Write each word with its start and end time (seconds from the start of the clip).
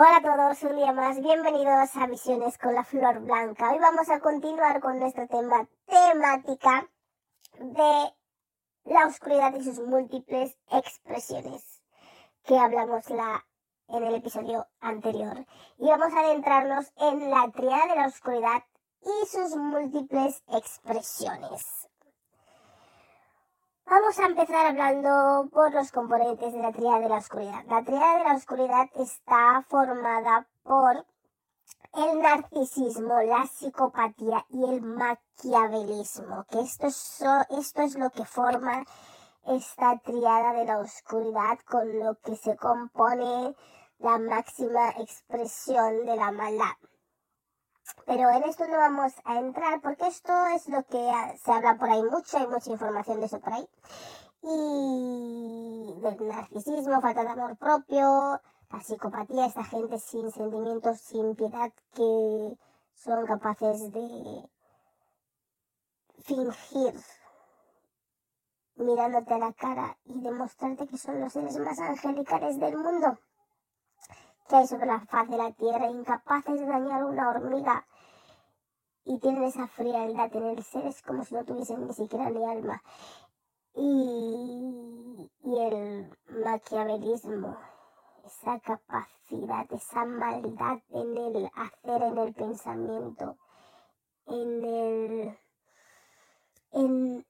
Hola 0.00 0.18
a 0.18 0.22
todos, 0.22 0.62
un 0.62 0.76
día 0.76 0.92
más, 0.92 1.20
bienvenidos 1.20 1.96
a 1.96 2.06
Visiones 2.06 2.56
con 2.56 2.72
la 2.72 2.84
Flor 2.84 3.18
Blanca. 3.18 3.72
Hoy 3.72 3.80
vamos 3.80 4.08
a 4.08 4.20
continuar 4.20 4.78
con 4.78 5.00
nuestro 5.00 5.26
tema 5.26 5.68
temática 5.86 6.88
de 7.58 8.14
la 8.84 9.06
oscuridad 9.08 9.52
y 9.56 9.64
sus 9.64 9.80
múltiples 9.80 10.56
expresiones 10.70 11.82
que 12.44 12.56
hablamos 12.56 13.10
la, 13.10 13.44
en 13.88 14.04
el 14.04 14.14
episodio 14.14 14.68
anterior. 14.78 15.44
Y 15.78 15.88
vamos 15.88 16.14
a 16.14 16.20
adentrarnos 16.20 16.92
en 16.98 17.28
la 17.28 17.50
triada 17.50 17.88
de 17.88 17.96
la 17.96 18.06
oscuridad 18.06 18.62
y 19.02 19.26
sus 19.26 19.56
múltiples 19.56 20.44
expresiones. 20.46 21.87
Vamos 23.90 24.18
a 24.18 24.26
empezar 24.26 24.66
hablando 24.66 25.48
por 25.50 25.72
los 25.72 25.90
componentes 25.92 26.52
de 26.52 26.58
la 26.58 26.72
tríada 26.72 27.00
de 27.00 27.08
la 27.08 27.16
oscuridad. 27.16 27.64
La 27.70 27.82
tríada 27.82 28.18
de 28.18 28.24
la 28.24 28.34
oscuridad 28.34 28.86
está 28.96 29.64
formada 29.66 30.46
por 30.62 31.06
el 31.94 32.20
narcisismo, 32.20 33.22
la 33.22 33.46
psicopatía 33.46 34.44
y 34.50 34.62
el 34.62 34.82
maquiavelismo, 34.82 36.44
que 36.50 36.60
esto 36.60 36.88
es, 36.88 37.24
esto 37.48 37.80
es 37.80 37.94
lo 37.94 38.10
que 38.10 38.26
forma 38.26 38.84
esta 39.46 39.98
triada 40.00 40.52
de 40.52 40.66
la 40.66 40.80
oscuridad 40.80 41.58
con 41.60 41.98
lo 41.98 42.16
que 42.16 42.36
se 42.36 42.58
compone 42.58 43.56
la 44.00 44.18
máxima 44.18 44.90
expresión 44.98 46.04
de 46.04 46.14
la 46.14 46.30
maldad. 46.30 46.76
Pero 48.06 48.30
en 48.30 48.44
esto 48.44 48.66
no 48.66 48.76
vamos 48.76 49.12
a 49.24 49.38
entrar 49.38 49.80
porque 49.80 50.06
esto 50.06 50.32
es 50.54 50.68
lo 50.68 50.82
que 50.84 51.10
se 51.42 51.52
habla 51.52 51.76
por 51.76 51.90
ahí 51.90 52.02
mucho, 52.02 52.38
hay 52.38 52.46
mucha 52.46 52.70
información 52.70 53.20
de 53.20 53.26
eso 53.26 53.40
por 53.40 53.52
ahí. 53.52 53.68
Y 54.42 55.94
del 56.00 56.28
narcisismo, 56.28 57.00
falta 57.00 57.22
de 57.22 57.30
amor 57.30 57.56
propio, 57.56 58.40
la 58.70 58.80
psicopatía, 58.80 59.46
esta 59.46 59.64
gente 59.64 59.98
sin 59.98 60.30
sentimientos, 60.30 61.00
sin 61.00 61.34
piedad, 61.34 61.72
que 61.94 62.58
son 62.94 63.26
capaces 63.26 63.92
de 63.92 64.48
fingir 66.24 66.94
mirándote 68.76 69.34
a 69.34 69.38
la 69.38 69.52
cara 69.52 69.98
y 70.04 70.20
demostrarte 70.20 70.86
que 70.86 70.98
son 70.98 71.20
los 71.20 71.32
seres 71.32 71.58
más 71.58 71.78
angelicales 71.80 72.58
del 72.58 72.76
mundo 72.76 73.18
que 74.48 74.56
hay 74.56 74.66
sobre 74.66 74.86
la 74.86 75.00
faz 75.00 75.28
de 75.28 75.36
la 75.36 75.52
tierra, 75.52 75.90
incapaces 75.90 76.58
de 76.58 76.66
dañar 76.66 77.04
una 77.04 77.30
hormiga. 77.30 77.86
Y 79.04 79.18
tienen 79.20 79.44
esa 79.44 79.66
frialdad 79.68 80.34
en 80.34 80.46
el 80.46 80.62
ser, 80.64 80.86
es 80.86 81.02
como 81.02 81.24
si 81.24 81.34
no 81.34 81.44
tuviesen 81.44 81.86
ni 81.86 81.94
siquiera 81.94 82.30
ni 82.30 82.44
alma. 82.44 82.82
Y, 83.74 85.30
y 85.44 85.58
el 85.58 86.10
maquiavelismo, 86.44 87.56
esa 88.24 88.58
capacidad, 88.60 89.66
esa 89.72 90.04
maldad 90.04 90.78
en 90.90 91.16
el 91.16 91.50
hacer, 91.54 92.02
en 92.02 92.18
el 92.18 92.34
pensamiento, 92.34 93.36
en 94.26 94.64
el. 94.64 95.38
en, 96.72 97.26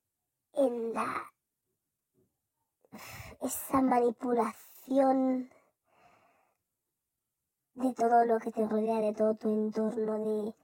en 0.55 0.94
la. 0.94 1.30
esa 3.41 3.83
manipulación 3.83 5.50
de 7.78 7.94
todo 7.94 8.24
lo 8.24 8.38
que 8.40 8.50
te 8.50 8.66
rodea, 8.66 9.00
de 9.00 9.14
todo 9.14 9.34
tu 9.34 9.48
entorno, 9.48 10.18
de 10.18 10.54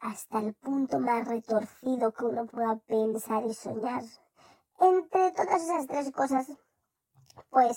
hasta 0.00 0.38
el 0.38 0.54
punto 0.54 0.98
más 0.98 1.26
retorcido 1.26 2.12
que 2.12 2.24
uno 2.24 2.46
pueda 2.46 2.76
pensar 2.76 3.44
y 3.44 3.54
soñar. 3.54 4.02
Entre 4.80 5.32
todas 5.32 5.62
esas 5.62 5.86
tres 5.86 6.10
cosas, 6.12 6.46
pues 7.50 7.76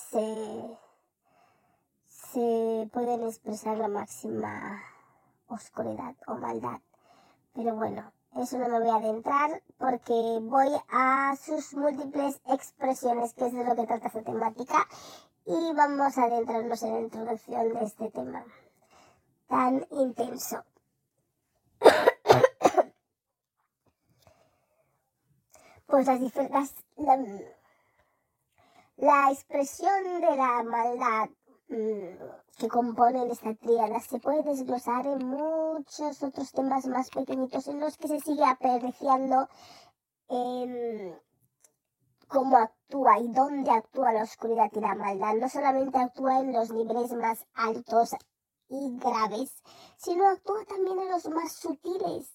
se 2.09 2.89
pueden 2.91 3.23
expresar 3.23 3.77
la 3.77 3.87
máxima 3.87 4.81
oscuridad 5.47 6.15
o 6.27 6.35
maldad. 6.35 6.81
Pero 7.53 7.75
bueno, 7.75 8.11
eso 8.35 8.57
no 8.57 8.67
me 8.69 8.79
voy 8.79 8.89
a 8.89 8.95
adentrar 8.95 9.63
porque 9.77 10.39
voy 10.41 10.69
a 10.89 11.35
sus 11.35 11.73
múltiples 11.73 12.41
expresiones, 12.47 13.33
que 13.33 13.47
es 13.47 13.53
de 13.53 13.63
lo 13.63 13.75
que 13.75 13.87
trata 13.87 14.07
esta 14.07 14.23
temática, 14.23 14.87
y 15.45 15.73
vamos 15.73 16.17
a 16.17 16.23
adentrarnos 16.23 16.81
en 16.83 16.93
la 16.93 16.99
introducción 17.01 17.73
de 17.73 17.85
este 17.85 18.09
tema 18.09 18.43
tan 19.47 19.85
intenso. 19.91 20.63
pues 25.85 26.07
las 26.07 26.19
diferentes 26.19 26.73
la, 28.97 29.29
expresión 29.31 30.21
de 30.21 30.35
la 30.35 30.63
maldad 30.63 31.29
mm, 31.67 32.15
que 32.57 32.67
compone 32.67 33.31
esta 33.31 33.53
tríada 33.53 33.99
se 33.99 34.19
puede 34.19 34.41
desglosar 34.43 35.05
en 35.05 35.27
muchos 35.27 36.23
otros 36.23 36.51
temas 36.53 36.87
más 36.87 37.11
pequeñitos 37.11 37.67
en 37.67 37.81
los 37.81 37.97
que 37.97 38.07
se 38.07 38.19
sigue 38.19 38.45
apreciando 38.45 39.47
en 40.27 41.19
cómo 42.27 42.57
actúa 42.57 43.19
y 43.19 43.27
dónde 43.27 43.71
actúa 43.71 44.13
la 44.13 44.23
oscuridad 44.23 44.69
y 44.73 44.79
la 44.79 44.95
maldad. 44.95 45.35
No 45.35 45.49
solamente 45.49 45.97
actúa 45.97 46.39
en 46.39 46.53
los 46.53 46.71
niveles 46.71 47.13
más 47.13 47.45
altos 47.53 48.15
y 48.69 48.97
graves, 48.97 49.63
sino 49.97 50.27
actúa 50.27 50.65
también 50.65 50.99
en 50.99 51.09
los 51.09 51.27
más 51.29 51.53
sutiles 51.53 52.31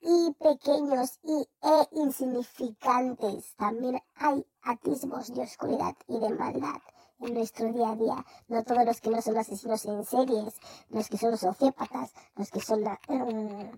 y 0.00 0.32
pequeños 0.32 1.18
y 1.22 1.48
e 1.62 1.88
insignificantes. 1.92 3.54
También 3.56 4.02
hay 4.16 4.46
atismos 4.62 5.32
de 5.32 5.42
oscuridad 5.42 5.96
y 6.08 6.18
de 6.18 6.30
maldad 6.30 6.80
en 7.20 7.34
nuestro 7.34 7.72
día 7.72 7.90
a 7.90 7.96
día. 7.96 8.26
No 8.48 8.64
todos 8.64 8.84
los 8.84 9.00
que 9.00 9.10
no 9.10 9.22
son 9.22 9.38
asesinos 9.38 9.84
en 9.84 10.04
series, 10.04 10.54
los 10.88 11.08
que 11.08 11.18
son 11.18 11.36
sociópatas, 11.36 12.12
los 12.36 12.50
que 12.50 12.60
son 12.60 12.84
eh, 12.84 13.72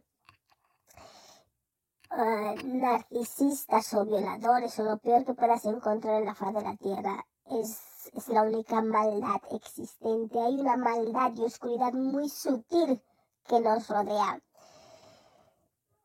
Ah, 2.16 2.54
narcisistas 2.62 3.92
o 3.94 4.04
violadores 4.04 4.78
o 4.78 4.84
lo 4.84 4.98
peor 4.98 5.24
que 5.24 5.34
puedas 5.34 5.64
encontrar 5.64 6.20
en 6.20 6.26
la 6.26 6.34
faz 6.36 6.54
de 6.54 6.62
la 6.62 6.76
tierra. 6.76 7.26
Es, 7.46 7.80
la 8.28 8.42
única 8.42 8.80
maldad 8.82 9.42
existente. 9.50 10.38
Hay 10.38 10.60
una 10.60 10.76
maldad 10.76 11.32
y 11.34 11.42
oscuridad 11.42 11.92
muy 11.92 12.28
sutil 12.28 13.02
que 13.48 13.58
nos 13.58 13.88
rodea. 13.88 14.40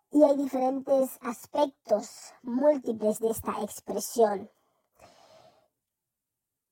Y 0.09 0.24
hay 0.24 0.36
diferentes 0.36 1.20
aspectos 1.22 2.34
múltiples 2.41 3.20
de 3.20 3.30
esta 3.30 3.62
expresión. 3.62 4.50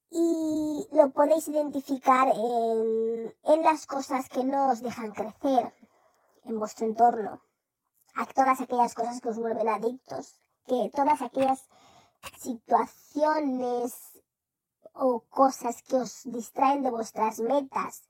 Y 0.10 0.88
lo 0.94 1.12
podéis 1.12 1.48
identificar 1.48 2.30
en, 2.30 3.36
en 3.44 3.62
las 3.62 3.86
cosas 3.86 4.30
que 4.30 4.44
no 4.44 4.72
os 4.72 4.82
dejan 4.82 5.12
crecer 5.12 5.76
en 6.46 6.58
vuestro 6.58 6.88
entorno 6.88 7.47
a 8.18 8.26
todas 8.26 8.60
aquellas 8.62 8.94
cosas 8.96 9.22
que 9.22 9.30
os 9.30 9.38
vuelven 9.38 9.70
adictos, 9.70 10.40
que 10.66 10.92
todas 10.94 11.22
aquellas 11.22 11.64
situaciones 12.40 13.94
o 14.94 15.22
cosas 15.30 15.82
que 15.84 15.96
os 15.96 16.24
distraen 16.26 16.82
de 16.84 16.90
vuestras 16.90 17.40
metas. 17.40 18.04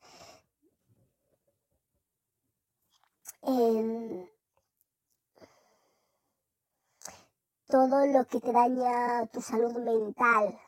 todo 7.68 8.06
lo 8.08 8.26
que 8.26 8.40
te 8.40 8.52
daña 8.52 9.26
tu 9.28 9.42
salud 9.42 9.74
mental 9.74 10.60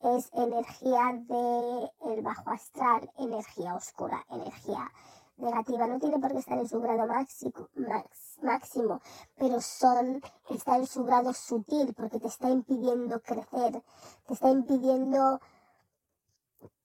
es 0.00 0.30
energía 0.32 1.12
de 1.28 1.90
el 2.12 2.22
bajo 2.22 2.50
astral, 2.50 3.10
energía 3.18 3.74
oscura, 3.74 4.24
energía 4.30 4.90
negativa. 5.38 5.86
No 5.86 5.98
tiene 5.98 6.18
por 6.18 6.32
qué 6.32 6.38
estar 6.38 6.58
en 6.58 6.68
su 6.68 6.80
grado 6.80 7.06
máximo, 8.42 9.00
pero 9.36 9.60
son, 9.60 10.20
está 10.50 10.76
en 10.76 10.86
su 10.86 11.04
grado 11.04 11.32
sutil 11.32 11.94
porque 11.94 12.18
te 12.18 12.28
está 12.28 12.50
impidiendo 12.50 13.20
crecer, 13.20 13.82
te 14.26 14.34
está 14.34 14.50
impidiendo 14.50 15.40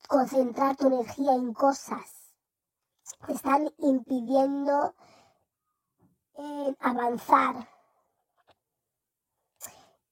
concentrar 0.08 0.76
tu 0.76 0.88
energía 0.88 1.34
en 1.34 1.54
cosas, 1.54 2.36
te 3.26 3.34
están 3.34 3.72
impidiendo 3.78 4.94
eh, 6.36 6.76
avanzar 6.80 7.73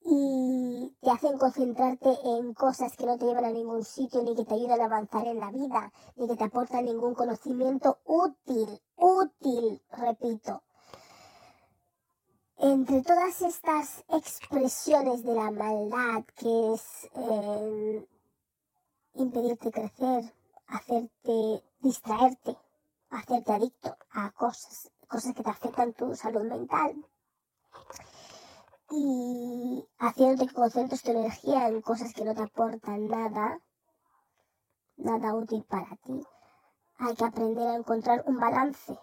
y 0.04 0.96
te 1.02 1.12
hacen 1.12 1.38
concentrarte 1.38 2.18
en 2.24 2.54
cosas 2.54 2.96
que 2.96 3.06
no 3.06 3.18
te 3.18 3.26
llevan 3.26 3.46
a 3.46 3.52
ningún 3.52 3.84
sitio, 3.84 4.24
ni 4.24 4.36
que 4.36 4.46
te 4.46 4.56
ayudan 4.56 4.82
a 4.82 4.86
avanzar 4.86 5.28
en 5.28 5.40
la 5.40 5.52
vida, 5.52 5.92
ni 6.16 6.28
que 6.28 6.36
te 6.36 6.44
aportan 6.44 6.86
ningún 6.86 7.14
conocimiento 7.14 8.00
útil, 8.06 8.82
útil, 8.96 9.82
repito. 9.92 10.64
Entre 12.58 13.02
todas 13.02 13.42
estas 13.42 14.04
expresiones 14.08 15.24
de 15.24 15.34
la 15.34 15.50
maldad, 15.50 16.24
que 16.36 16.74
es 16.74 17.10
eh, 17.16 18.08
impedirte 19.16 19.72
crecer, 19.72 20.34
hacerte 20.68 21.64
distraerte, 21.80 22.58
hacerte 23.10 23.52
adicto 23.52 23.98
a 24.12 24.32
cosas, 24.32 24.92
cosas 25.08 25.34
que 25.34 25.44
te 25.44 25.50
afectan 25.50 25.94
tu 25.94 26.16
salud 26.16 26.44
mental, 26.44 27.04
y 28.92 29.88
haciéndote 30.00 30.48
que 30.48 30.54
concentres 30.54 31.02
tu 31.02 31.12
energía 31.12 31.68
en 31.68 31.82
cosas 31.82 32.14
que 32.14 32.26
no 32.26 32.36
te 32.36 32.44
aportan 32.44 33.08
nada, 33.08 33.60
nada 34.98 35.34
útil 35.34 35.64
para 35.64 35.96
ti, 36.04 36.22
Hay 36.98 37.16
que 37.16 37.26
aprender 37.26 37.68
a 37.68 37.76
encontrar 37.76 38.24
un 38.28 38.38
balance. 38.40 38.96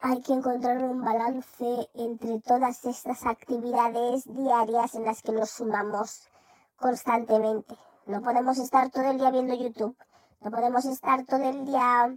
Hay 0.00 0.22
que 0.22 0.34
encontrar 0.34 0.84
un 0.84 1.02
balance 1.02 1.88
entre 1.94 2.40
todas 2.40 2.84
estas 2.84 3.26
actividades 3.26 4.24
diarias 4.24 4.94
en 4.94 5.04
las 5.04 5.20
que 5.22 5.32
nos 5.32 5.50
sumamos 5.50 6.28
constantemente. 6.76 7.76
No 8.06 8.22
podemos 8.22 8.58
estar 8.58 8.88
todo 8.90 9.10
el 9.10 9.18
día 9.18 9.30
viendo 9.30 9.54
YouTube. 9.54 9.96
No 10.42 10.50
podemos 10.52 10.84
estar 10.84 11.24
todo 11.24 11.42
el 11.42 11.64
día 11.64 12.16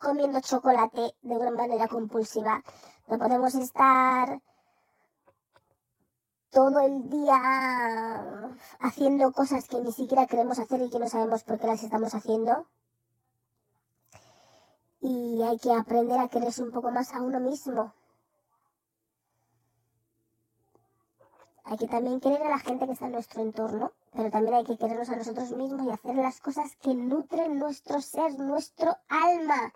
comiendo 0.00 0.40
chocolate 0.40 1.14
de 1.22 1.36
una 1.36 1.52
manera 1.52 1.86
compulsiva. 1.86 2.64
No 3.06 3.18
podemos 3.18 3.54
estar 3.54 4.40
todo 6.50 6.80
el 6.80 7.08
día 7.08 8.56
haciendo 8.80 9.30
cosas 9.32 9.68
que 9.68 9.80
ni 9.80 9.92
siquiera 9.92 10.26
queremos 10.26 10.58
hacer 10.58 10.80
y 10.80 10.90
que 10.90 10.98
no 10.98 11.08
sabemos 11.08 11.44
por 11.44 11.60
qué 11.60 11.66
las 11.66 11.82
estamos 11.82 12.14
haciendo. 12.14 12.66
Y 15.00 15.42
hay 15.42 15.58
que 15.58 15.72
aprender 15.72 16.18
a 16.18 16.28
quererse 16.28 16.62
un 16.62 16.72
poco 16.72 16.90
más 16.90 17.12
a 17.12 17.22
uno 17.22 17.38
mismo. 17.38 17.94
Hay 21.64 21.76
que 21.76 21.86
también 21.86 22.20
querer 22.20 22.42
a 22.42 22.50
la 22.50 22.58
gente 22.58 22.86
que 22.86 22.92
está 22.92 23.06
en 23.06 23.12
nuestro 23.12 23.42
entorno, 23.42 23.92
pero 24.12 24.30
también 24.30 24.54
hay 24.54 24.64
que 24.64 24.76
querernos 24.76 25.08
a 25.10 25.16
nosotros 25.16 25.50
mismos 25.52 25.86
y 25.86 25.90
hacer 25.90 26.16
las 26.16 26.40
cosas 26.40 26.76
que 26.76 26.94
nutren 26.94 27.58
nuestro 27.58 28.00
ser, 28.00 28.38
nuestro 28.38 28.96
alma 29.08 29.72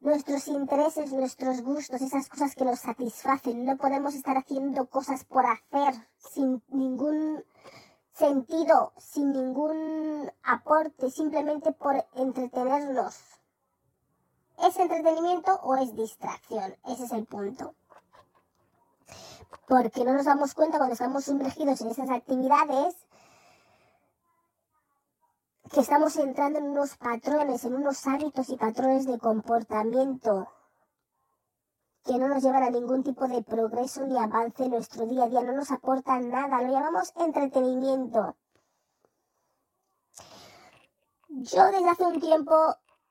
nuestros 0.00 0.46
intereses, 0.48 1.12
nuestros 1.12 1.62
gustos, 1.62 2.00
esas 2.00 2.28
cosas 2.28 2.54
que 2.54 2.64
nos 2.64 2.80
satisfacen. 2.80 3.64
No 3.64 3.76
podemos 3.76 4.14
estar 4.14 4.36
haciendo 4.36 4.86
cosas 4.86 5.24
por 5.24 5.44
hacer, 5.46 5.94
sin 6.18 6.62
ningún 6.68 7.44
sentido, 8.12 8.92
sin 8.96 9.32
ningún 9.32 10.30
aporte, 10.42 11.10
simplemente 11.10 11.72
por 11.72 12.06
entretenernos. 12.14 13.16
¿Es 14.62 14.78
entretenimiento 14.78 15.54
o 15.62 15.76
es 15.76 15.94
distracción? 15.94 16.76
Ese 16.86 17.04
es 17.04 17.12
el 17.12 17.26
punto. 17.26 17.74
Porque 19.66 20.04
no 20.04 20.14
nos 20.14 20.26
damos 20.26 20.54
cuenta 20.54 20.78
cuando 20.78 20.94
estamos 20.94 21.24
sumergidos 21.24 21.80
en 21.80 21.88
esas 21.88 22.10
actividades 22.10 22.94
que 25.72 25.80
estamos 25.80 26.16
entrando 26.16 26.58
en 26.58 26.66
unos 26.66 26.96
patrones, 26.96 27.64
en 27.64 27.74
unos 27.74 28.06
hábitos 28.06 28.48
y 28.50 28.56
patrones 28.56 29.06
de 29.06 29.18
comportamiento 29.18 30.48
que 32.04 32.18
no 32.18 32.28
nos 32.28 32.42
llevan 32.42 32.62
a 32.62 32.70
ningún 32.70 33.02
tipo 33.02 33.26
de 33.26 33.42
progreso 33.42 34.06
ni 34.06 34.16
avance 34.16 34.64
en 34.64 34.70
nuestro 34.70 35.06
día 35.06 35.24
a 35.24 35.28
día, 35.28 35.42
no 35.42 35.52
nos 35.52 35.72
aportan 35.72 36.30
nada, 36.30 36.62
lo 36.62 36.70
llamamos 36.70 37.12
entretenimiento. 37.16 38.36
Yo 41.28 41.66
desde 41.66 41.90
hace 41.90 42.04
un 42.04 42.20
tiempo, 42.20 42.54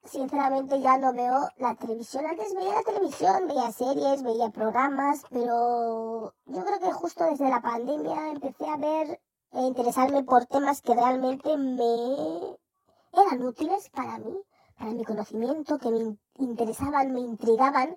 sinceramente, 0.06 0.82
ya 0.82 0.98
no 0.98 1.14
veo 1.14 1.50
la 1.58 1.76
televisión. 1.76 2.26
Antes 2.26 2.54
veía 2.54 2.76
la 2.76 2.84
televisión, 2.84 3.48
veía 3.48 3.72
series, 3.72 4.24
veía 4.24 4.50
programas, 4.50 5.24
pero 5.30 6.34
yo 6.46 6.66
creo 6.66 6.80
que 6.80 6.92
justo 6.92 7.26
desde 7.26 7.50
la 7.50 7.62
pandemia 7.62 8.32
empecé 8.32 8.68
a 8.70 8.78
ver 8.78 9.22
e 9.52 9.62
interesarme 9.62 10.24
por 10.24 10.46
temas 10.46 10.82
que 10.82 10.94
realmente 10.94 11.58
me 11.58 12.58
eran 13.14 13.44
útiles 13.44 13.90
para 13.90 14.18
mí, 14.18 14.38
para 14.78 14.92
mi 14.92 15.06
conocimiento, 15.06 15.78
que 15.78 15.90
me 15.90 16.18
interesaban, 16.40 17.14
me 17.14 17.22
intrigaban, 17.22 17.96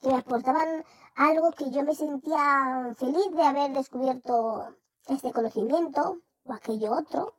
que 0.00 0.08
me 0.08 0.16
aportaban 0.16 0.84
algo 1.14 1.52
que 1.52 1.70
yo 1.70 1.82
me 1.84 1.94
sentía 1.94 2.94
feliz 2.96 3.30
de 3.32 3.42
haber 3.42 3.72
descubierto 3.72 4.74
este 5.06 5.32
conocimiento 5.32 6.18
o 6.44 6.52
aquello 6.52 6.92
otro 6.92 7.34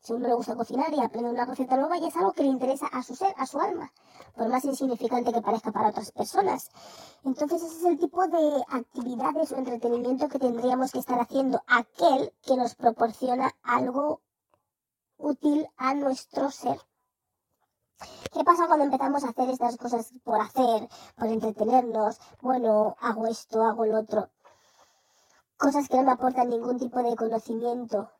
si 0.00 0.14
uno 0.14 0.28
le 0.28 0.34
gusta 0.34 0.56
cocinar 0.56 0.92
y 0.94 1.00
aprende 1.00 1.30
una 1.30 1.44
receta 1.44 1.76
nueva 1.76 1.98
y 1.98 2.06
es 2.06 2.16
algo 2.16 2.32
que 2.32 2.42
le 2.42 2.48
interesa 2.48 2.86
a 2.86 3.02
su 3.02 3.14
ser, 3.14 3.34
a 3.36 3.46
su 3.46 3.60
alma, 3.60 3.92
por 4.34 4.48
más 4.48 4.64
insignificante 4.64 5.32
que 5.32 5.42
parezca 5.42 5.72
para 5.72 5.90
otras 5.90 6.10
personas. 6.10 6.70
Entonces 7.22 7.62
ese 7.62 7.76
es 7.76 7.84
el 7.84 7.98
tipo 7.98 8.26
de 8.26 8.64
actividades 8.68 9.52
o 9.52 9.56
entretenimiento 9.56 10.28
que 10.28 10.38
tendríamos 10.38 10.92
que 10.92 11.00
estar 11.00 11.20
haciendo, 11.20 11.62
aquel 11.66 12.32
que 12.42 12.56
nos 12.56 12.74
proporciona 12.74 13.52
algo 13.62 14.22
útil 15.18 15.68
a 15.76 15.94
nuestro 15.94 16.50
ser. 16.50 16.80
¿Qué 18.32 18.42
pasa 18.42 18.66
cuando 18.66 18.86
empezamos 18.86 19.22
a 19.24 19.28
hacer 19.28 19.50
estas 19.50 19.76
cosas 19.76 20.14
por 20.24 20.40
hacer, 20.40 20.88
por 21.16 21.26
entretenernos? 21.26 22.18
Bueno, 22.40 22.96
hago 23.00 23.26
esto, 23.26 23.62
hago 23.62 23.84
lo 23.84 23.98
otro. 23.98 24.30
Cosas 25.58 25.88
que 25.88 25.98
no 25.98 26.04
me 26.04 26.12
aportan 26.12 26.48
ningún 26.48 26.78
tipo 26.78 27.02
de 27.02 27.14
conocimiento, 27.16 28.10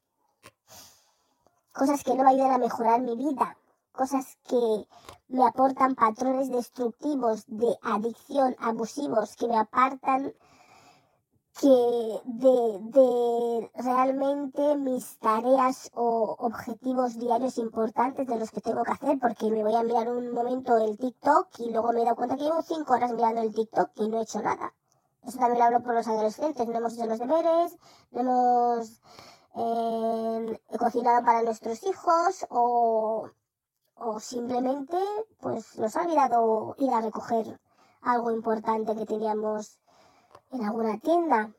cosas 1.72 2.02
que 2.04 2.14
no 2.14 2.24
me 2.24 2.30
ayudan 2.30 2.52
a 2.52 2.58
mejorar 2.58 3.00
mi 3.00 3.16
vida, 3.16 3.56
cosas 3.92 4.38
que 4.48 4.86
me 5.28 5.46
aportan 5.46 5.94
patrones 5.94 6.50
destructivos 6.50 7.44
de 7.46 7.76
adicción, 7.82 8.56
abusivos, 8.58 9.36
que 9.36 9.48
me 9.48 9.58
apartan 9.58 10.32
que 11.60 12.20
de, 12.24 13.70
realmente 13.74 14.76
mis 14.76 15.18
tareas 15.18 15.90
o 15.94 16.36
objetivos 16.38 17.18
diarios 17.18 17.58
importantes 17.58 18.26
de 18.26 18.38
los 18.38 18.50
que 18.50 18.60
tengo 18.60 18.82
que 18.82 18.92
hacer, 18.92 19.18
porque 19.18 19.50
me 19.50 19.62
voy 19.62 19.74
a 19.74 19.82
mirar 19.82 20.08
un 20.08 20.32
momento 20.32 20.78
el 20.78 20.96
TikTok 20.96 21.48
y 21.58 21.70
luego 21.70 21.92
me 21.92 22.00
he 22.00 22.04
dado 22.04 22.16
cuenta 22.16 22.36
que 22.36 22.44
llevo 22.44 22.62
cinco 22.62 22.94
horas 22.94 23.12
mirando 23.12 23.42
el 23.42 23.54
TikTok 23.54 23.90
y 23.96 24.08
no 24.08 24.20
he 24.20 24.22
hecho 24.22 24.40
nada. 24.40 24.72
Eso 25.22 25.38
también 25.38 25.58
lo 25.58 25.64
hablo 25.64 25.82
por 25.82 25.94
los 25.94 26.08
adolescentes, 26.08 26.66
no 26.66 26.78
hemos 26.78 26.94
hecho 26.94 27.06
los 27.06 27.18
deberes, 27.18 27.76
no 28.12 28.20
hemos 28.20 29.02
eh, 29.54 30.60
cocinado 30.78 31.24
para 31.24 31.42
nuestros 31.42 31.82
hijos 31.84 32.46
o, 32.50 33.30
o 33.96 34.20
simplemente 34.20 34.96
pues 35.40 35.78
nos 35.78 35.96
ha 35.96 36.02
olvidado 36.02 36.74
ir 36.78 36.90
a 36.92 37.00
recoger 37.00 37.60
algo 38.02 38.30
importante 38.30 38.94
que 38.96 39.06
teníamos 39.06 39.78
en 40.52 40.64
alguna 40.64 40.98
tienda. 40.98 41.52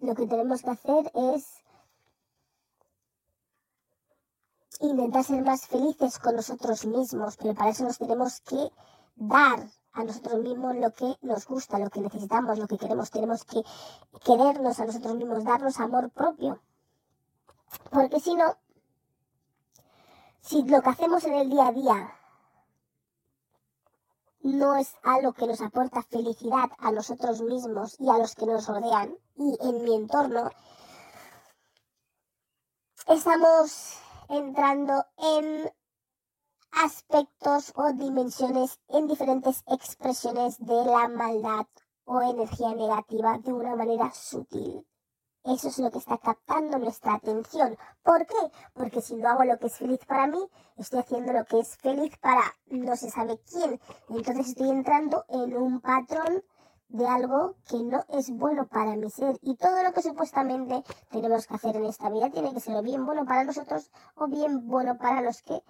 Lo 0.00 0.14
que 0.14 0.26
tenemos 0.26 0.62
que 0.62 0.70
hacer 0.70 1.12
es 1.14 1.62
intentar 4.80 5.22
ser 5.22 5.44
más 5.44 5.66
felices 5.66 6.18
con 6.18 6.34
nosotros 6.34 6.84
mismos, 6.86 7.36
pero 7.36 7.54
para 7.54 7.70
eso 7.70 7.84
nos 7.84 7.98
tenemos 7.98 8.40
que 8.40 8.72
dar 9.14 9.68
a 9.92 10.04
nosotros 10.04 10.40
mismos 10.40 10.76
lo 10.76 10.92
que 10.92 11.16
nos 11.22 11.46
gusta, 11.46 11.78
lo 11.78 11.90
que 11.90 12.00
necesitamos, 12.00 12.58
lo 12.58 12.66
que 12.66 12.78
queremos. 12.78 13.10
Tenemos 13.10 13.44
que 13.44 13.62
querernos 14.24 14.80
a 14.80 14.86
nosotros 14.86 15.14
mismos, 15.14 15.44
darnos 15.44 15.78
amor 15.80 16.10
propio. 16.10 16.60
Porque 17.90 18.20
si 18.20 18.34
no, 18.34 18.56
si 20.40 20.62
lo 20.64 20.82
que 20.82 20.90
hacemos 20.90 21.24
en 21.24 21.34
el 21.34 21.50
día 21.50 21.68
a 21.68 21.72
día 21.72 22.18
no 24.42 24.76
es 24.76 24.94
algo 25.04 25.32
que 25.32 25.46
nos 25.46 25.60
aporta 25.60 26.02
felicidad 26.02 26.70
a 26.78 26.90
nosotros 26.90 27.42
mismos 27.42 27.96
y 28.00 28.08
a 28.10 28.18
los 28.18 28.34
que 28.34 28.46
nos 28.46 28.66
rodean 28.66 29.16
y 29.36 29.56
en 29.60 29.84
mi 29.84 29.94
entorno, 29.94 30.50
estamos 33.06 33.98
entrando 34.28 35.04
en 35.16 35.72
aspectos 36.72 37.72
o 37.76 37.92
dimensiones 37.92 38.80
en 38.88 39.06
diferentes 39.06 39.62
expresiones 39.66 40.58
de 40.58 40.84
la 40.84 41.08
maldad 41.08 41.66
o 42.04 42.20
energía 42.22 42.74
negativa 42.74 43.38
de 43.38 43.52
una 43.52 43.76
manera 43.76 44.10
sutil. 44.12 44.86
Eso 45.44 45.68
es 45.68 45.78
lo 45.78 45.90
que 45.90 45.98
está 45.98 46.18
captando 46.18 46.78
nuestra 46.78 47.14
atención. 47.14 47.76
¿Por 48.02 48.26
qué? 48.26 48.36
Porque 48.74 49.00
si 49.00 49.16
no 49.16 49.28
hago 49.28 49.44
lo 49.44 49.58
que 49.58 49.66
es 49.66 49.76
feliz 49.76 49.98
para 50.06 50.28
mí, 50.28 50.38
estoy 50.76 51.00
haciendo 51.00 51.32
lo 51.32 51.44
que 51.44 51.58
es 51.58 51.76
feliz 51.78 52.16
para 52.18 52.42
no 52.66 52.96
se 52.96 53.10
sabe 53.10 53.40
quién. 53.50 53.80
Entonces 54.08 54.48
estoy 54.48 54.70
entrando 54.70 55.24
en 55.28 55.56
un 55.56 55.80
patrón 55.80 56.44
de 56.88 57.08
algo 57.08 57.56
que 57.68 57.78
no 57.78 58.04
es 58.10 58.30
bueno 58.30 58.68
para 58.68 58.94
mi 58.96 59.10
ser. 59.10 59.36
Y 59.42 59.56
todo 59.56 59.82
lo 59.82 59.92
que 59.92 60.02
supuestamente 60.02 60.84
tenemos 61.10 61.46
que 61.46 61.54
hacer 61.54 61.74
en 61.74 61.86
esta 61.86 62.08
vida 62.08 62.30
tiene 62.30 62.52
que 62.54 62.60
ser 62.60 62.80
bien 62.82 63.04
bueno 63.04 63.24
para 63.24 63.44
nosotros 63.44 63.90
o 64.14 64.28
bien 64.28 64.68
bueno 64.68 64.96
para 64.96 65.22
los 65.22 65.42
que 65.42 65.62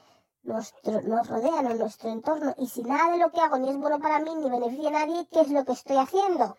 nos 0.42 1.28
rodean 1.28 1.70
en 1.70 1.78
nuestro 1.78 2.10
entorno 2.10 2.54
y 2.58 2.66
si 2.66 2.82
nada 2.82 3.12
de 3.12 3.18
lo 3.18 3.30
que 3.30 3.40
hago 3.40 3.58
ni 3.58 3.70
es 3.70 3.76
bueno 3.76 4.00
para 4.00 4.18
mí 4.18 4.34
ni 4.34 4.50
beneficia 4.50 4.88
a 4.88 4.92
nadie, 4.92 5.26
¿qué 5.30 5.40
es 5.40 5.50
lo 5.50 5.64
que 5.64 5.72
estoy 5.72 5.96
haciendo? 5.96 6.56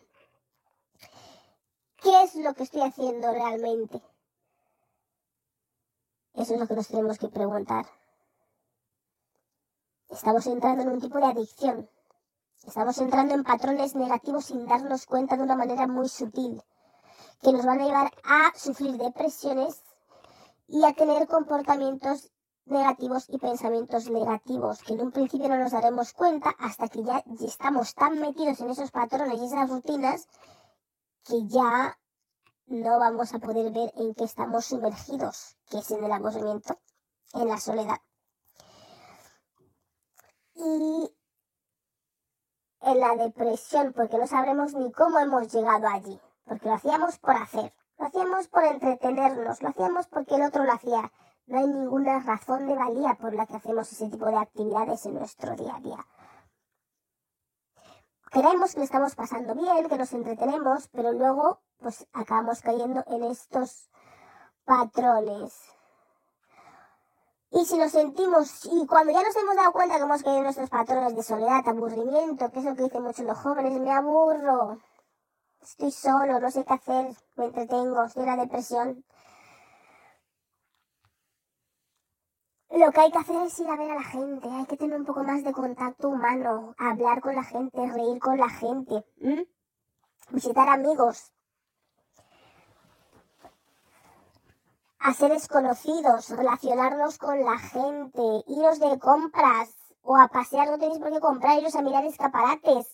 ¿Qué 2.01 2.23
es 2.23 2.35
lo 2.35 2.53
que 2.53 2.63
estoy 2.63 2.81
haciendo 2.81 3.31
realmente? 3.31 4.01
Eso 6.33 6.53
es 6.53 6.59
lo 6.59 6.67
que 6.67 6.75
nos 6.75 6.87
tenemos 6.87 7.17
que 7.17 7.29
preguntar. 7.29 7.85
Estamos 10.09 10.45
entrando 10.47 10.83
en 10.83 10.89
un 10.89 10.99
tipo 10.99 11.17
de 11.19 11.25
adicción. 11.25 11.89
Estamos 12.65 12.97
entrando 12.97 13.35
en 13.35 13.43
patrones 13.43 13.95
negativos 13.95 14.45
sin 14.45 14.65
darnos 14.65 15.05
cuenta 15.05 15.37
de 15.37 15.43
una 15.43 15.55
manera 15.55 15.87
muy 15.87 16.09
sutil, 16.09 16.61
que 17.41 17.51
nos 17.51 17.65
van 17.65 17.81
a 17.81 17.85
llevar 17.85 18.11
a 18.23 18.51
sufrir 18.57 18.97
depresiones 18.97 19.83
y 20.67 20.83
a 20.83 20.93
tener 20.93 21.27
comportamientos 21.27 22.32
negativos 22.65 23.25
y 23.29 23.37
pensamientos 23.37 24.09
negativos, 24.09 24.81
que 24.83 24.93
en 24.93 25.01
un 25.01 25.11
principio 25.11 25.49
no 25.49 25.57
nos 25.57 25.71
daremos 25.71 26.13
cuenta 26.13 26.55
hasta 26.59 26.87
que 26.87 27.03
ya 27.03 27.23
estamos 27.41 27.93
tan 27.93 28.19
metidos 28.19 28.59
en 28.61 28.69
esos 28.69 28.91
patrones 28.91 29.41
y 29.41 29.45
esas 29.45 29.69
rutinas 29.69 30.27
que 31.23 31.45
ya 31.47 31.97
no 32.67 32.99
vamos 32.99 33.33
a 33.33 33.39
poder 33.39 33.71
ver 33.71 33.93
en 33.97 34.13
qué 34.15 34.23
estamos 34.23 34.65
sumergidos, 34.65 35.57
que 35.69 35.79
es 35.79 35.91
en 35.91 36.03
el 36.03 36.11
aburrimiento, 36.11 36.79
en 37.33 37.47
la 37.47 37.59
soledad. 37.59 37.97
Y 40.55 41.13
en 42.81 42.99
la 42.99 43.15
depresión, 43.15 43.93
porque 43.93 44.17
no 44.17 44.27
sabremos 44.27 44.73
ni 44.73 44.91
cómo 44.91 45.19
hemos 45.19 45.51
llegado 45.51 45.87
allí, 45.87 46.19
porque 46.45 46.67
lo 46.67 46.75
hacíamos 46.75 47.17
por 47.19 47.35
hacer, 47.35 47.73
lo 47.97 48.05
hacíamos 48.05 48.47
por 48.47 48.63
entretenernos, 48.65 49.61
lo 49.61 49.69
hacíamos 49.69 50.07
porque 50.07 50.35
el 50.35 50.43
otro 50.43 50.63
lo 50.63 50.73
hacía. 50.73 51.11
No 51.45 51.59
hay 51.59 51.67
ninguna 51.67 52.19
razón 52.19 52.67
de 52.67 52.75
valía 52.75 53.15
por 53.15 53.33
la 53.33 53.45
que 53.45 53.57
hacemos 53.57 53.91
ese 53.91 54.09
tipo 54.09 54.25
de 54.25 54.37
actividades 54.37 55.05
en 55.05 55.15
nuestro 55.15 55.55
día 55.55 55.75
a 55.75 55.79
día. 55.79 56.05
Creemos 58.31 58.73
que 58.73 58.83
estamos 58.83 59.13
pasando 59.15 59.53
bien, 59.53 59.87
que 59.87 59.97
nos 59.97 60.13
entretenemos, 60.13 60.87
pero 60.87 61.11
luego 61.11 61.59
pues 61.77 62.07
acabamos 62.13 62.61
cayendo 62.61 63.03
en 63.07 63.25
estos 63.25 63.89
patrones. 64.65 65.53
Y 67.51 67.65
si 67.65 67.77
nos 67.77 67.91
sentimos, 67.91 68.65
y 68.65 68.87
cuando 68.87 69.11
ya 69.11 69.21
nos 69.21 69.35
hemos 69.35 69.55
dado 69.55 69.71
cuenta 69.73 69.97
que 69.97 70.01
hemos 70.01 70.23
caído 70.23 70.37
en 70.37 70.43
nuestros 70.45 70.69
patrones 70.71 71.15
de 71.15 71.21
soledad, 71.21 71.67
aburrimiento, 71.67 72.49
que 72.49 72.59
es 72.59 72.65
lo 72.65 72.75
que 72.75 72.83
dicen 72.83 73.03
muchos 73.03 73.25
los 73.25 73.37
jóvenes, 73.37 73.79
me 73.79 73.91
aburro, 73.91 74.79
estoy 75.61 75.91
solo, 75.91 76.39
no 76.39 76.49
sé 76.49 76.65
qué 76.65 76.73
hacer, 76.73 77.15
me 77.35 77.45
entretengo, 77.45 78.03
estoy 78.03 78.23
en 78.23 78.29
la 78.29 78.37
depresión. 78.37 79.05
Lo 82.75 82.91
que 82.91 83.01
hay 83.01 83.11
que 83.11 83.19
hacer 83.19 83.35
es 83.43 83.59
ir 83.59 83.69
a 83.69 83.75
ver 83.75 83.91
a 83.91 83.95
la 83.95 84.03
gente, 84.03 84.49
hay 84.49 84.65
que 84.65 84.77
tener 84.77 84.99
un 84.99 85.05
poco 85.05 85.23
más 85.23 85.43
de 85.43 85.53
contacto 85.53 86.09
humano, 86.09 86.73
hablar 86.79 87.21
con 87.21 87.35
la 87.35 87.43
gente, 87.43 87.77
reír 87.87 88.19
con 88.19 88.35
la 88.35 88.49
gente, 88.49 89.05
visitar 90.31 90.67
amigos, 90.67 91.31
a 94.97 95.13
seres 95.13 95.47
conocidos, 95.47 96.31
relacionarnos 96.31 97.19
con 97.19 97.45
la 97.45 97.59
gente, 97.59 98.43
iros 98.47 98.79
de 98.79 98.97
compras 98.97 99.69
o 100.01 100.17
a 100.17 100.27
pasear, 100.29 100.67
no 100.71 100.79
tenéis 100.79 100.97
por 100.97 101.11
qué 101.11 101.19
comprar, 101.19 101.59
iros 101.59 101.75
a 101.75 101.83
mirar 101.83 102.03
escaparates. 102.05 102.87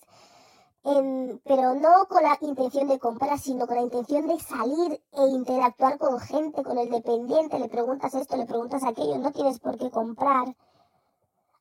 Pero 0.81 1.75
no 1.75 2.07
con 2.07 2.23
la 2.23 2.37
intención 2.41 2.87
de 2.87 2.99
comprar, 2.99 3.37
sino 3.37 3.67
con 3.67 3.75
la 3.75 3.83
intención 3.83 4.27
de 4.27 4.39
salir 4.39 5.03
e 5.11 5.27
interactuar 5.27 5.97
con 5.97 6.19
gente, 6.19 6.63
con 6.63 6.77
el 6.77 6.89
dependiente, 6.89 7.59
le 7.59 7.67
preguntas 7.67 8.13
esto, 8.13 8.37
le 8.37 8.45
preguntas 8.45 8.83
aquello, 8.83 9.17
no 9.17 9.31
tienes 9.31 9.59
por 9.59 9.77
qué 9.77 9.91
comprar. 9.91 10.55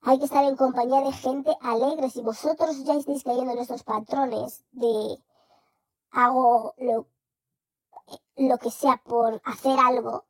Hay 0.03 0.19
que 0.19 0.27
estar 0.27 0.45
en 0.45 0.57
compañía 0.57 1.01
de 1.01 1.13
gente 1.13 1.57
alegre. 1.61 2.11
Si 2.11 2.23
vosotros 2.23 2.85
ya 2.85 2.95
estáis 2.95 3.25
cayendo 3.25 3.53
en 3.53 3.59
estos 3.59 3.83
patrones 3.83 4.65
de 4.71 5.19
hago 6.13 6.75
lo, 6.79 7.07
lo 8.37 8.59
que 8.59 8.71
sea 8.71 9.03
por 9.05 9.43
hacer 9.45 9.79
algo, 9.79 10.25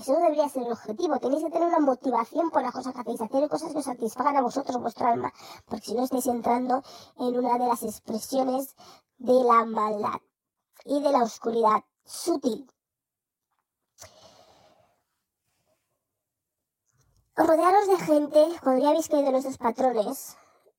eso 0.00 0.12
no 0.14 0.20
debería 0.20 0.48
ser 0.48 0.62
el 0.62 0.72
objetivo. 0.72 1.18
Tenéis 1.18 1.44
que 1.44 1.50
tener 1.50 1.68
una 1.68 1.80
motivación 1.80 2.50
por 2.50 2.62
las 2.62 2.72
cosas 2.72 2.94
que 2.94 3.00
hacéis, 3.00 3.20
hacer 3.20 3.48
cosas 3.48 3.72
que 3.72 3.78
os 3.78 3.84
satisfagan 3.84 4.36
a 4.36 4.42
vosotros, 4.42 4.80
vuestra 4.80 5.10
alma, 5.10 5.32
porque 5.66 5.86
si 5.86 5.94
no 5.94 6.04
estáis 6.04 6.26
entrando 6.26 6.82
en 7.18 7.38
una 7.38 7.58
de 7.58 7.66
las 7.66 7.82
expresiones 7.82 8.74
de 9.18 9.44
la 9.44 9.64
maldad 9.64 10.20
y 10.84 11.02
de 11.02 11.12
la 11.12 11.22
oscuridad 11.22 11.84
sutil. 12.04 12.70
Rodearos 17.36 17.86
de 17.88 17.98
gente, 17.98 18.46
cuando 18.62 18.82
ya 18.82 18.90
habéis 18.90 19.08
caído 19.08 19.28
en 19.28 19.36
esos 19.36 19.56
patrones, 19.56 20.36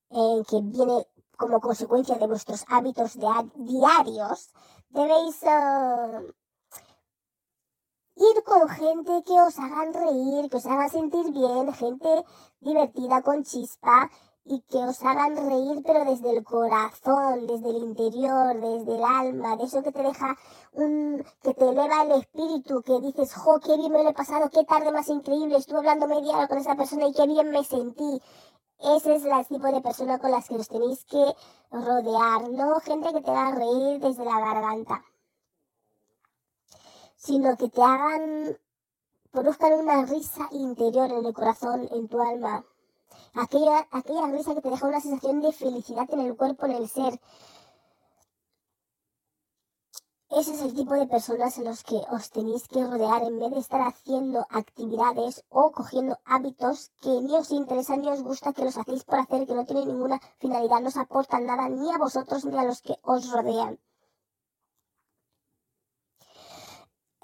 eh, 0.10 0.44
que 0.50 0.60
viene 0.62 1.08
como 1.38 1.60
consecuencia 1.60 2.16
de 2.16 2.28
vuestros 2.28 2.66
hábitos 2.68 3.18
diarios, 3.18 4.51
debéis 4.90 5.42
uh, 5.44 6.32
ir 8.22 8.44
con 8.44 8.70
gente 8.70 9.24
que 9.25 9.42
os 9.42 9.58
hagan 9.58 9.94
reír, 9.94 10.50
que 10.50 10.58
os 10.58 10.66
hagan 10.66 10.90
sentir 10.90 11.32
bien, 11.32 11.74
gente 11.74 12.25
divertida 12.60 13.22
con 13.24 13.44
chispa 13.44 14.10
y 14.46 14.62
que 14.70 14.78
os 14.78 15.01
hagan 15.04 15.36
reír 15.36 15.82
pero 15.86 16.06
desde 16.06 16.38
el 16.38 16.44
corazón, 16.44 17.48
desde 17.48 17.70
el 17.70 17.78
interior, 17.78 18.60
desde 18.60 18.96
el 18.96 19.04
alma, 19.04 19.58
de 19.58 19.63
eso 19.63 19.82
que 19.82 19.92
te 19.92 20.04
deja 20.04 20.36
un, 20.74 21.24
que 21.42 21.54
te 21.54 21.68
eleva 21.68 22.04
el 22.04 22.12
espíritu, 22.12 22.82
que 22.84 23.00
dices, 23.00 23.34
jo, 23.34 23.60
qué 23.60 23.75
bien 23.78 23.92
me 23.92 24.04
lo 24.04 24.10
he 24.10 24.13
pasado, 24.13 24.50
qué 24.50 24.63
tarde 24.66 24.92
más 24.92 25.10
increíble, 25.10 25.58
estuve 25.58 25.80
hablando 25.80 26.08
media 26.08 26.38
hora 26.38 26.48
con 26.48 26.60
esa 26.60 26.75
persona 26.75 27.08
y 27.08 27.13
qué 27.13 27.25
bien 27.28 27.50
me 27.50 27.63
sentí. 27.63 28.22
Ese 28.80 29.16
es 29.16 29.25
el 29.25 29.48
tipo 29.48 29.68
de 29.68 29.82
persona 29.82 30.20
con 30.20 30.32
las 30.32 30.48
que 30.48 30.56
os 30.56 30.68
tenéis 30.68 31.06
que 31.06 31.24
rodear, 31.72 32.50
¿no? 32.50 32.80
Gente 32.80 33.13
que 33.13 33.22
te 33.22 33.32
haga 33.32 33.51
reír 33.51 34.00
desde 34.00 34.25
la 34.25 34.40
garganta 34.40 35.04
sino 37.22 37.56
que 37.56 37.70
te 37.70 37.82
hagan, 37.84 38.58
produzcan 39.32 39.74
una 39.74 40.06
risa 40.06 40.48
interior 40.51 41.12
en 41.12 41.25
el 41.25 41.34
corazón, 41.34 41.88
en 41.92 42.08
tu 42.08 42.20
alma. 42.20 42.66
Aquella, 43.36 43.88
aquella 43.92 44.25
risa 44.28 44.56
que 44.56 44.62
te 44.62 44.70
deja 44.70 44.88
una 44.88 45.00
sensación 45.00 45.42
de 45.42 45.51
felicidad 45.51 46.10
en 46.12 46.22
el 46.22 46.36
cuerpo, 46.36 46.66
en 46.66 46.72
el 46.72 46.90
ser. 46.90 47.20
Ese 50.32 50.54
es 50.54 50.62
el 50.62 50.74
tipo 50.74 50.96
de 50.96 51.06
personas 51.06 51.58
en 51.60 51.66
los 51.66 51.84
que 51.84 52.01
os 52.10 52.32
tenéis 52.32 52.68
que 52.68 52.84
rodear 52.84 53.22
en 53.22 53.38
vez 53.38 53.51
de 53.51 53.60
estar 53.60 53.82
haciendo 53.82 54.48
actividades 54.50 55.44
o 55.50 55.72
cogiendo 55.72 56.18
hábitos 56.25 56.92
que 57.01 57.22
ni 57.22 57.36
os 57.36 57.51
interesan 57.51 58.01
ni 58.01 58.10
os 58.10 58.24
gusta, 58.24 58.54
que 58.54 58.63
los 58.63 58.78
hacéis 58.78 59.04
por 59.04 59.20
hacer, 59.20 59.46
que 59.46 59.54
no 59.54 59.66
tienen 59.66 59.90
ninguna 59.90 60.20
finalidad, 60.40 60.80
no 60.80 60.88
os 60.88 60.98
aportan 60.98 61.46
nada 61.46 61.70
ni 61.70 61.92
a 61.92 62.00
vosotros 62.00 62.46
ni 62.46 62.58
a 62.58 62.63
los 62.63 62.82
que 62.82 62.96
os 63.04 63.30
rodean. 63.32 63.78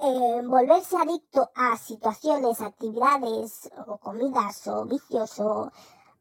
Eh, 0.07 0.41
volverse 0.45 0.95
adicto 0.95 1.49
a 1.53 1.75
situaciones, 1.77 2.61
actividades 2.61 3.69
o 3.87 3.97
comidas 3.97 4.65
o 4.67 4.85
vicios 4.85 5.39
o, 5.39 5.69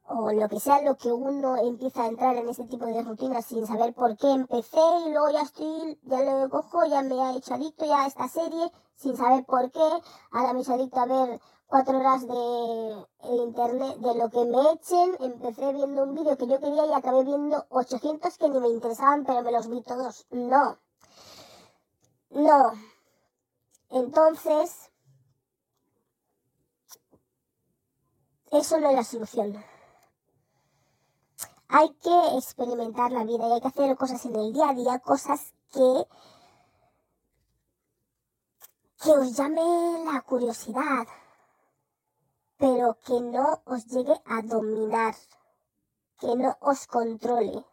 o 0.09 0.33
lo 0.33 0.49
que 0.49 0.59
sea 0.59 0.83
lo 0.83 0.97
que 0.97 1.13
uno 1.13 1.57
empieza 1.57 2.03
a 2.03 2.09
entrar 2.09 2.37
en 2.37 2.49
ese 2.49 2.65
tipo 2.65 2.87
de 2.87 3.03
rutinas 3.03 3.45
sin 3.47 3.67
saber 3.67 3.95
por 3.95 4.17
qué 4.17 4.31
empecé 4.31 4.81
y 5.07 5.13
luego 5.13 5.31
ya 5.31 5.43
estoy, 5.43 5.99
ya 6.03 6.21
lo 6.21 6.51
cojo, 6.51 6.85
ya 6.87 7.03
me 7.03 7.21
ha 7.23 7.37
hecho 7.37 7.55
adicto 7.55 7.85
ya 7.85 8.03
a 8.03 8.07
esta 8.09 8.29
serie 8.29 8.73
sin 8.97 9.17
saber 9.17 9.45
por 9.45 9.71
qué, 9.71 9.89
ahora 10.33 10.53
me 10.53 10.61
he 10.61 10.63
hecho 10.63 10.75
adicto 10.75 11.01
a 11.01 11.07
ver 11.07 11.41
cuatro 11.67 11.99
horas 11.99 12.27
de 12.27 13.07
internet 13.37 13.99
de 13.99 14.15
lo 14.15 14.31
que 14.31 14.45
me 14.45 14.73
echen, 14.73 15.17
empecé 15.21 15.73
viendo 15.73 16.03
un 16.03 16.15
vídeo 16.15 16.37
que 16.37 16.47
yo 16.47 16.59
quería 16.59 16.87
y 16.87 16.93
acabé 16.93 17.23
viendo 17.23 17.67
800 17.69 18.37
que 18.37 18.49
ni 18.49 18.59
me 18.59 18.69
interesaban 18.69 19.25
pero 19.25 19.43
me 19.43 19.53
los 19.53 19.69
vi 19.69 19.83
todos, 19.83 20.27
no, 20.31 20.79
no, 22.31 22.73
entonces, 23.91 24.91
eso 28.51 28.79
no 28.79 28.91
es 28.91 28.97
la 28.97 29.05
solución. 29.05 29.65
Hay 31.69 31.93
que 31.95 32.37
experimentar 32.37 33.11
la 33.13 33.25
vida 33.25 33.49
y 33.49 33.53
hay 33.53 33.61
que 33.61 33.69
hacer 33.69 33.97
cosas 33.97 34.25
en 34.25 34.37
el 34.37 34.53
día 34.53 34.71
a 34.71 34.75
día, 34.75 34.99
cosas 35.01 35.53
que, 35.73 36.07
que 39.03 39.11
os 39.11 39.37
llame 39.37 40.05
la 40.05 40.21
curiosidad, 40.23 41.07
pero 42.57 42.99
que 43.05 43.21
no 43.21 43.63
os 43.65 43.87
llegue 43.87 44.15
a 44.25 44.43
dominar, 44.43 45.15
que 46.19 46.35
no 46.37 46.57
os 46.61 46.87
controle. 46.87 47.65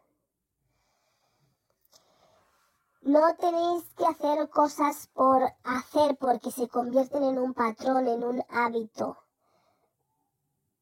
No 3.04 3.34
tenéis 3.34 3.84
que 3.98 4.06
hacer 4.06 4.48
cosas 4.48 5.10
por 5.12 5.42
hacer 5.62 6.16
porque 6.16 6.50
se 6.50 6.68
convierten 6.68 7.22
en 7.22 7.38
un 7.38 7.52
patrón, 7.52 8.08
en 8.08 8.24
un 8.24 8.42
hábito 8.48 9.23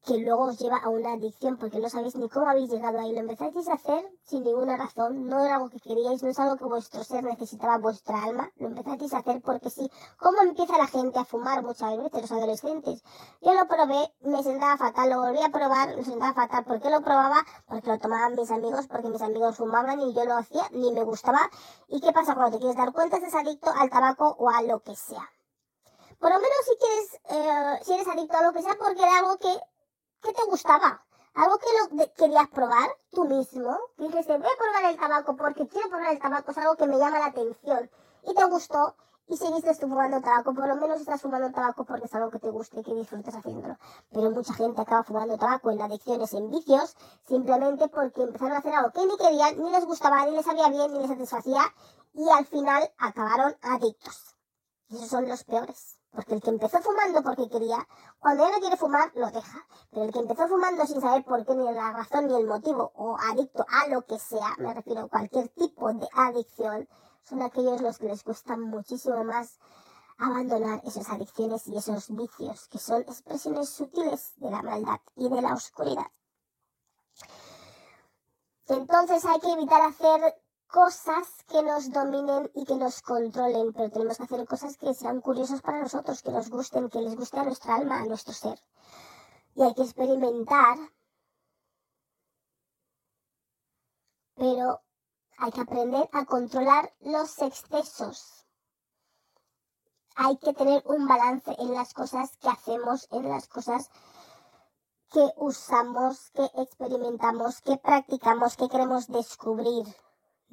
que 0.05 0.17
luego 0.17 0.43
os 0.43 0.59
lleva 0.59 0.77
a 0.77 0.89
una 0.89 1.13
adicción 1.13 1.57
porque 1.57 1.79
no 1.79 1.89
sabéis 1.89 2.15
ni 2.15 2.27
cómo 2.27 2.49
habéis 2.49 2.69
llegado 2.69 2.99
ahí. 2.99 3.13
Lo 3.13 3.21
empezáis 3.21 3.67
a 3.69 3.73
hacer 3.73 4.05
sin 4.23 4.43
ninguna 4.43 4.75
razón, 4.75 5.27
no 5.27 5.43
era 5.43 5.55
algo 5.55 5.69
que 5.69 5.79
queríais, 5.79 6.21
no 6.21 6.29
es 6.29 6.39
algo 6.39 6.57
que 6.57 6.65
vuestro 6.65 7.03
ser 7.03 7.23
necesitaba, 7.23 7.77
vuestra 7.77 8.21
alma. 8.21 8.51
Lo 8.57 8.67
empezáis 8.67 9.13
a 9.13 9.19
hacer 9.19 9.41
porque 9.41 9.69
sí. 9.69 9.89
¿Cómo 10.17 10.41
empieza 10.41 10.77
la 10.77 10.87
gente 10.87 11.19
a 11.19 11.25
fumar 11.25 11.63
muchas 11.63 11.97
veces, 11.97 12.21
los 12.21 12.31
adolescentes? 12.31 13.03
Yo 13.41 13.53
lo 13.53 13.65
probé, 13.67 14.13
me 14.21 14.43
sentaba 14.43 14.77
fatal, 14.77 15.09
lo 15.09 15.21
volví 15.21 15.41
a 15.41 15.49
probar, 15.49 15.95
me 15.95 16.03
sentaba 16.03 16.33
fatal. 16.33 16.65
¿Por 16.65 16.81
qué 16.81 16.89
lo 16.89 17.01
probaba? 17.01 17.45
Porque 17.67 17.87
lo 17.87 17.97
tomaban 17.97 18.35
mis 18.35 18.51
amigos, 18.51 18.87
porque 18.87 19.09
mis 19.09 19.21
amigos 19.21 19.57
fumaban 19.57 20.01
y 20.01 20.13
yo 20.13 20.25
lo 20.25 20.35
hacía, 20.35 20.63
ni 20.71 20.91
me 20.91 21.03
gustaba. 21.03 21.39
¿Y 21.87 22.01
qué 22.01 22.11
pasa 22.11 22.35
cuando 22.35 22.57
te 22.57 22.59
quieres 22.59 22.77
dar 22.77 22.91
cuenta? 22.91 23.17
Estás 23.17 23.35
adicto 23.35 23.71
al 23.73 23.89
tabaco 23.89 24.35
o 24.37 24.49
a 24.49 24.61
lo 24.63 24.81
que 24.81 24.95
sea. 24.95 25.29
Por 26.19 26.29
lo 26.31 26.39
menos 26.39 26.57
si 26.65 26.77
quieres, 26.77 27.21
eh, 27.29 27.79
si 27.83 27.93
eres 27.93 28.07
adicto 28.07 28.37
a 28.37 28.43
lo 28.43 28.53
que 28.53 28.61
sea, 28.61 28.75
porque 28.79 29.01
era 29.01 29.19
algo 29.19 29.37
que 29.37 29.59
¿Qué 30.23 30.31
te 30.31 30.43
gustaba? 30.45 31.03
Algo 31.33 31.57
que 31.57 31.97
lo 31.97 32.13
querías 32.13 32.47
probar 32.47 32.89
tú 33.11 33.25
mismo. 33.25 33.77
Dijiste, 33.97 34.37
voy 34.37 34.47
a 34.47 34.57
probar 34.57 34.85
el 34.85 34.97
tabaco 34.97 35.35
porque 35.35 35.67
quiero 35.67 35.89
probar 35.89 36.13
el 36.13 36.19
tabaco, 36.19 36.51
es 36.51 36.57
algo 36.59 36.77
que 36.77 36.87
me 36.87 36.97
llama 36.97 37.19
la 37.19 37.25
atención. 37.25 37.91
Y 38.23 38.33
te 38.33 38.45
gustó 38.45 38.95
y 39.27 39.35
seguiste 39.35 39.73
fumando 39.75 40.21
tabaco. 40.21 40.53
Por 40.53 40.65
lo 40.69 40.77
menos 40.77 41.01
estás 41.01 41.21
fumando 41.21 41.51
tabaco 41.51 41.83
porque 41.83 42.05
es 42.05 42.15
algo 42.15 42.29
que 42.29 42.39
te 42.39 42.49
gusta 42.49 42.79
y 42.79 42.83
que 42.83 42.93
disfrutas 42.93 43.35
haciéndolo. 43.35 43.77
Pero 44.13 44.31
mucha 44.31 44.53
gente 44.53 44.81
acaba 44.81 45.03
fumando 45.03 45.37
tabaco 45.37 45.71
en 45.71 45.81
adicciones, 45.81 46.33
en 46.33 46.49
vicios, 46.49 46.95
simplemente 47.27 47.89
porque 47.89 48.21
empezaron 48.21 48.53
a 48.53 48.59
hacer 48.59 48.73
algo 48.75 48.91
que 48.91 49.05
ni 49.05 49.17
querían, 49.17 49.61
ni 49.61 49.71
les 49.71 49.85
gustaba, 49.85 50.25
ni 50.25 50.31
les 50.31 50.45
sabía 50.45 50.69
bien, 50.69 50.93
ni 50.93 50.99
les 50.99 51.09
satisfacía. 51.09 51.63
y 52.13 52.29
al 52.29 52.45
final 52.45 52.89
acabaron 52.97 53.57
adictos. 53.61 54.37
Y 54.87 54.95
esos 54.95 55.09
son 55.09 55.27
los 55.27 55.43
peores. 55.43 56.02
Porque 56.13 56.35
el 56.35 56.41
que 56.41 56.51
empezó 56.51 56.79
fumando 56.79 57.23
porque 57.23 57.49
quería, 57.49 57.87
cuando 58.19 58.45
ya 58.45 58.51
no 58.51 58.59
quiere 58.59 58.77
fumar, 58.77 59.11
lo 59.15 59.31
deja. 59.31 59.65
Pero 59.89 60.05
el 60.05 60.13
que 60.13 60.19
empezó 60.19 60.47
fumando 60.47 60.85
sin 60.85 61.01
saber 61.01 61.25
por 61.25 61.43
qué, 61.43 61.55
ni 61.55 61.63
la 61.73 61.91
razón, 61.91 62.27
ni 62.27 62.35
el 62.35 62.45
motivo, 62.45 62.91
o 62.95 63.17
adicto 63.17 63.65
a 63.67 63.87
lo 63.87 64.03
que 64.05 64.19
sea, 64.19 64.55
me 64.59 64.73
refiero 64.73 65.01
a 65.01 65.07
cualquier 65.09 65.49
tipo 65.49 65.91
de 65.91 66.07
adicción, 66.13 66.87
son 67.23 67.41
aquellos 67.41 67.81
los 67.81 67.97
que 67.97 68.07
les 68.07 68.23
cuesta 68.23 68.55
muchísimo 68.57 69.23
más 69.23 69.59
abandonar 70.17 70.81
esas 70.85 71.09
adicciones 71.09 71.67
y 71.67 71.77
esos 71.77 72.13
vicios, 72.15 72.67
que 72.67 72.77
son 72.77 73.01
expresiones 73.01 73.69
sutiles 73.69 74.33
de 74.37 74.51
la 74.51 74.61
maldad 74.61 74.99
y 75.15 75.29
de 75.29 75.41
la 75.41 75.53
oscuridad. 75.53 76.11
Entonces 78.67 79.25
hay 79.25 79.39
que 79.39 79.51
evitar 79.51 79.81
hacer 79.81 80.42
cosas 80.73 81.27
que 81.47 81.61
nos 81.61 81.91
dominen 81.91 82.51
y 82.55 82.65
que 82.65 82.75
nos 82.75 83.03
controlen, 83.03 83.73
pero 83.73 83.91
tenemos 83.91 84.17
que 84.17 84.23
hacer 84.23 84.47
cosas 84.47 84.75
que 84.75 84.95
sean 84.95 85.21
curiosas 85.21 85.61
para 85.61 85.81
nosotros, 85.81 86.23
que 86.23 86.31
nos 86.31 86.49
gusten, 86.49 86.89
que 86.89 86.99
les 86.99 87.15
guste 87.15 87.37
a 87.39 87.43
nuestra 87.43 87.75
alma, 87.75 87.99
a 87.99 88.05
nuestro 88.05 88.33
ser. 88.33 88.59
Y 89.53 89.61
hay 89.61 89.75
que 89.75 89.83
experimentar, 89.83 90.77
pero 94.33 94.81
hay 95.37 95.51
que 95.51 95.61
aprender 95.61 96.09
a 96.11 96.25
controlar 96.25 96.91
los 97.01 97.37
excesos. 97.37 98.47
Hay 100.15 100.37
que 100.37 100.53
tener 100.53 100.81
un 100.87 101.07
balance 101.07 101.55
en 101.59 101.71
las 101.75 101.93
cosas 101.93 102.35
que 102.37 102.49
hacemos, 102.49 103.07
en 103.11 103.29
las 103.29 103.47
cosas 103.47 103.91
que 105.11 105.23
usamos, 105.37 106.31
que 106.31 106.49
experimentamos, 106.63 107.61
que 107.61 107.77
practicamos, 107.77 108.57
que 108.57 108.69
queremos 108.69 109.05
descubrir. 109.05 109.85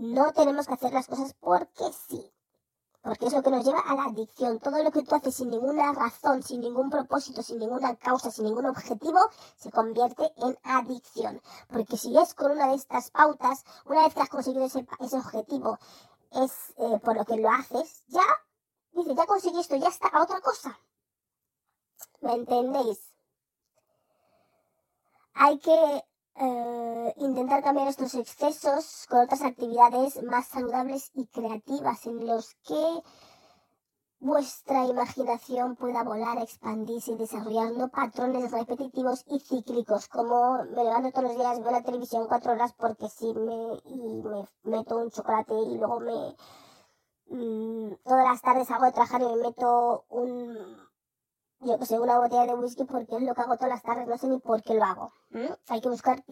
No 0.01 0.33
tenemos 0.33 0.67
que 0.67 0.73
hacer 0.73 0.95
las 0.95 1.07
cosas 1.07 1.35
porque 1.41 1.85
sí. 2.09 2.33
Porque 3.03 3.27
es 3.27 3.35
lo 3.35 3.43
que 3.43 3.51
nos 3.51 3.67
lleva 3.67 3.81
a 3.81 3.95
la 3.95 4.05
adicción. 4.05 4.59
Todo 4.59 4.83
lo 4.83 4.91
que 4.91 5.03
tú 5.03 5.15
haces 5.15 5.35
sin 5.35 5.51
ninguna 5.51 5.93
razón, 5.93 6.43
sin 6.43 6.63
ningún 6.63 6.89
propósito, 6.89 7.43
sin 7.43 7.59
ninguna 7.59 7.95
causa, 7.97 8.31
sin 8.31 8.47
ningún 8.47 8.65
objetivo, 8.65 9.19
se 9.59 9.71
convierte 9.71 10.33
en 10.39 10.59
adicción. 10.63 11.43
Porque 11.69 11.99
si 11.99 12.17
es 12.17 12.33
con 12.33 12.53
una 12.53 12.69
de 12.69 12.77
estas 12.77 13.11
pautas, 13.11 13.63
una 13.85 14.05
vez 14.05 14.15
que 14.15 14.23
has 14.23 14.31
conseguido 14.31 14.65
ese, 14.65 14.87
objetivo, 15.19 15.79
es 16.31 16.53
eh, 16.79 16.99
por 17.05 17.15
lo 17.17 17.27
que 17.27 17.37
lo 17.37 17.51
haces, 17.51 18.03
ya, 18.09 18.25
dice, 18.93 19.15
ya 19.15 19.27
conseguí 19.27 19.61
esto, 19.61 19.77
ya 19.77 19.89
está 19.89 20.09
a 20.09 20.23
otra 20.23 20.41
cosa. 20.41 20.81
¿Me 22.23 22.33
entendéis? 22.33 23.13
Hay 25.35 25.59
que 25.59 26.05
eh, 26.43 27.15
intentar 27.19 27.63
cambiar 27.63 27.89
estos 27.89 28.15
excesos 28.15 29.07
con 29.11 29.21
otras 29.21 29.43
actividades 29.43 30.23
más 30.23 30.47
saludables 30.49 31.11
y 31.13 31.27
creativas 31.27 32.07
en 32.07 32.27
los 32.27 32.55
que 32.67 33.03
vuestra 34.21 34.87
imaginación 34.87 35.77
pueda 35.77 36.03
volar, 36.03 36.39
expandirse 36.39 37.13
y 37.13 37.17
desarrollar 37.17 37.73
no 37.73 37.89
patrones 37.89 38.51
repetitivos 38.53 39.25
y 39.27 39.41
cíclicos, 39.41 40.09
como 40.09 40.65
me 40.65 40.85
levanto 40.85 41.11
todos 41.11 41.25
los 41.25 41.37
días, 41.37 41.61
veo 41.61 41.73
la 41.73 41.83
televisión 41.83 42.27
cuatro 42.27 42.53
horas 42.53 42.73
porque 42.73 43.11
sí, 43.11 43.35
me 43.35 44.49
meto 44.65 44.97
un 44.97 45.11
chocolate 45.11 45.55
y 45.55 45.77
luego 45.77 46.01
me... 46.01 46.37
Mm, 47.29 47.97
todas 48.03 48.25
las 48.25 48.41
tardes 48.41 48.71
hago 48.71 48.87
de 48.87 48.93
trabajar 48.93 49.21
y 49.21 49.27
me 49.27 49.37
meto 49.37 50.05
un 50.09 50.90
yo 51.61 51.79
que 51.79 51.87
sé, 51.87 51.99
una 51.99 52.19
botella 52.19 52.47
de 52.47 52.55
whisky 52.55 52.85
porque 52.85 53.17
es 53.17 53.23
lo 53.23 53.35
que 53.35 53.41
hago 53.43 53.57
todas 53.57 53.71
las 53.71 53.83
tardes, 53.83 54.09
no 54.09 54.17
sé 54.19 54.29
ni 54.29 54.39
por 54.39 54.63
qué 54.63 54.75
lo 54.75 54.85
hago. 54.85 55.13
Hay 55.69 55.81
que 55.81 55.89
buscar 55.89 56.25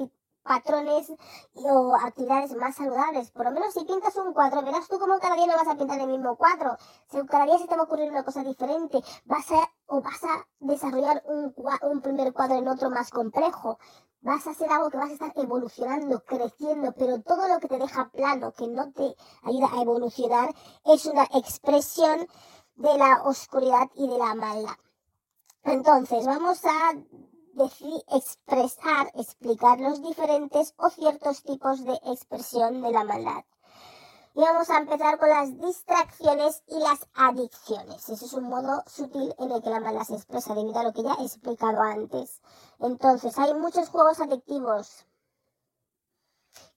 patrones 0.43 1.13
o 1.55 1.95
actividades 1.95 2.57
más 2.57 2.77
saludables. 2.77 3.31
Por 3.33 3.45
lo 3.45 3.51
menos 3.53 3.75
si 3.75 3.85
pintas 3.85 4.17
un 4.17 4.33
cuadro, 4.33 4.63
verás 4.63 4.89
tú 4.89 4.99
cómo 4.99 5.19
cada 5.19 5.37
día 5.37 5.47
no 5.47 5.57
vas 5.57 5.69
a 5.69 5.77
pintar 5.77 6.01
el 6.01 6.09
mismo 6.09 6.37
cuadro. 6.37 6.77
Si 7.11 7.25
cada 7.27 7.45
día 7.45 7.59
se 7.59 7.67
te 7.67 7.77
va 7.77 7.83
a 7.83 7.85
ocurrir 7.85 8.11
una 8.11 8.25
cosa 8.25 8.43
diferente, 8.43 9.03
vas 9.27 9.51
a, 9.53 9.71
o 9.87 10.01
vas 10.01 10.25
a 10.25 10.47
desarrollar 10.61 11.23
un, 11.27 11.55
un 11.83 12.01
primer 12.01 12.33
cuadro 12.33 12.57
en 12.57 12.69
otro 12.69 12.89
más 12.91 13.11
complejo. 13.11 13.79
Vas 14.21 14.47
a 14.47 14.51
hacer 14.51 14.73
algo 14.73 14.91
que 14.91 14.97
vas 14.97 15.11
a 15.11 15.13
estar 15.13 15.33
evolucionando, 15.37 16.25
creciendo, 16.25 16.93
pero 16.93 17.21
todo 17.21 17.47
lo 17.47 17.61
que 17.61 17.69
te 17.69 17.79
deja 17.79 18.11
plano, 18.11 18.53
que 18.53 18.67
no 18.67 18.91
te 18.93 19.15
ayuda 19.43 19.69
a 19.73 19.83
evolucionar, 19.83 20.55
es 20.85 21.07
una 21.07 21.25
expresión 21.35 22.27
de 22.75 22.97
la 22.97 23.23
oscuridad 23.25 23.89
y 23.95 24.09
de 24.09 24.19
la 24.19 24.35
maldad. 24.35 24.77
Entonces, 25.65 26.25
vamos 26.27 26.65
a 26.65 26.95
expresar, 28.15 29.11
explicar 29.15 29.81
los 29.81 30.01
diferentes 30.03 30.75
o 30.77 30.89
ciertos 30.91 31.43
tipos 31.43 31.85
de 31.85 31.95
expresión 32.07 32.81
de 32.81 32.93
la 32.93 33.05
maldad. 33.05 33.45
Y 34.35 34.41
vamos 34.41 34.71
a 34.71 34.79
empezar 34.79 35.19
con 35.19 35.29
las 35.29 35.59
distracciones 35.59 36.63
y 36.69 36.79
las 36.79 37.09
adicciones. 37.15 38.09
Ese 38.09 38.25
es 38.25 38.33
un 38.33 38.45
modo 38.45 38.85
sutil 38.87 39.35
en 39.39 39.51
el 39.51 39.63
que 39.63 39.71
la 39.71 39.81
maldad 39.81 40.05
se 40.05 40.15
expresa 40.15 40.55
debido 40.55 40.79
a 40.79 40.85
lo 40.85 40.93
que 40.93 41.03
ya 41.03 41.17
he 41.19 41.25
explicado 41.25 41.81
antes. 41.81 42.41
Entonces, 42.79 43.37
hay 43.37 43.53
muchos 43.55 43.89
juegos 43.89 44.21
adictivos 44.21 45.07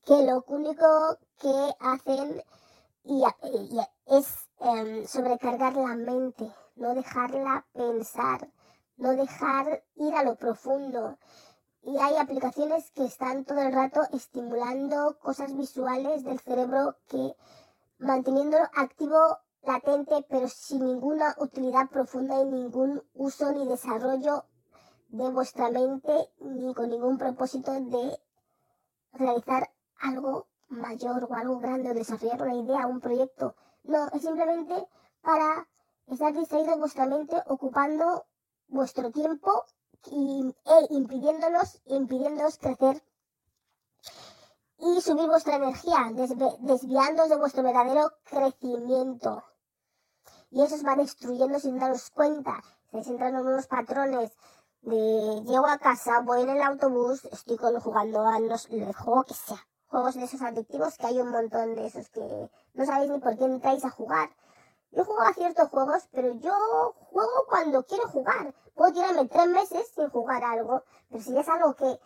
que 0.05 0.23
lo 0.23 0.43
único 0.47 1.19
que 1.37 1.75
hacen 1.79 2.43
es 4.07 4.49
em, 4.59 5.05
sobrecargar 5.05 5.75
la 5.75 5.95
mente, 5.95 6.51
no 6.75 6.95
dejarla 6.95 7.65
pensar 7.73 8.49
no 8.97 9.15
dejar 9.15 9.83
ir 9.95 10.13
a 10.13 10.23
lo 10.23 10.35
profundo. 10.35 11.17
Y 11.83 11.97
hay 11.97 12.15
aplicaciones 12.17 12.91
que 12.91 13.05
están 13.05 13.43
todo 13.43 13.59
el 13.59 13.73
rato 13.73 14.01
estimulando 14.13 15.17
cosas 15.19 15.55
visuales 15.55 16.23
del 16.23 16.39
cerebro 16.39 16.97
que 17.07 17.35
manteniéndolo 17.97 18.65
activo, 18.75 19.39
latente, 19.63 20.25
pero 20.29 20.47
sin 20.47 20.85
ninguna 20.85 21.35
utilidad 21.37 21.89
profunda 21.89 22.39
y 22.41 22.45
ningún 22.45 23.03
uso 23.13 23.51
ni 23.51 23.67
desarrollo 23.67 24.45
de 25.09 25.29
vuestra 25.29 25.69
mente, 25.69 26.31
ni 26.39 26.73
con 26.73 26.89
ningún 26.89 27.17
propósito 27.17 27.71
de 27.71 28.17
realizar 29.13 29.69
algo 29.99 30.47
mayor 30.69 31.25
o 31.25 31.33
algo 31.35 31.59
grande 31.59 31.91
o 31.91 31.93
desarrollar 31.93 32.41
una 32.41 32.55
idea, 32.55 32.87
un 32.87 33.01
proyecto. 33.01 33.55
No, 33.83 34.07
es 34.13 34.21
simplemente 34.21 34.87
para 35.21 35.67
estar 36.07 36.33
distraído 36.33 36.73
en 36.73 36.79
vuestra 36.79 37.05
mente 37.05 37.35
ocupando 37.47 38.25
vuestro 38.71 39.11
tiempo 39.11 39.65
y, 40.11 40.55
e 40.65 40.87
impidiéndonos, 40.89 41.81
impidiéndonos 41.85 42.57
crecer 42.57 43.03
y 44.79 45.01
subir 45.01 45.27
vuestra 45.27 45.57
energía, 45.57 46.11
desviándoos 46.59 47.29
de 47.29 47.35
vuestro 47.35 47.61
verdadero 47.61 48.11
crecimiento. 48.23 49.43
Y 50.49 50.63
eso 50.63 50.75
os 50.75 50.85
va 50.85 50.95
destruyendo 50.95 51.59
sin 51.59 51.79
daros 51.79 52.09
cuenta. 52.09 52.61
Estáis 52.85 53.07
entrando 53.07 53.39
en 53.39 53.47
unos 53.47 53.67
patrones 53.67 54.31
de 54.81 55.43
llego 55.45 55.67
a 55.67 55.77
casa, 55.77 56.21
voy 56.21 56.41
en 56.41 56.49
el 56.49 56.61
autobús, 56.61 57.23
estoy 57.25 57.57
con, 57.57 57.79
jugando 57.79 58.27
a 58.27 58.39
los, 58.39 58.65
el 58.69 58.93
juego 58.93 59.23
que 59.23 59.35
sea. 59.35 59.65
Juegos 59.87 60.15
de 60.15 60.23
esos 60.23 60.41
adictivos 60.41 60.97
que 60.97 61.05
hay 61.05 61.19
un 61.19 61.29
montón 61.29 61.75
de 61.75 61.85
esos 61.85 62.09
que 62.09 62.49
no 62.73 62.85
sabéis 62.85 63.11
ni 63.11 63.19
por 63.19 63.37
qué 63.37 63.45
entráis 63.45 63.85
a 63.85 63.91
jugar. 63.91 64.29
Yo 64.91 65.05
juego 65.05 65.21
a 65.21 65.33
ciertos 65.33 65.69
juegos, 65.69 66.09
pero 66.11 66.33
yo 66.35 66.53
juego 67.11 67.45
cuando 67.47 67.83
quiero 67.83 68.09
jugar. 68.09 68.53
Puedo 68.75 68.91
tirarme 68.91 69.25
tres 69.27 69.47
meses 69.47 69.87
sin 69.95 70.09
jugar 70.09 70.43
algo, 70.43 70.83
pero 71.09 71.23
si 71.23 71.37
es 71.37 71.47
algo 71.47 71.73
que 71.75 71.97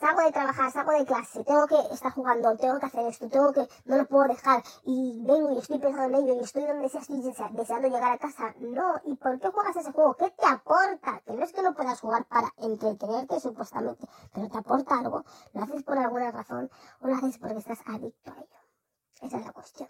salgo 0.00 0.22
de 0.22 0.32
trabajar, 0.32 0.72
salgo 0.72 0.92
de 0.92 1.06
clase, 1.06 1.44
tengo 1.44 1.66
que 1.68 1.76
estar 1.92 2.12
jugando, 2.12 2.56
tengo 2.56 2.80
que 2.80 2.86
hacer 2.86 3.06
esto, 3.06 3.28
tengo 3.28 3.52
que, 3.52 3.68
no 3.84 3.96
lo 3.96 4.06
puedo 4.06 4.24
dejar, 4.28 4.62
y 4.84 5.22
vengo 5.24 5.52
y 5.52 5.58
estoy 5.58 5.78
pensando 5.78 6.18
en 6.18 6.24
ello, 6.24 6.34
y 6.34 6.44
estoy 6.44 6.66
donde 6.66 6.88
sea, 6.88 7.00
estoy 7.00 7.22
deseando 7.22 7.88
llegar 7.88 8.12
a 8.12 8.18
casa. 8.18 8.54
No, 8.58 9.00
¿y 9.04 9.14
por 9.14 9.38
qué 9.38 9.48
juegas 9.48 9.76
ese 9.76 9.92
juego? 9.92 10.14
¿Qué 10.14 10.30
te 10.30 10.46
aporta? 10.46 11.20
Que 11.24 11.32
no 11.32 11.44
es 11.44 11.52
que 11.52 11.62
no 11.62 11.74
puedas 11.74 12.00
jugar 12.00 12.26
para 12.26 12.52
entretenerte 12.56 13.38
supuestamente, 13.40 14.06
pero 14.34 14.48
te 14.48 14.58
aporta 14.58 14.98
algo. 14.98 15.24
Lo 15.52 15.62
haces 15.62 15.84
por 15.84 15.96
alguna 15.96 16.32
razón 16.32 16.70
o 17.00 17.06
lo 17.06 17.14
haces 17.14 17.38
porque 17.38 17.58
estás 17.58 17.78
adicto 17.86 18.32
a 18.32 18.34
ello. 18.34 18.56
Esa 19.22 19.38
es 19.38 19.46
la 19.46 19.52
cuestión 19.52 19.88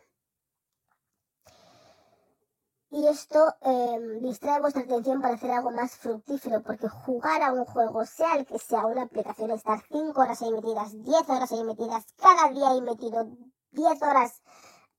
y 2.90 3.06
esto 3.08 3.54
em, 3.62 4.20
distrae 4.20 4.60
vuestra 4.60 4.82
atención 4.82 5.20
para 5.20 5.34
hacer 5.34 5.50
algo 5.50 5.70
más 5.72 5.96
fructífero, 5.96 6.62
porque 6.62 6.88
jugar 6.88 7.42
a 7.42 7.52
un 7.52 7.64
juego, 7.64 8.04
sea 8.04 8.36
el 8.36 8.46
que 8.46 8.58
sea 8.58 8.86
una 8.86 9.02
aplicación, 9.02 9.50
estar 9.50 9.80
5 9.90 10.20
horas 10.20 10.40
ahí 10.42 10.52
metidas, 10.52 10.92
10 11.02 11.28
horas 11.28 11.52
ahí 11.52 11.64
metidas, 11.64 12.04
cada 12.16 12.50
día 12.50 12.70
ahí 12.70 12.80
metido 12.80 13.28
10 13.72 14.02
horas 14.02 14.42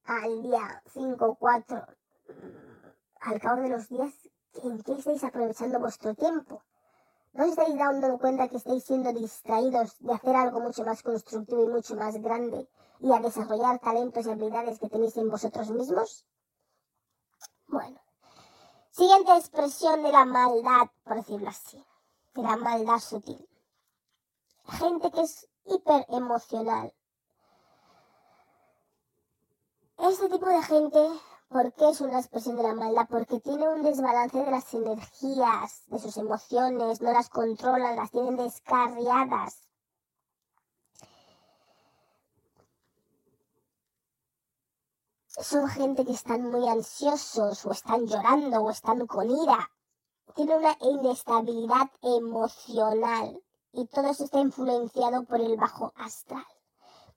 al 0.03 0.41
día, 0.43 0.83
5, 0.93 1.37
4, 1.39 1.77
mm, 1.77 2.87
al 3.21 3.39
cabo 3.39 3.61
de 3.61 3.69
los 3.69 3.87
días, 3.87 4.13
¿en 4.63 4.83
qué 4.83 4.93
estáis 4.93 5.23
aprovechando 5.23 5.79
vuestro 5.79 6.13
tiempo? 6.13 6.61
¿No 7.33 7.43
os 7.43 7.51
estáis 7.51 7.77
dando 7.77 8.17
cuenta 8.17 8.47
que 8.49 8.57
estáis 8.57 8.83
siendo 8.83 9.13
distraídos 9.13 9.97
de 9.99 10.13
hacer 10.13 10.35
algo 10.35 10.59
mucho 10.59 10.83
más 10.83 11.03
constructivo 11.03 11.63
y 11.63 11.69
mucho 11.69 11.95
más 11.95 12.15
grande 12.21 12.67
y 12.99 13.13
a 13.13 13.19
desarrollar 13.19 13.79
talentos 13.79 14.25
y 14.25 14.31
habilidades 14.31 14.79
que 14.79 14.89
tenéis 14.89 15.15
en 15.17 15.29
vosotros 15.29 15.69
mismos? 15.69 16.25
Bueno, 17.67 17.99
siguiente 18.91 19.35
expresión 19.35 20.01
de 20.01 20.11
la 20.11 20.23
maldad, 20.23 20.89
por 21.03 21.17
decirlo 21.17 21.49
así, 21.49 21.83
de 22.33 22.41
la 22.41 22.55
maldad 22.55 22.99
sutil. 22.99 23.45
Gente 24.69 25.11
que 25.11 25.21
es 25.21 25.47
hiper 25.65 26.05
emocional. 26.09 26.93
Este 29.97 30.29
tipo 30.29 30.45
de 30.45 30.63
gente, 30.63 31.09
¿por 31.49 31.73
qué 31.73 31.89
es 31.89 31.99
una 31.99 32.19
expresión 32.19 32.55
de 32.55 32.63
la 32.63 32.73
maldad? 32.73 33.07
Porque 33.09 33.41
tiene 33.41 33.67
un 33.67 33.83
desbalance 33.83 34.37
de 34.37 34.51
las 34.51 34.73
energías, 34.73 35.83
de 35.87 35.99
sus 35.99 36.15
emociones, 36.15 37.01
no 37.01 37.11
las 37.11 37.29
controlan, 37.29 37.97
las 37.97 38.11
tienen 38.11 38.37
descarriadas. 38.37 39.66
Son 45.39 45.67
gente 45.69 46.03
que 46.03 46.13
están 46.13 46.49
muy 46.49 46.67
ansiosos 46.67 47.63
o 47.63 47.71
están 47.71 48.07
llorando 48.07 48.59
o 48.59 48.71
están 48.71 49.05
con 49.05 49.29
ira. 49.29 49.69
Tiene 50.35 50.57
una 50.57 50.75
inestabilidad 50.81 51.91
emocional 52.01 53.39
y 53.71 53.85
todo 53.85 54.07
eso 54.09 54.23
está 54.23 54.39
influenciado 54.39 55.25
por 55.25 55.39
el 55.39 55.55
bajo 55.55 55.93
astral. 55.95 56.45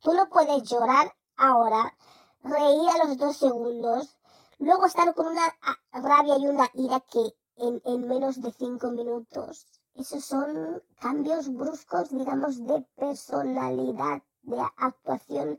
Tú 0.01 0.13
no 0.13 0.29
puedes 0.29 0.65
llorar 0.65 1.17
ahora 1.39 1.97
reír 2.43 2.91
a 2.91 3.07
los 3.07 3.17
dos 3.17 3.39
segundos, 3.39 4.19
luego 4.59 4.85
estar 4.85 5.15
con 5.15 5.29
una 5.29 5.57
rabia 5.91 6.37
y 6.37 6.47
una 6.47 6.69
ira 6.75 7.01
que 7.01 7.35
en, 7.57 7.81
en 7.87 8.07
menos 8.07 8.43
de 8.43 8.53
cinco 8.53 8.91
minutos. 8.91 9.67
Esos 9.95 10.23
son 10.27 10.83
cambios 11.01 11.49
bruscos, 11.51 12.11
digamos, 12.11 12.67
de 12.67 12.83
personalidad, 12.97 14.23
de 14.43 14.61
actuación 14.77 15.59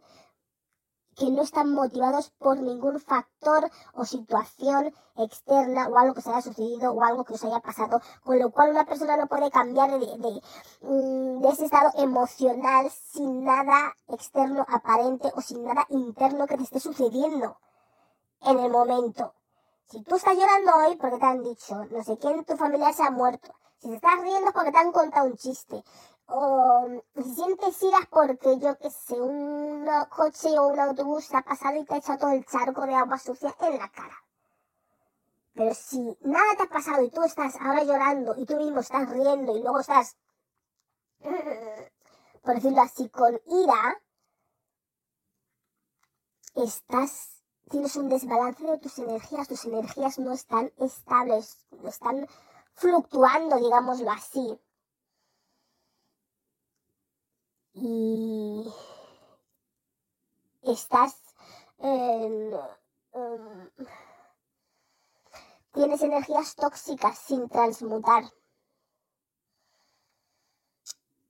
que 1.21 1.29
no 1.29 1.43
están 1.43 1.71
motivados 1.71 2.31
por 2.39 2.59
ningún 2.59 2.99
factor 2.99 3.69
o 3.93 4.05
situación 4.05 4.91
externa 5.15 5.87
o 5.87 5.95
algo 5.99 6.15
que 6.15 6.23
se 6.23 6.31
haya 6.31 6.41
sucedido 6.41 6.91
o 6.93 7.03
algo 7.03 7.23
que 7.25 7.35
os 7.35 7.43
haya 7.45 7.59
pasado, 7.59 8.01
con 8.23 8.39
lo 8.39 8.49
cual 8.49 8.71
una 8.71 8.85
persona 8.85 9.17
no 9.17 9.27
puede 9.27 9.51
cambiar 9.51 9.91
de, 9.91 9.99
de, 9.99 10.41
mm, 10.81 11.41
de, 11.41 11.49
ese 11.49 11.65
estado 11.65 11.91
emocional 11.97 12.89
sin 12.89 13.43
nada 13.43 13.93
externo 14.07 14.65
aparente 14.67 15.31
o 15.35 15.41
sin 15.41 15.63
nada 15.63 15.85
interno 15.89 16.47
que 16.47 16.57
te 16.57 16.63
esté 16.63 16.79
sucediendo 16.79 17.55
en 18.41 18.57
el 18.57 18.71
momento. 18.71 19.35
Si 19.89 20.01
tú 20.01 20.15
estás 20.15 20.35
llorando 20.35 20.71
hoy 20.75 20.95
porque 20.95 21.19
te 21.19 21.25
han 21.27 21.43
dicho, 21.43 21.75
no 21.91 22.03
sé 22.03 22.17
quién 22.17 22.43
tu 22.45 22.57
familiar 22.57 22.95
se 22.95 23.03
ha 23.03 23.11
muerto, 23.11 23.53
si 23.77 23.89
te 23.89 23.95
estás 23.95 24.19
riendo 24.21 24.51
porque 24.53 24.71
te 24.71 24.79
han 24.79 24.91
contado 24.91 25.27
un 25.27 25.37
chiste, 25.37 25.83
o 26.33 27.03
si 27.15 27.35
sientes 27.35 27.83
iras 27.83 28.07
porque 28.09 28.57
yo 28.59 28.77
que 28.77 28.89
sé, 28.89 29.19
un 29.19 29.85
coche 30.09 30.57
o 30.57 30.67
un 30.67 30.79
autobús 30.79 31.33
ha 31.33 31.41
pasado 31.41 31.77
y 31.77 31.85
te 31.85 31.95
ha 31.95 31.97
echado 31.97 32.19
todo 32.19 32.31
el 32.31 32.45
charco 32.45 32.85
de 32.85 32.95
agua 32.95 33.17
sucia 33.17 33.53
en 33.59 33.77
la 33.77 33.89
cara. 33.89 34.15
Pero 35.53 35.73
si 35.73 35.99
nada 36.21 36.55
te 36.55 36.63
ha 36.63 36.69
pasado 36.69 37.03
y 37.03 37.09
tú 37.09 37.23
estás 37.23 37.55
ahora 37.59 37.83
llorando 37.83 38.35
y 38.37 38.45
tú 38.45 38.55
mismo 38.55 38.79
estás 38.79 39.09
riendo 39.09 39.57
y 39.57 39.61
luego 39.61 39.81
estás, 39.81 40.15
por 42.43 42.55
decirlo 42.55 42.81
así, 42.81 43.09
con 43.09 43.39
ira, 43.47 44.01
estás, 46.55 47.41
tienes 47.69 47.95
un 47.97 48.07
desbalance 48.07 48.63
de 48.65 48.77
tus 48.77 48.97
energías, 48.99 49.47
tus 49.49 49.65
energías 49.65 50.17
no 50.19 50.31
están 50.31 50.71
estables, 50.77 51.67
están 51.85 52.25
fluctuando, 52.73 53.57
digámoslo 53.57 54.09
así. 54.11 54.59
Y 57.73 58.63
estás 60.63 61.21
tienes 65.73 66.01
energías 66.01 66.55
tóxicas 66.55 67.17
sin 67.17 67.49
transmutar. 67.49 68.23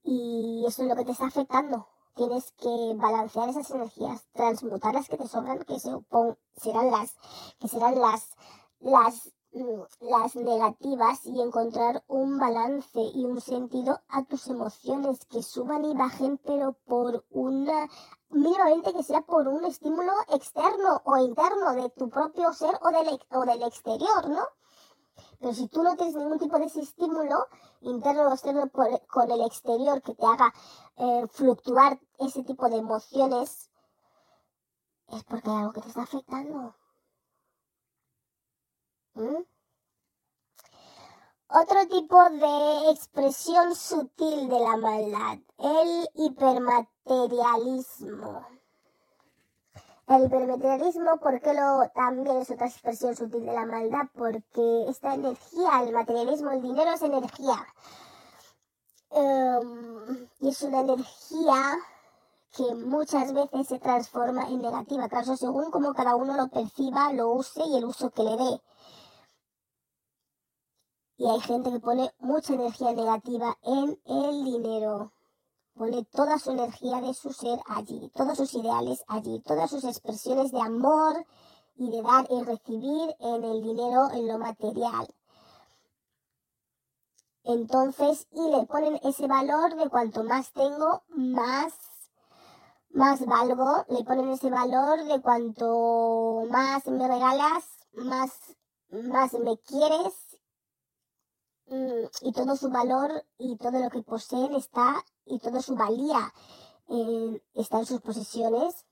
Y 0.04 0.66
eso 0.68 0.84
es 0.84 0.90
lo 0.90 0.96
que 0.96 1.06
te 1.06 1.12
está 1.12 1.28
afectando. 1.28 1.88
Tienes 2.16 2.52
que 2.54 2.94
balancear 2.96 3.50
esas 3.50 3.70
energías, 3.72 4.28
transmutar 4.34 4.94
las 4.94 5.08
que 5.08 5.18
te 5.18 5.28
sobran, 5.28 5.64
que 5.64 5.80
serán 5.80 6.92
las, 6.92 7.16
que 7.60 7.68
serán 7.68 8.00
las, 8.00 8.36
las 8.80 9.32
las 10.00 10.36
negativas 10.36 11.26
y 11.26 11.42
encontrar 11.42 12.04
un 12.08 12.38
balance 12.40 13.00
y 13.14 13.26
un 13.26 13.42
sentido 13.42 14.00
a 14.08 14.24
tus 14.24 14.48
emociones 14.48 15.26
que 15.26 15.44
suban 15.44 15.84
y 15.84 15.94
bajen, 15.94 16.38
pero 16.38 16.74
por 16.86 17.26
una, 17.30 17.90
mínimamente 18.30 18.94
que 18.94 19.04
sea 19.04 19.22
por 19.22 19.48
un 19.48 19.66
estímulo 19.66 20.14
externo 20.30 21.02
o 21.04 21.18
interno 21.18 21.74
de 21.74 21.90
tu 21.90 22.10
propio 22.10 22.54
ser 22.54 22.80
o 22.82 22.92
del, 22.92 23.20
o 23.32 23.46
del 23.46 23.64
exterior, 23.64 24.30
¿no? 24.30 24.44
Pero 25.40 25.54
si 25.54 25.68
tú 25.68 25.84
no 25.84 25.96
tienes 25.96 26.16
ningún 26.16 26.40
tipo 26.40 26.58
de 26.58 26.66
ese 26.66 26.82
estímulo 26.82 27.48
interno 27.82 28.30
o 28.30 28.34
externo 28.34 28.70
con 28.72 29.32
el 29.32 29.42
exterior 29.42 30.02
que 30.02 30.16
te 30.16 30.26
haga 30.26 30.54
eh, 30.96 31.28
fluctuar 31.30 32.00
ese 32.20 32.44
tipo 32.44 32.70
de 32.70 32.78
emociones, 32.78 33.70
es 35.08 35.24
porque 35.26 35.50
hay 35.50 35.58
algo 35.58 35.74
que 35.74 35.82
te 35.82 35.90
está 35.90 36.04
afectando. 36.04 36.76
¿Mm? 39.14 39.44
Otro 41.54 41.86
tipo 41.88 42.18
de 42.30 42.92
expresión 42.92 43.76
sutil 43.76 44.48
de 44.48 44.60
la 44.60 44.78
maldad, 44.78 45.38
el 45.58 46.08
hipermaterialismo. 46.16 48.48
El 50.08 50.26
hipermaterialismo, 50.26 51.18
¿por 51.18 51.42
qué 51.42 51.54
lo 51.54 51.90
también 51.94 52.38
es 52.38 52.52
otra 52.52 52.68
expresión 52.68 53.18
sutil 53.18 53.46
de 53.46 53.52
la 53.54 53.66
maldad? 53.66 54.08
Porque 54.14 54.86
esta 54.88 55.14
energía, 55.14 55.84
el 55.84 55.92
materialismo, 55.92 56.52
el 56.52 56.62
dinero 56.62 56.94
es 56.94 57.02
energía. 57.02 57.68
Em, 59.10 60.30
y 60.40 60.50
es 60.50 60.62
una 60.62 60.80
energía 60.80 61.78
que 62.56 62.76
muchas 62.76 63.34
veces 63.34 63.68
se 63.68 63.80
transforma 63.80 64.48
en 64.48 64.62
negativa, 64.62 65.10
claro, 65.10 65.36
según 65.36 65.70
como 65.70 65.94
cada 65.94 66.16
uno 66.16 66.38
lo 66.38 66.48
perciba, 66.48 67.12
lo 67.12 67.32
use 67.32 67.62
y 67.66 67.76
el 67.78 67.84
uso 67.86 68.10
que 68.10 68.24
le 68.24 68.38
dé. 68.38 68.62
Y 71.22 71.30
hay 71.30 71.40
gente 71.42 71.72
que 71.72 71.80
pone 71.80 72.12
mucha 72.18 72.56
energía 72.56 72.94
negativa 72.94 73.56
en 73.62 73.96
el 74.06 74.44
dinero. 74.44 75.12
Pone 75.76 76.04
toda 76.06 76.40
su 76.40 76.50
energía 76.50 77.00
de 77.00 77.14
su 77.14 77.32
ser 77.32 77.60
allí, 77.68 78.12
todos 78.16 78.36
sus 78.36 78.52
ideales 78.56 79.04
allí, 79.08 79.40
todas 79.42 79.70
sus 79.70 79.84
expresiones 79.84 80.52
de 80.52 80.60
amor 80.60 81.24
y 81.76 81.92
de 81.92 82.02
dar 82.02 82.26
y 82.28 82.42
recibir 82.42 83.16
en 83.20 83.44
el 83.44 83.62
dinero, 83.62 84.10
en 84.10 84.28
lo 84.30 84.40
material. 84.40 85.14
Entonces, 87.44 88.28
y 88.32 88.50
le 88.50 88.66
ponen 88.66 89.00
ese 89.04 89.28
valor 89.28 89.76
de 89.76 89.90
cuanto 89.92 90.24
más 90.24 90.52
tengo, 90.54 91.04
más, 91.10 91.76
más 92.90 93.24
valgo. 93.28 93.86
Le 93.90 94.04
ponen 94.06 94.30
ese 94.30 94.50
valor 94.50 95.04
de 95.04 95.22
cuanto 95.22 96.48
más 96.50 96.88
me 96.88 97.08
regalas, 97.08 97.64
más, 97.94 98.32
más 98.90 99.34
me 99.34 99.56
quieres 99.60 100.31
y 102.22 102.32
todo 102.34 102.56
su 102.58 102.70
valor 102.70 103.24
y 103.38 103.56
todo 103.58 103.80
lo 103.80 103.90
que 103.90 104.04
poseen 104.04 104.56
está 104.56 105.04
y 105.26 105.40
toda 105.40 105.62
su 105.62 105.76
valía 105.76 106.34
eh, 106.90 107.42
está 107.54 107.80
en 107.80 107.86
sus 107.86 108.02
posesiones 108.02 108.86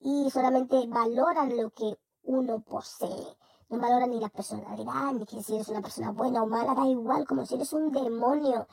y 0.00 0.30
solamente 0.30 0.86
valoran 0.86 1.56
lo 1.56 1.70
que 1.70 1.98
uno 2.24 2.60
posee. 2.60 3.36
No 3.70 3.78
valoran 3.78 4.10
ni 4.10 4.20
la 4.20 4.28
personalidad, 4.28 5.12
ni 5.12 5.42
si 5.42 5.54
eres 5.54 5.68
una 5.68 5.80
persona 5.80 6.12
buena 6.12 6.42
o 6.42 6.46
mala, 6.46 6.74
da 6.74 6.86
igual, 6.86 7.26
como 7.26 7.46
si 7.46 7.54
eres 7.54 7.72
un 7.72 7.90
demonio. 7.90 8.66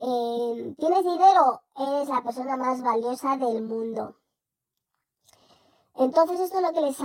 Eh, 0.00 0.74
¿Tienes 0.76 1.04
dinero? 1.04 1.62
Eres 1.76 2.08
la 2.08 2.22
persona 2.22 2.56
más 2.56 2.82
valiosa 2.82 3.36
del 3.36 3.62
mundo. 3.62 4.16
Entonces 5.96 6.40
esto 6.40 6.58
es 6.58 6.62
lo 6.64 6.72
que 6.72 6.80
les, 6.80 6.98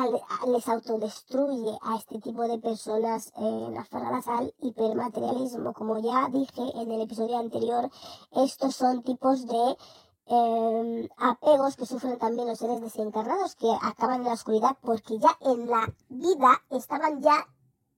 les 0.47 0.67
autodestruye 0.67 1.77
a 1.83 1.95
este 1.97 2.19
tipo 2.19 2.47
de 2.47 2.57
personas 2.57 3.31
eh, 3.37 3.77
aferradas 3.77 4.27
al 4.27 4.53
hipermaterialismo. 4.61 5.73
Como 5.73 5.99
ya 5.99 6.27
dije 6.29 6.63
en 6.73 6.91
el 6.91 7.01
episodio 7.01 7.37
anterior, 7.37 7.89
estos 8.31 8.75
son 8.75 9.03
tipos 9.03 9.45
de 9.45 9.77
em, 10.25 11.07
apegos 11.17 11.75
que 11.75 11.85
sufren 11.85 12.17
también 12.17 12.47
los 12.47 12.57
seres 12.57 12.81
desencarnados 12.81 13.55
que 13.55 13.71
acaban 13.79 14.21
en 14.21 14.27
la 14.27 14.33
oscuridad 14.33 14.75
porque 14.81 15.19
ya 15.19 15.37
en 15.41 15.69
la 15.69 15.93
vida 16.09 16.59
estaban 16.71 17.21
ya 17.21 17.47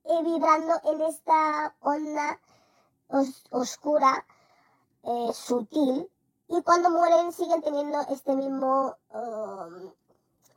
eh, 0.04 0.24
vibrando 0.24 0.74
en 0.84 1.02
esta 1.02 1.74
onda 1.80 2.40
oscura, 3.52 4.26
eh, 5.04 5.32
sutil, 5.34 6.10
y 6.48 6.62
cuando 6.64 6.90
mueren 6.90 7.32
siguen 7.32 7.62
teniendo 7.62 8.00
este 8.10 8.36
mismo 8.36 8.96
um, 9.14 9.92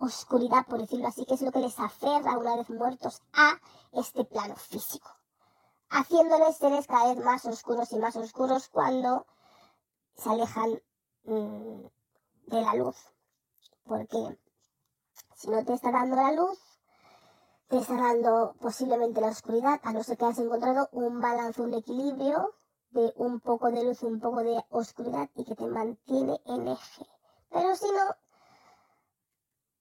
oscuridad, 0.04 0.66
por 0.66 0.80
decirlo 0.80 1.08
así, 1.08 1.24
que 1.24 1.34
es 1.34 1.42
lo 1.42 1.52
que 1.52 1.60
les 1.60 1.78
aferra 1.78 2.38
una 2.38 2.56
vez 2.56 2.70
muertos 2.70 3.22
a 3.32 3.58
este 3.92 4.24
plano 4.24 4.56
físico, 4.56 5.10
haciéndoles 5.90 6.56
seres 6.56 6.86
cada 6.86 7.14
vez 7.14 7.24
más 7.24 7.44
oscuros 7.46 7.92
y 7.92 7.98
más 7.98 8.16
oscuros 8.16 8.68
cuando 8.68 9.26
se 10.16 10.30
alejan 10.30 10.82
mm, 11.24 11.86
de 12.46 12.60
la 12.60 12.74
luz. 12.74 12.96
Porque 13.84 14.38
si 15.34 15.50
no 15.50 15.64
te 15.64 15.74
está 15.74 15.90
dando 15.90 16.16
la 16.16 16.32
luz, 16.32 16.58
te 17.68 17.78
está 17.78 17.94
dando 17.94 18.54
posiblemente 18.60 19.20
la 19.20 19.28
oscuridad, 19.28 19.80
a 19.82 19.92
no 19.92 20.02
ser 20.02 20.16
que 20.16 20.24
hayas 20.24 20.38
encontrado 20.38 20.88
un 20.92 21.20
balance, 21.20 21.60
un 21.60 21.74
equilibrio 21.74 22.54
de 22.90 23.12
un 23.16 23.40
poco 23.40 23.70
de 23.70 23.84
luz, 23.84 24.02
un 24.02 24.20
poco 24.20 24.42
de 24.42 24.64
oscuridad 24.70 25.28
y 25.34 25.44
que 25.44 25.54
te 25.54 25.66
mantiene 25.66 26.40
en 26.46 26.68
eje. 26.68 27.06
Pero 27.50 27.74
si 27.74 27.86
no, 27.86 28.16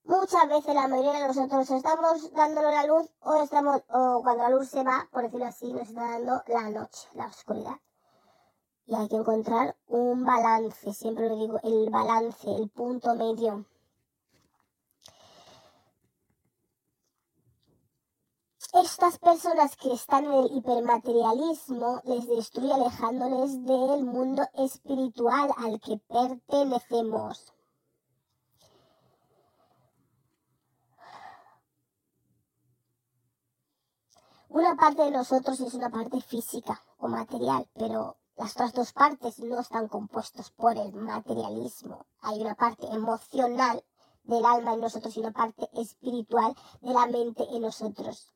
muchas 0.03 0.47
veces 0.47 0.75
la 0.75 0.87
mayoría 0.87 1.13
de 1.13 1.27
nosotros 1.27 1.69
estamos 1.69 2.31
dándolo 2.33 2.71
la 2.71 2.85
luz 2.85 3.09
o 3.21 3.35
estamos, 3.41 3.81
o 3.89 4.21
cuando 4.21 4.43
la 4.43 4.49
luz 4.49 4.69
se 4.69 4.83
va, 4.83 5.07
por 5.11 5.23
decirlo 5.23 5.45
así, 5.45 5.71
nos 5.71 5.89
está 5.89 6.01
dando 6.01 6.43
la 6.47 6.69
noche, 6.69 7.07
la 7.13 7.27
oscuridad. 7.27 7.79
Y 8.85 8.95
hay 8.95 9.07
que 9.07 9.15
encontrar 9.15 9.75
un 9.87 10.25
balance, 10.25 10.93
siempre 10.93 11.29
lo 11.29 11.35
digo, 11.35 11.59
el 11.63 11.89
balance, 11.89 12.53
el 12.53 12.69
punto 12.69 13.15
medio. 13.15 13.65
Estas 18.73 19.19
personas 19.19 19.77
que 19.77 19.93
están 19.93 20.25
en 20.25 20.33
el 20.33 20.57
hipermaterialismo 20.57 22.01
les 22.05 22.27
destruye 22.27 22.73
alejándoles 22.73 23.63
del 23.63 24.03
mundo 24.03 24.43
espiritual 24.55 25.51
al 25.57 25.79
que 25.79 25.99
pertenecemos. 26.07 27.52
Una 34.53 34.75
parte 34.75 35.01
de 35.01 35.09
nosotros 35.09 35.59
es 35.61 35.73
una 35.73 35.89
parte 35.89 36.21
física 36.21 36.79
o 36.99 37.07
material, 37.07 37.67
pero 37.73 38.17
las 38.37 38.51
otras 38.51 38.71
dos 38.73 38.93
partes 38.93 39.39
no 39.39 39.59
están 39.59 39.87
compuestas 39.87 40.51
por 40.51 40.77
el 40.77 40.93
materialismo. 40.93 42.05
Hay 42.21 42.39
una 42.39 42.53
parte 42.53 42.85
emocional 42.85 43.83
del 44.25 44.45
alma 44.45 44.75
en 44.75 44.81
nosotros 44.81 45.17
y 45.17 45.21
una 45.21 45.31
parte 45.31 45.67
espiritual 45.73 46.55
de 46.81 46.93
la 46.93 47.07
mente 47.07 47.47
en 47.49 47.63
nosotros. 47.63 48.31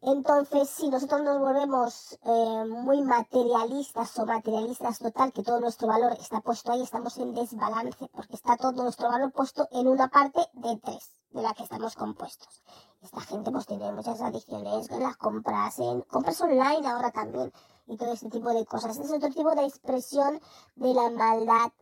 Entonces, 0.00 0.68
si 0.68 0.88
nosotros 0.88 1.22
nos 1.22 1.38
volvemos 1.38 2.18
eh, 2.24 2.64
muy 2.64 3.00
materialistas 3.02 4.18
o 4.18 4.26
materialistas 4.26 4.98
total, 4.98 5.32
que 5.32 5.44
todo 5.44 5.60
nuestro 5.60 5.86
valor 5.86 6.14
está 6.14 6.40
puesto 6.40 6.72
ahí, 6.72 6.82
estamos 6.82 7.16
en 7.18 7.32
desbalance, 7.32 8.08
porque 8.08 8.34
está 8.34 8.56
todo 8.56 8.72
nuestro 8.72 9.08
valor 9.08 9.30
puesto 9.30 9.68
en 9.70 9.86
una 9.86 10.08
parte 10.08 10.40
de 10.54 10.80
tres, 10.82 11.12
de 11.30 11.42
la 11.42 11.54
que 11.54 11.62
estamos 11.62 11.94
compuestos. 11.94 12.64
Esta 13.02 13.20
gente 13.20 13.50
pues 13.50 13.66
tiene 13.66 13.90
muchas 13.92 14.20
adicciones, 14.20 14.88
las 14.92 15.16
compras 15.16 15.78
en 15.80 16.02
compras 16.02 16.40
online 16.40 16.86
ahora 16.88 17.10
también, 17.10 17.52
y 17.86 17.96
todo 17.96 18.12
este 18.12 18.30
tipo 18.30 18.50
de 18.54 18.64
cosas. 18.64 18.96
Es 18.96 19.10
otro 19.10 19.28
tipo 19.28 19.54
de 19.54 19.66
expresión 19.66 20.40
de 20.76 20.94
la 20.94 21.10
maldad 21.10 21.72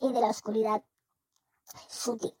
y 0.00 0.12
de 0.12 0.20
la 0.20 0.28
oscuridad 0.28 0.82
sutil. 1.88 2.32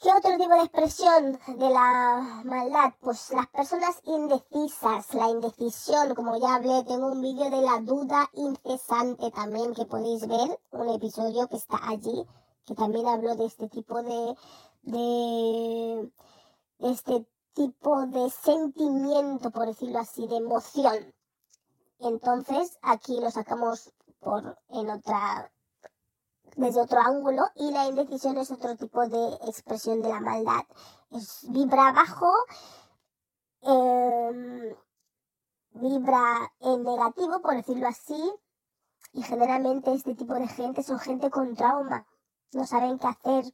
¿Qué 0.00 0.10
otro 0.12 0.36
tipo 0.36 0.54
de 0.54 0.64
expresión 0.64 1.38
de 1.58 1.70
la 1.70 2.42
maldad? 2.44 2.92
Pues 3.00 3.30
las 3.30 3.46
personas 3.46 4.00
indecisas, 4.04 5.14
la 5.14 5.30
indecisión, 5.30 6.14
como 6.14 6.36
ya 6.38 6.56
hablé, 6.56 6.84
tengo 6.84 7.06
un 7.06 7.22
vídeo 7.22 7.48
de 7.48 7.62
la 7.62 7.80
duda 7.80 8.28
incesante 8.34 9.30
también 9.30 9.74
que 9.74 9.86
podéis 9.86 10.26
ver, 10.26 10.60
un 10.72 10.90
episodio 10.90 11.48
que 11.48 11.56
está 11.56 11.78
allí, 11.88 12.26
que 12.66 12.74
también 12.74 13.06
hablo 13.06 13.34
de 13.34 13.46
este 13.46 13.68
tipo 13.68 14.02
de, 14.02 14.36
de, 14.84 16.12
este 16.78 17.26
tipo 17.54 18.06
de 18.06 18.30
sentimiento, 18.30 19.50
por 19.50 19.66
decirlo 19.66 19.98
así, 19.98 20.26
de 20.26 20.36
emoción. 20.36 21.14
Entonces, 21.98 22.78
aquí 22.82 23.20
lo 23.20 23.30
sacamos 23.30 23.92
por 24.20 24.58
en 24.68 24.90
otra 24.90 25.50
desde 26.56 26.80
otro 26.80 27.00
ángulo 27.00 27.42
y 27.56 27.70
la 27.72 27.86
indecisión 27.86 28.38
es 28.38 28.50
otro 28.50 28.76
tipo 28.76 29.06
de 29.08 29.34
expresión 29.46 30.02
de 30.02 30.08
la 30.08 30.20
maldad. 30.20 30.62
Es, 31.10 31.46
vibra 31.50 31.92
bajo, 31.92 32.32
em, 33.62 34.74
vibra 35.72 36.52
en 36.60 36.84
negativo, 36.84 37.40
por 37.40 37.56
decirlo 37.56 37.88
así, 37.88 38.32
y 39.12 39.22
generalmente 39.22 39.92
este 39.92 40.14
tipo 40.14 40.34
de 40.34 40.48
gente 40.48 40.82
son 40.82 40.98
gente 40.98 41.30
con 41.30 41.54
trauma, 41.54 42.06
no 42.52 42.66
saben 42.66 42.98
qué 42.98 43.06
hacer, 43.08 43.44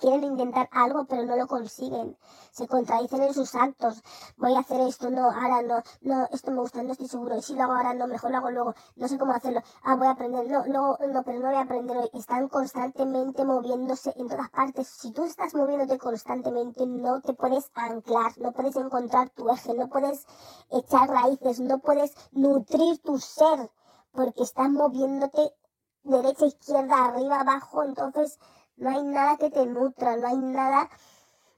quieren 0.00 0.24
intentar 0.24 0.68
algo 0.72 1.04
pero 1.04 1.24
no 1.24 1.36
lo 1.36 1.46
consiguen, 1.46 2.16
se 2.52 2.66
contradicen 2.66 3.22
en 3.22 3.34
sus 3.34 3.54
actos, 3.54 4.02
voy 4.36 4.54
a 4.54 4.60
hacer 4.60 4.80
esto, 4.80 5.10
no, 5.10 5.30
ahora 5.30 5.62
no, 5.62 5.82
no, 6.00 6.26
esto 6.32 6.50
me 6.50 6.60
gusta, 6.60 6.82
no 6.82 6.92
estoy 6.92 7.08
seguro, 7.08 7.36
y 7.36 7.42
si 7.42 7.54
lo 7.54 7.64
hago 7.64 7.74
ahora 7.74 7.94
no, 7.94 8.06
mejor 8.06 8.30
lo 8.30 8.38
hago 8.38 8.50
luego, 8.50 8.74
no 8.96 9.08
sé 9.08 9.18
cómo 9.18 9.32
hacerlo, 9.32 9.60
ah, 9.82 9.96
voy 9.96 10.06
a 10.06 10.12
aprender, 10.12 10.48
no, 10.50 10.64
no, 10.66 10.96
no, 11.06 11.22
pero 11.22 11.38
no 11.38 11.46
voy 11.46 11.56
a 11.56 11.60
aprender 11.60 11.96
hoy, 11.98 12.10
están 12.14 12.48
constantemente 12.48 13.44
moviéndose 13.44 14.14
en 14.16 14.28
todas 14.28 14.50
partes, 14.50 14.88
si 14.88 15.12
tú 15.12 15.24
estás 15.24 15.54
moviéndote 15.54 15.98
constantemente 15.98 16.86
no 16.86 17.20
te 17.20 17.34
puedes 17.34 17.70
anclar, 17.74 18.32
no 18.38 18.52
puedes 18.52 18.76
encontrar 18.76 19.28
tu 19.30 19.50
eje, 19.50 19.74
no 19.74 19.88
puedes 19.88 20.26
echar 20.70 21.08
raíces, 21.10 21.60
no 21.60 21.78
puedes 21.78 22.14
nutrir 22.32 22.98
tu 23.02 23.18
ser, 23.18 23.70
porque 24.12 24.42
estás 24.42 24.70
moviéndote 24.70 25.54
derecha, 26.02 26.46
izquierda, 26.46 27.04
arriba, 27.04 27.40
abajo, 27.40 27.82
entonces 27.84 28.38
no 28.80 28.88
hay 28.90 29.02
nada 29.02 29.36
que 29.36 29.50
te 29.50 29.66
nutra, 29.66 30.16
no 30.16 30.26
hay 30.26 30.38
nada 30.38 30.88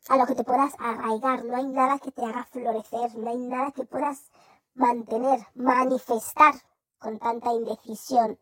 a 0.09 0.17
lo 0.17 0.27
que 0.27 0.35
te 0.35 0.43
puedas 0.43 0.75
arraigar, 0.81 1.45
no 1.45 1.57
hay 1.57 1.69
nada 1.69 1.99
que 2.01 2.11
te 2.11 2.25
haga 2.25 2.45
florecer, 2.45 3.15
no 3.17 3.31
hay 3.31 3.39
nada 3.39 3.71
que 3.71 3.85
puedas 3.85 4.31
mantener, 4.75 5.47
manifestar 5.55 6.55
con 6.99 7.19
tanta 7.21 7.53
indecisión. 7.53 8.39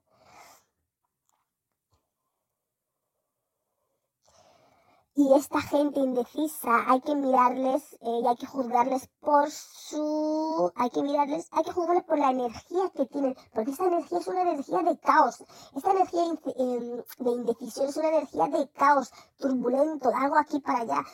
Y 5.21 5.35
esta 5.35 5.61
gente 5.61 6.01
indecisa 6.01 6.91
hay 6.91 7.03
que 7.03 7.15
mirarles 7.15 7.83
eh, 8.01 8.21
y 8.23 8.27
hay 8.27 8.37
que 8.37 8.47
juzgarles 8.47 9.07
por 9.21 9.51
su... 9.51 10.73
Hay 10.77 10.89
que 10.89 11.03
mirarles, 11.03 11.47
hay 11.53 11.63
que 11.63 11.73
juzgarles 11.73 12.05
por 12.05 12.19
la 12.19 12.31
energía 12.31 12.89
que 12.97 13.05
tienen, 13.05 13.37
porque 13.53 13.71
esta 13.71 13.85
energía 13.85 14.19
es 14.19 14.27
una 14.29 14.41
energía 14.41 14.79
de 14.79 14.99
caos. 14.99 15.45
Esta 15.77 15.91
energía 15.91 16.25
em, 16.25 17.03
de 17.19 17.31
indecisión 17.33 17.89
es 17.89 17.99
una 17.99 18.09
energía 18.09 18.49
de 18.49 18.67
caos, 18.71 19.13
turbulento, 19.39 20.11
algo 20.17 20.39
aquí 20.39 20.59
para 20.59 20.79
allá. 20.81 21.05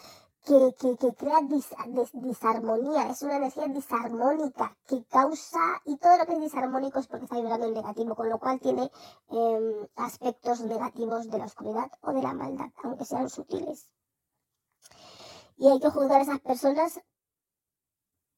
Que, 0.46 0.72
crea 1.18 1.40
disarmonía, 2.12 3.10
es 3.10 3.20
una 3.22 3.38
energía 3.38 3.66
disarmónica 3.66 4.76
que 4.86 5.04
causa, 5.06 5.58
y 5.84 5.96
todo 5.96 6.16
lo 6.18 6.24
que 6.24 6.34
es 6.34 6.40
disarmónico 6.40 7.00
es 7.00 7.08
porque 7.08 7.24
está 7.24 7.34
vibrando 7.34 7.66
en 7.66 7.74
negativo, 7.74 8.14
con 8.14 8.28
lo 8.28 8.38
cual 8.38 8.60
tiene 8.60 8.88
eh, 9.30 9.88
aspectos 9.96 10.60
negativos 10.60 11.28
de 11.28 11.38
la 11.38 11.46
oscuridad 11.46 11.90
o 12.00 12.12
de 12.12 12.22
la 12.22 12.32
maldad, 12.32 12.70
aunque 12.84 13.04
sean 13.04 13.28
sutiles. 13.28 13.90
Y 15.56 15.68
hay 15.68 15.80
que 15.80 15.90
juzgar 15.90 16.20
a 16.20 16.22
esas 16.22 16.40
personas 16.40 17.00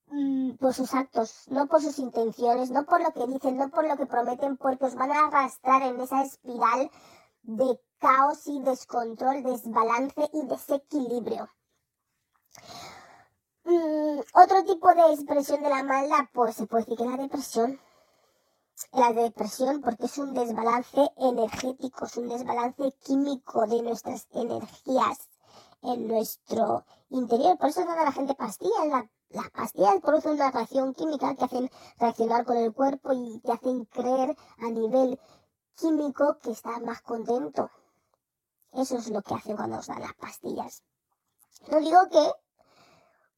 mm, 0.06 0.52
por 0.52 0.72
sus 0.72 0.94
actos, 0.94 1.44
no 1.48 1.66
por 1.66 1.82
sus 1.82 1.98
intenciones, 1.98 2.70
no 2.70 2.86
por 2.86 3.02
lo 3.02 3.12
que 3.12 3.26
dicen, 3.26 3.58
no 3.58 3.68
por 3.68 3.86
lo 3.86 3.98
que 3.98 4.06
prometen, 4.06 4.56
porque 4.56 4.86
os 4.86 4.94
van 4.94 5.12
a 5.12 5.26
arrastrar 5.26 5.82
en 5.82 6.00
esa 6.00 6.22
espiral 6.22 6.90
de 7.42 7.78
caos 7.98 8.46
y 8.46 8.62
descontrol, 8.62 9.42
desbalance 9.42 10.30
y 10.32 10.46
desequilibrio. 10.46 11.50
Mm, 13.64 14.20
otro 14.34 14.64
tipo 14.64 14.94
de 14.94 15.12
expresión 15.12 15.62
de 15.62 15.68
la 15.68 15.82
maldad, 15.82 16.24
pues 16.32 16.56
se 16.56 16.66
puede 16.66 16.84
decir 16.84 16.98
que 16.98 17.04
la 17.04 17.16
depresión. 17.16 17.80
La 18.92 19.12
depresión, 19.12 19.80
porque 19.80 20.06
es 20.06 20.16
un 20.18 20.32
desbalance 20.34 21.10
energético, 21.16 22.06
es 22.06 22.16
un 22.16 22.28
desbalance 22.28 22.92
químico 23.04 23.66
de 23.66 23.82
nuestras 23.82 24.26
energías 24.32 25.28
en 25.82 26.08
nuestro 26.08 26.84
interior. 27.10 27.58
Por 27.58 27.68
eso 27.68 27.84
dan 27.84 27.98
a 27.98 28.04
la 28.04 28.12
gente 28.12 28.34
pastillas. 28.34 29.06
las 29.30 29.50
pastillas 29.50 30.00
producen 30.00 30.32
una 30.32 30.50
reacción 30.50 30.94
química 30.94 31.34
que 31.34 31.44
hacen 31.44 31.70
reaccionar 31.98 32.44
con 32.44 32.56
el 32.56 32.72
cuerpo 32.72 33.12
y 33.12 33.40
te 33.40 33.52
hacen 33.52 33.84
creer 33.86 34.36
a 34.58 34.70
nivel 34.70 35.20
químico 35.74 36.38
que 36.40 36.52
estás 36.52 36.80
más 36.82 37.02
contento. 37.02 37.70
Eso 38.72 38.96
es 38.96 39.10
lo 39.10 39.22
que 39.22 39.34
hacen 39.34 39.56
cuando 39.56 39.76
nos 39.76 39.86
dan 39.86 40.00
las 40.00 40.14
pastillas. 40.14 40.82
No 41.70 41.80
digo 41.80 42.08
que 42.10 42.32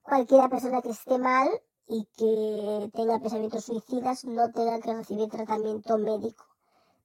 cualquiera 0.02 0.48
persona 0.48 0.82
que 0.82 0.90
esté 0.90 1.18
mal 1.18 1.48
y 1.86 2.06
que 2.16 2.90
tenga 2.94 3.18
pensamientos 3.18 3.64
suicidas 3.64 4.24
no 4.24 4.50
tenga 4.52 4.80
que 4.80 4.94
recibir 4.94 5.28
tratamiento 5.28 5.98
médico. 5.98 6.44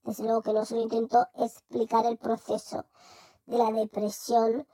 Desde 0.03 0.23
luego 0.23 0.43
que 0.43 0.53
no 0.53 0.65
se 0.65 0.75
lo 0.75 0.81
intento 0.81 1.27
explicar 1.35 2.05
el 2.05 2.17
proceso 2.17 2.85
de 3.47 3.57
la 3.57 3.71
depresión 3.71 4.67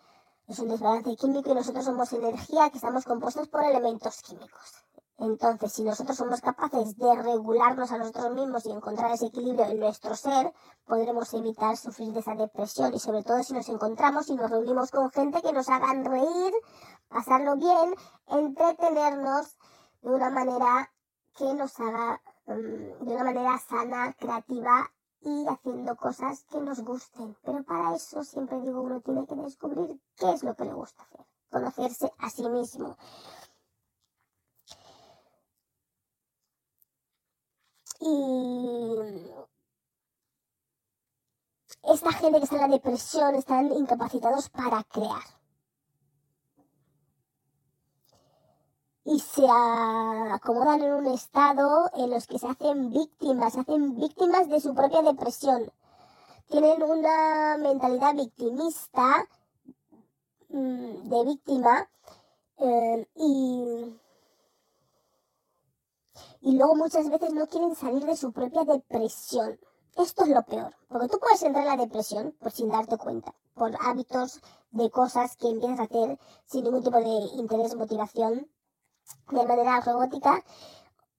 es 0.47 0.59
un 0.59 0.67
desbalance 0.67 1.15
químico 1.15 1.51
y 1.51 1.55
nosotros 1.55 1.85
somos 1.85 2.11
energía 2.11 2.69
que 2.69 2.77
estamos 2.77 3.05
compuestos 3.05 3.47
por 3.47 3.63
elementos 3.63 4.21
químicos. 4.21 4.83
Entonces, 5.21 5.71
si 5.71 5.83
nosotros 5.83 6.17
somos 6.17 6.41
capaces 6.41 6.97
de 6.97 7.15
regularnos 7.15 7.91
a 7.91 7.99
nosotros 7.99 8.33
mismos 8.33 8.65
y 8.65 8.71
encontrar 8.71 9.11
ese 9.11 9.27
equilibrio 9.27 9.65
en 9.65 9.79
nuestro 9.79 10.15
ser, 10.15 10.51
podremos 10.87 11.31
evitar 11.35 11.77
sufrir 11.77 12.11
de 12.11 12.21
esa 12.21 12.33
depresión 12.33 12.91
y 12.95 12.99
sobre 12.99 13.21
todo 13.21 13.43
si 13.43 13.53
nos 13.53 13.69
encontramos 13.69 14.29
y 14.29 14.35
nos 14.35 14.49
reunimos 14.49 14.89
con 14.89 15.11
gente 15.11 15.43
que 15.43 15.53
nos 15.53 15.69
hagan 15.69 16.05
reír, 16.05 16.53
pasarlo 17.07 17.55
bien, 17.55 17.93
entretenernos 18.29 19.57
de 20.01 20.09
una 20.09 20.31
manera 20.31 20.91
que 21.37 21.53
nos 21.53 21.79
haga 21.79 22.19
mm, 22.47 23.05
de 23.05 23.13
una 23.13 23.23
manera 23.23 23.59
sana, 23.59 24.13
creativa 24.13 24.89
y 25.21 25.45
haciendo 25.47 25.95
cosas 25.97 26.45
que 26.49 26.59
nos 26.59 26.81
gusten. 26.81 27.37
Pero 27.43 27.63
para 27.63 27.95
eso 27.95 28.23
siempre 28.23 28.59
digo, 28.61 28.81
uno 28.81 29.01
tiene 29.01 29.27
que 29.27 29.35
descubrir 29.35 30.01
qué 30.15 30.31
es 30.31 30.41
lo 30.41 30.55
que 30.55 30.65
le 30.65 30.73
gusta 30.73 31.03
hacer, 31.03 31.27
conocerse 31.51 32.11
a 32.17 32.31
sí 32.31 32.49
mismo. 32.49 32.97
Y 38.01 39.31
esta 41.83 42.11
gente 42.13 42.39
que 42.39 42.43
está 42.45 42.55
en 42.55 42.61
la 42.61 42.67
depresión 42.67 43.35
están 43.35 43.71
incapacitados 43.71 44.49
para 44.49 44.83
crear. 44.83 45.23
Y 49.03 49.19
se 49.19 49.45
acomodan 49.47 50.81
en 50.81 50.93
un 50.93 51.07
estado 51.07 51.89
en 51.95 52.09
los 52.09 52.27
que 52.27 52.39
se 52.39 52.47
hacen 52.47 52.91
víctimas, 52.91 53.53
se 53.53 53.61
hacen 53.61 53.95
víctimas 53.95 54.49
de 54.49 54.61
su 54.61 54.73
propia 54.73 55.01
depresión. 55.01 55.71
Tienen 56.49 56.83
una 56.83 57.57
mentalidad 57.57 58.15
victimista, 58.15 59.27
mm, 60.49 61.09
de 61.09 61.25
víctima, 61.25 61.89
eh, 62.57 63.07
y 63.15 63.99
y 66.41 66.57
luego 66.57 66.75
muchas 66.75 67.09
veces 67.09 67.33
no 67.33 67.47
quieren 67.47 67.75
salir 67.75 68.05
de 68.05 68.17
su 68.17 68.31
propia 68.31 68.63
depresión. 68.63 69.59
Esto 69.97 70.23
es 70.23 70.29
lo 70.29 70.43
peor, 70.43 70.75
porque 70.87 71.07
tú 71.07 71.19
puedes 71.19 71.43
entrar 71.43 71.65
en 71.65 71.77
la 71.77 71.83
depresión 71.83 72.35
por 72.39 72.51
sin 72.51 72.69
darte 72.69 72.97
cuenta, 72.97 73.35
por 73.53 73.71
hábitos 73.81 74.41
de 74.71 74.89
cosas 74.89 75.35
que 75.35 75.49
empiezas 75.49 75.79
a 75.79 75.83
hacer 75.83 76.19
sin 76.45 76.63
ningún 76.63 76.83
tipo 76.83 76.97
de 76.97 77.09
interés, 77.37 77.75
motivación, 77.75 78.49
de 79.29 79.45
manera 79.45 79.81
robótica 79.81 80.43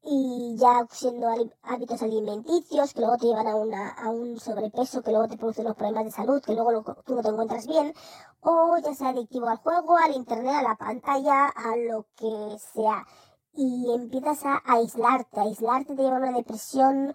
y 0.04 0.56
ya 0.58 0.84
siendo 0.90 1.28
hábitos 1.62 2.02
alimenticios 2.02 2.92
que 2.92 3.00
luego 3.00 3.18
te 3.18 3.26
llevan 3.26 3.46
a, 3.46 3.54
una, 3.54 3.90
a 3.90 4.10
un 4.10 4.40
sobrepeso, 4.40 5.02
que 5.02 5.12
luego 5.12 5.28
te 5.28 5.36
producen 5.36 5.64
los 5.64 5.76
problemas 5.76 6.06
de 6.06 6.10
salud, 6.10 6.42
que 6.42 6.54
luego 6.54 6.82
tú 7.04 7.14
no 7.14 7.22
te 7.22 7.28
encuentras 7.28 7.66
bien, 7.66 7.94
o 8.40 8.76
ya 8.78 8.94
sea 8.94 9.10
adictivo 9.10 9.48
al 9.48 9.58
juego, 9.58 9.96
al 9.96 10.16
internet, 10.16 10.54
a 10.56 10.62
la 10.62 10.76
pantalla, 10.76 11.46
a 11.46 11.76
lo 11.76 12.06
que 12.16 12.58
sea 12.58 13.06
y 13.54 13.92
empiezas 13.92 14.44
a 14.44 14.62
aislarte, 14.64 15.40
aislarte 15.40 15.94
te 15.94 16.02
lleva 16.02 16.16
a 16.16 16.20
una 16.20 16.32
depresión 16.32 17.14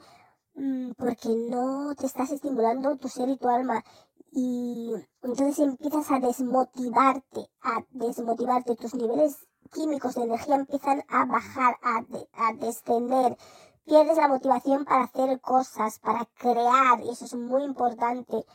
mm, 0.55 0.91
porque 0.97 1.29
no 1.29 1.95
te 1.95 2.05
estás 2.05 2.31
estimulando 2.31 2.97
tu 2.97 3.09
ser 3.09 3.29
y 3.29 3.37
tu 3.37 3.49
alma. 3.49 3.83
Y 4.31 4.93
entonces 5.21 5.59
empiezas 5.59 6.11
a 6.11 6.19
desmotivarte, 6.19 7.49
a 7.61 7.83
desmotivarte, 7.91 8.75
tus 8.75 8.93
niveles 8.93 9.47
químicos 9.73 10.15
de 10.15 10.23
energía 10.23 10.55
empiezan 10.55 11.03
a 11.09 11.25
bajar, 11.25 11.77
a, 11.81 12.03
a 12.33 12.53
descender, 12.53 13.37
pierdes 13.85 14.17
la 14.17 14.27
motivación 14.27 14.85
para 14.85 15.05
hacer 15.05 15.39
cosas, 15.41 15.99
para 15.99 16.25
crear, 16.37 17.01
y 17.03 17.09
eso 17.09 17.25
es 17.25 17.35
muy 17.35 17.63
importante. 17.63 18.45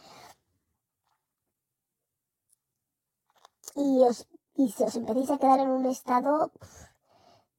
Y, 3.74 4.02
os, 4.02 4.28
y 4.54 4.70
si 4.70 4.84
os 4.84 4.96
empecéis 4.96 5.30
a 5.30 5.38
quedar 5.38 5.60
en 5.60 5.70
un 5.70 5.86
estado 5.86 6.52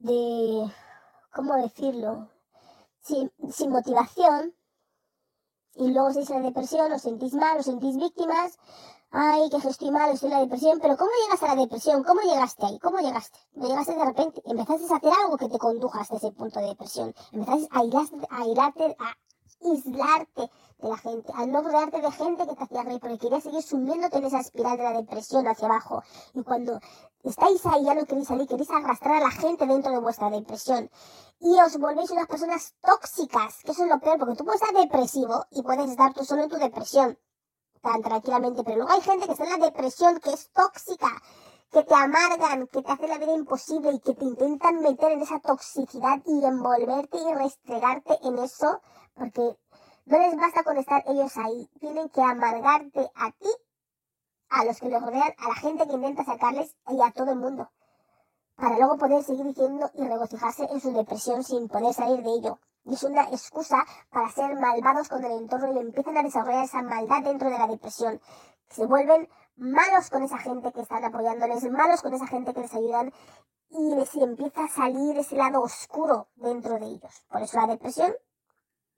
de, 0.04 0.72
¿cómo 1.34 1.56
decirlo? 1.56 2.30
Sin, 3.02 3.32
sin 3.50 3.72
motivación, 3.72 4.54
y 5.76 5.92
luego 5.92 6.12
dice 6.14 6.34
la 6.34 6.42
depresión, 6.42 6.92
os 6.92 7.02
sentís 7.02 7.34
mal, 7.34 7.58
os 7.58 7.66
sentís 7.66 7.98
víctimas, 7.98 8.58
ay, 9.12 9.50
que 9.50 9.58
estoy 9.68 9.92
mal, 9.92 10.12
estoy 10.12 10.28
en 10.28 10.36
la 10.36 10.42
depresión, 10.42 10.80
pero 10.82 10.98
¿cómo 10.98 11.12
llegas 11.24 11.42
a 11.44 11.56
la 11.56 11.62
depresión? 11.62 12.04
¿Cómo 12.04 12.22
llegaste 12.22 12.66
ahí? 12.66 12.80
¿Cómo 12.80 13.00
llegaste? 13.00 13.40
No 13.54 13.68
llegaste 13.68 13.96
de 13.96 14.06
repente, 14.06 14.42
empezaste 14.46 14.94
a 14.94 14.98
hacer 14.98 15.14
algo 15.24 15.38
que 15.38 15.50
te 15.50 15.58
conduja 15.58 16.02
hasta 16.02 16.18
ese 16.18 16.32
punto 16.32 16.60
de 16.60 16.68
depresión, 16.68 17.14
empezaste 17.32 17.68
a 17.72 17.80
aislarte, 18.40 18.96
a 19.00 19.18
aislarte 19.72 20.50
de 20.80 20.90
la 20.90 20.98
gente, 20.98 21.32
a 21.34 21.46
no 21.46 21.62
rodearte 21.62 22.02
de 22.02 22.12
gente 22.12 22.48
que 22.48 22.56
te 22.56 22.64
hacía 22.64 22.84
reír, 22.84 23.00
porque 23.00 23.18
querías 23.18 23.44
seguir 23.44 23.62
sumiéndote 23.62 24.18
en 24.18 24.26
esa 24.26 24.40
espiral 24.40 24.78
de 24.78 24.84
la 24.84 24.94
depresión 24.94 25.48
hacia 25.48 25.68
abajo. 25.68 26.04
Y 26.34 26.44
cuando 26.44 26.80
estáis 27.24 27.66
ahí 27.66 27.86
ya 27.86 27.96
no 27.96 28.06
queréis 28.06 28.28
salir, 28.28 28.48
queréis 28.48 28.70
arrastrar 28.70 29.18
a 29.18 29.26
la 29.26 29.32
gente 29.32 29.66
dentro 29.66 29.92
de 29.92 30.00
vuestra 30.00 30.30
depresión. 30.30 30.90
Y 31.40 31.60
os 31.60 31.78
volvéis 31.78 32.12
unas 32.12 32.28
personas 32.28 32.74
tóxicas, 32.82 33.64
que 33.64 33.72
eso 33.72 33.84
es 33.84 33.90
lo 33.90 34.00
peor, 34.00 34.20
porque 34.20 34.36
tú 34.36 34.46
puedes 34.46 34.62
estar 34.62 34.76
depresivo 34.76 35.46
y 35.52 35.62
puedes 35.62 35.90
estar 35.90 36.14
tú 36.14 36.24
solo 36.24 36.44
en 36.44 36.50
tu 36.50 36.58
depresión, 36.58 37.18
tan 37.82 38.02
tranquilamente, 38.02 38.64
pero 38.64 38.78
luego 38.78 38.92
hay 38.92 39.02
gente 39.02 39.26
que 39.26 39.34
está 39.34 39.44
en 39.44 39.60
la 39.60 39.66
depresión, 39.66 40.20
que 40.20 40.32
es 40.32 40.50
tóxica, 40.52 41.10
que 41.74 41.84
te 41.84 41.96
amargan, 41.96 42.68
que 42.68 42.84
te 42.84 42.92
hacen 42.92 43.10
la 43.10 43.18
vida 43.18 43.34
imposible 43.34 43.94
y 43.94 44.00
que 44.00 44.14
te 44.14 44.26
intentan 44.26 44.80
meter 44.82 45.12
en 45.12 45.22
esa 45.22 45.40
toxicidad 45.40 46.22
y 46.26 46.46
envolverte 46.46 47.18
y 47.18 47.34
restregarte 47.34 48.20
en 48.22 48.38
eso, 48.38 48.80
porque 49.16 49.58
no 50.06 50.20
les 50.20 50.36
basta 50.36 50.64
con 50.64 50.78
estar 50.78 51.04
ellos 51.08 51.36
ahí, 51.38 51.70
tienen 51.80 52.10
que 52.10 52.22
amargarte 52.22 53.10
a 53.16 53.32
ti, 53.32 53.50
a 54.50 54.66
los 54.66 54.80
que 54.80 54.90
los 54.90 55.02
rodean, 55.02 55.34
a 55.38 55.48
la 55.48 55.56
gente 55.56 55.88
que 55.88 55.94
intenta 55.94 56.24
sacarles 56.24 56.76
y 56.90 57.02
a 57.02 57.12
todo 57.12 57.32
el 57.32 57.40
mundo, 57.40 57.72
para 58.56 58.78
luego 58.78 58.98
poder 58.98 59.24
seguir 59.24 59.46
diciendo 59.46 59.90
y 59.94 60.06
regocijarse 60.06 60.68
en 60.70 60.82
su 60.82 60.92
depresión 60.92 61.44
sin 61.44 61.68
poder 61.68 61.94
salir 61.94 62.24
de 62.24 62.32
ello. 62.32 62.60
Y 62.86 62.96
es 62.96 63.04
una 63.04 63.24
excusa 63.30 63.86
para 64.10 64.30
ser 64.32 64.56
malvados 64.56 65.08
con 65.08 65.24
el 65.24 65.32
entorno 65.32 65.72
y 65.72 65.80
empiezan 65.80 66.18
a 66.18 66.24
desarrollar 66.24 66.66
esa 66.66 66.82
maldad 66.82 67.24
dentro 67.24 67.50
de 67.50 67.58
la 67.58 67.68
depresión. 67.68 68.20
Se 68.70 68.86
vuelven 68.86 69.30
malos 69.56 70.10
con 70.10 70.24
esa 70.24 70.38
gente 70.38 70.72
que 70.74 70.82
están 70.82 71.06
apoyándoles, 71.06 71.64
malos 71.72 72.02
con 72.02 72.14
esa 72.14 72.28
gente 72.28 72.54
que 72.54 72.62
les 72.62 72.74
ayudan 72.74 73.14
y 73.70 73.96
les 73.96 74.14
empieza 74.16 74.66
a 74.66 74.68
salir 74.68 75.18
ese 75.18 75.36
lado 75.36 75.62
oscuro 75.62 76.28
dentro 76.36 76.78
de 76.78 76.88
ellos. 76.88 77.26
Por 77.30 77.42
eso 77.42 77.60
la 77.60 77.68
depresión 77.68 78.14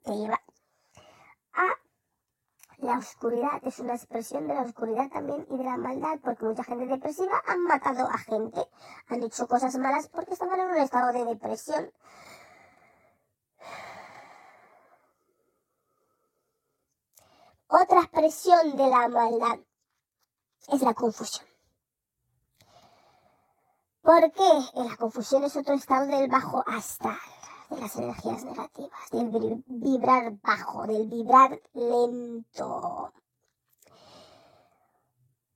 te 0.05 0.15
lleva 0.15 0.39
a 1.53 1.75
la 2.77 2.97
oscuridad. 2.97 3.61
Es 3.63 3.79
una 3.79 3.95
expresión 3.95 4.47
de 4.47 4.53
la 4.53 4.61
oscuridad 4.61 5.09
también 5.09 5.45
y 5.49 5.57
de 5.57 5.63
la 5.63 5.77
maldad, 5.77 6.19
porque 6.23 6.45
mucha 6.45 6.63
gente 6.63 6.85
depresiva 6.85 7.41
han 7.47 7.61
matado 7.63 8.07
a 8.07 8.17
gente, 8.17 8.61
han 9.07 9.23
hecho 9.23 9.47
cosas 9.47 9.75
malas 9.77 10.07
porque 10.09 10.33
estaban 10.33 10.59
en 10.59 10.67
un 10.67 10.77
estado 10.77 11.11
de 11.11 11.25
depresión. 11.25 11.91
Otra 17.67 18.01
expresión 18.01 18.77
de 18.77 18.87
la 18.87 19.07
maldad 19.09 19.59
es 20.69 20.81
la 20.81 20.93
confusión. 20.93 21.45
¿Por 24.01 24.31
qué? 24.31 24.51
La 24.75 24.95
confusión 24.97 25.43
es 25.45 25.55
otro 25.55 25.73
estado 25.73 26.05
del 26.05 26.29
bajo 26.29 26.63
astral, 26.67 27.17
de 27.69 27.81
las 27.81 27.95
energías 27.95 28.43
negativas, 28.43 29.09
del 29.11 29.63
vibrar 29.67 30.33
bajo, 30.41 30.87
del 30.87 31.07
vibrar 31.07 31.59
lento. 31.73 33.13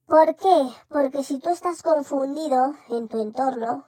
¿Por 0.05 0.35
qué? 0.35 0.69
Porque 0.87 1.23
si 1.23 1.39
tú 1.39 1.49
estás 1.49 1.83
confundido 1.83 2.73
en 2.89 3.07
tu 3.07 3.21
entorno, 3.21 3.85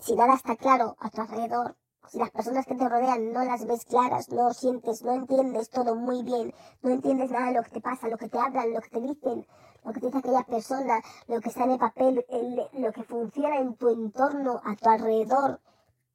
si 0.00 0.14
nada 0.14 0.34
está 0.34 0.56
claro 0.56 0.96
a 1.00 1.10
tu 1.10 1.20
alrededor, 1.20 1.76
si 2.08 2.18
las 2.18 2.30
personas 2.30 2.66
que 2.66 2.74
te 2.74 2.88
rodean 2.88 3.32
no 3.32 3.44
las 3.44 3.66
ves 3.66 3.84
claras, 3.84 4.28
no 4.30 4.52
sientes, 4.52 5.02
no 5.02 5.12
entiendes 5.12 5.70
todo 5.70 5.94
muy 5.94 6.22
bien, 6.22 6.54
no 6.82 6.90
entiendes 6.90 7.30
nada 7.30 7.46
de 7.46 7.54
lo 7.54 7.62
que 7.62 7.70
te 7.70 7.80
pasa, 7.80 8.08
lo 8.08 8.16
que 8.16 8.28
te 8.28 8.38
hablan, 8.38 8.72
lo 8.72 8.80
que 8.80 8.90
te 8.90 9.00
dicen, 9.00 9.46
lo 9.84 9.92
que 9.92 10.00
te 10.00 10.06
dice 10.06 10.18
aquella 10.18 10.42
persona, 10.44 11.00
lo 11.28 11.40
que 11.40 11.48
está 11.48 11.64
en 11.64 11.70
el 11.72 11.78
papel, 11.78 12.24
lo 12.72 12.92
que 12.92 13.02
funciona 13.04 13.58
en 13.58 13.76
tu 13.76 13.88
entorno, 13.88 14.60
a 14.64 14.76
tu 14.76 14.88
alrededor, 14.88 15.60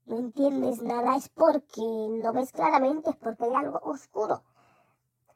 no 0.05 0.17
entiendes 0.17 0.81
nada, 0.81 1.15
es 1.15 1.29
porque 1.29 1.81
no 1.81 2.33
ves 2.33 2.51
claramente, 2.51 3.11
es 3.11 3.15
porque 3.17 3.45
hay 3.45 3.53
algo 3.53 3.79
oscuro. 3.83 4.43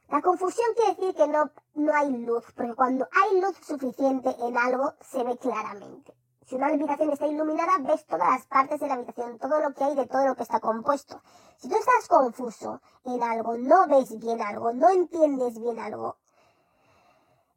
La 0.10 0.22
confusión 0.22 0.68
quiere 0.76 0.96
decir 0.96 1.16
que 1.16 1.28
no, 1.28 1.52
no 1.74 1.94
hay 1.94 2.12
luz, 2.12 2.44
porque 2.56 2.76
cuando 2.76 3.08
hay 3.12 3.42
luz 3.42 3.56
suficiente 3.66 4.36
en 4.40 4.58
algo, 4.58 4.94
se 5.02 5.24
ve 5.24 5.38
claramente. 5.38 6.14
Si 6.46 6.56
una 6.56 6.68
habitación 6.68 7.10
está 7.10 7.26
iluminada, 7.26 7.80
ves 7.80 8.06
todas 8.06 8.30
las 8.30 8.46
partes 8.46 8.80
de 8.80 8.88
la 8.88 8.94
habitación, 8.94 9.40
todo 9.40 9.60
lo 9.60 9.74
que 9.74 9.84
hay 9.84 9.96
de 9.96 10.06
todo 10.06 10.28
lo 10.28 10.36
que 10.36 10.44
está 10.44 10.60
compuesto. 10.60 11.20
Si 11.58 11.68
tú 11.68 11.76
estás 11.76 12.08
confuso 12.08 12.82
en 13.04 13.24
algo, 13.24 13.58
no 13.58 13.88
ves 13.88 14.18
bien 14.20 14.40
algo, 14.42 14.72
no 14.72 14.90
entiendes 14.90 15.60
bien 15.60 15.80
algo, 15.80 16.18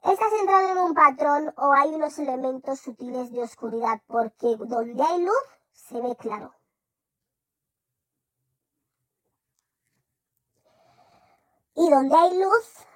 estás 0.02 0.32
entrando 0.40 0.72
en 0.72 0.78
un 0.78 0.94
patrón 0.94 1.52
o 1.58 1.72
hay 1.72 1.94
unos 1.94 2.18
elementos 2.18 2.80
sutiles 2.80 3.30
de 3.30 3.42
oscuridad, 3.42 4.00
porque 4.06 4.56
donde 4.56 5.02
hay 5.02 5.22
luz, 5.22 5.44
se 5.72 6.00
ve 6.00 6.16
claro. 6.16 6.54
Y 11.74 11.90
donde 11.90 12.16
hay 12.16 12.38
luz, 12.38 12.86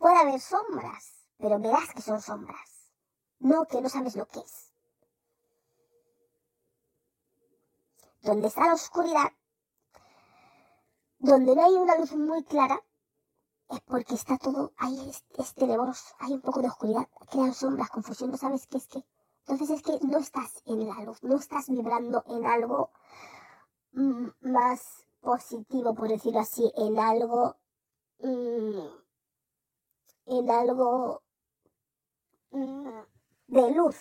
Puede 0.00 0.16
haber 0.16 0.40
sombras, 0.40 1.28
pero 1.36 1.58
verás 1.58 1.92
que 1.94 2.00
son 2.00 2.22
sombras. 2.22 2.90
No 3.38 3.66
que 3.66 3.82
no 3.82 3.90
sabes 3.90 4.16
lo 4.16 4.26
que 4.26 4.38
es. 4.40 4.72
Donde 8.22 8.48
está 8.48 8.66
la 8.66 8.72
oscuridad, 8.72 9.30
donde 11.18 11.54
no 11.54 11.62
hay 11.62 11.74
una 11.74 11.98
luz 11.98 12.12
muy 12.12 12.42
clara, 12.44 12.82
es 13.68 13.80
porque 13.82 14.14
está 14.14 14.38
todo 14.38 14.72
ahí, 14.78 15.10
es, 15.10 15.54
hay 16.18 16.32
un 16.32 16.40
poco 16.40 16.62
de 16.62 16.68
oscuridad, 16.68 17.06
crean 17.30 17.52
sombras, 17.52 17.90
confusión, 17.90 18.30
no 18.30 18.38
sabes 18.38 18.66
qué 18.68 18.78
es 18.78 18.86
qué. 18.86 19.04
Entonces 19.40 19.68
es 19.68 19.82
que 19.82 19.98
no 20.06 20.16
estás 20.16 20.62
en 20.64 20.88
la 20.88 20.94
luz, 21.04 21.22
no 21.22 21.36
estás 21.36 21.68
vibrando 21.68 22.24
en 22.26 22.46
algo 22.46 22.90
mm, 23.92 24.28
más 24.40 25.06
positivo, 25.20 25.94
por 25.94 26.08
decirlo 26.08 26.40
así, 26.40 26.72
en 26.74 26.98
algo 26.98 27.56
mm, 28.20 28.99
en 30.30 30.50
algo 30.50 31.22
mm, 32.52 33.00
de 33.48 33.70
luz. 33.72 33.96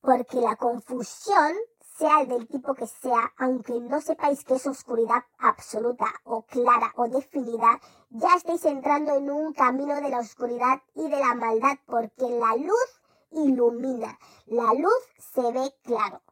Porque 0.00 0.40
la 0.40 0.56
confusión 0.56 1.54
sea 1.80 2.24
del 2.24 2.46
tipo 2.46 2.74
que 2.74 2.86
sea, 2.86 3.32
aunque 3.38 3.80
no 3.80 4.00
sepáis 4.00 4.44
que 4.44 4.54
es 4.54 4.66
oscuridad 4.66 5.24
absoluta 5.38 6.06
o 6.24 6.42
clara 6.42 6.92
o 6.96 7.08
definida, 7.08 7.80
ya 8.10 8.34
estáis 8.36 8.64
entrando 8.66 9.16
en 9.16 9.28
un 9.30 9.52
camino 9.52 9.96
de 10.00 10.08
la 10.08 10.20
oscuridad 10.20 10.80
y 10.94 11.08
de 11.10 11.18
la 11.18 11.34
maldad, 11.34 11.76
porque 11.86 12.28
la 12.28 12.54
luz 12.54 13.00
ilumina, 13.32 14.16
la 14.46 14.72
luz 14.74 15.02
se 15.18 15.42
ve 15.52 15.74
claro. 15.82 16.22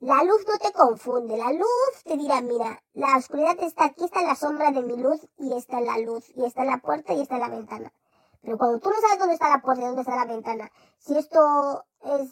La 0.00 0.24
luz 0.24 0.46
no 0.48 0.56
te 0.56 0.72
confunde, 0.72 1.36
la 1.36 1.52
luz 1.52 2.04
te 2.04 2.16
dirá, 2.16 2.40
mira, 2.40 2.82
la 2.94 3.18
oscuridad 3.18 3.54
está 3.60 3.84
aquí, 3.84 4.04
está 4.04 4.22
la 4.22 4.34
sombra 4.34 4.70
de 4.70 4.80
mi 4.80 4.96
luz 4.96 5.20
y 5.36 5.52
está 5.52 5.78
la 5.78 5.98
luz, 5.98 6.24
y 6.34 6.42
está 6.42 6.64
la 6.64 6.78
puerta 6.78 7.12
y 7.12 7.20
está 7.20 7.36
la 7.36 7.50
ventana. 7.50 7.92
Pero 8.40 8.56
cuando 8.56 8.78
tú 8.78 8.88
no 8.88 8.98
sabes 8.98 9.18
dónde 9.18 9.34
está 9.34 9.50
la 9.50 9.60
puerta 9.60 9.82
y 9.82 9.86
dónde 9.88 10.00
está 10.00 10.16
la 10.16 10.24
ventana, 10.24 10.72
si 10.96 11.18
esto 11.18 11.84
es 12.02 12.30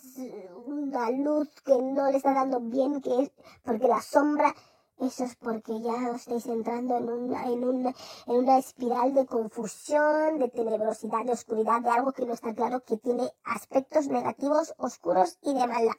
una 0.64 1.10
luz 1.10 1.50
que 1.60 1.76
no 1.76 2.10
le 2.10 2.16
está 2.16 2.32
dando 2.32 2.58
bien, 2.58 3.02
que 3.02 3.24
es 3.24 3.32
porque 3.62 3.86
la 3.86 4.00
sombra, 4.00 4.54
eso 4.98 5.24
es 5.24 5.36
porque 5.36 5.78
ya 5.82 6.12
estáis 6.14 6.46
entrando 6.46 6.96
en 6.96 7.10
una, 7.10 7.44
en 7.44 7.64
una, 7.64 7.94
en 8.28 8.36
una 8.36 8.56
espiral 8.56 9.12
de 9.12 9.26
confusión, 9.26 10.38
de 10.38 10.48
tenebrosidad, 10.48 11.26
de 11.26 11.32
oscuridad, 11.32 11.82
de 11.82 11.90
algo 11.90 12.12
que 12.12 12.24
no 12.24 12.32
está 12.32 12.54
claro, 12.54 12.80
que 12.80 12.96
tiene 12.96 13.30
aspectos 13.44 14.08
negativos, 14.08 14.72
oscuros 14.78 15.36
y 15.42 15.52
de 15.52 15.66
maldad. 15.66 15.96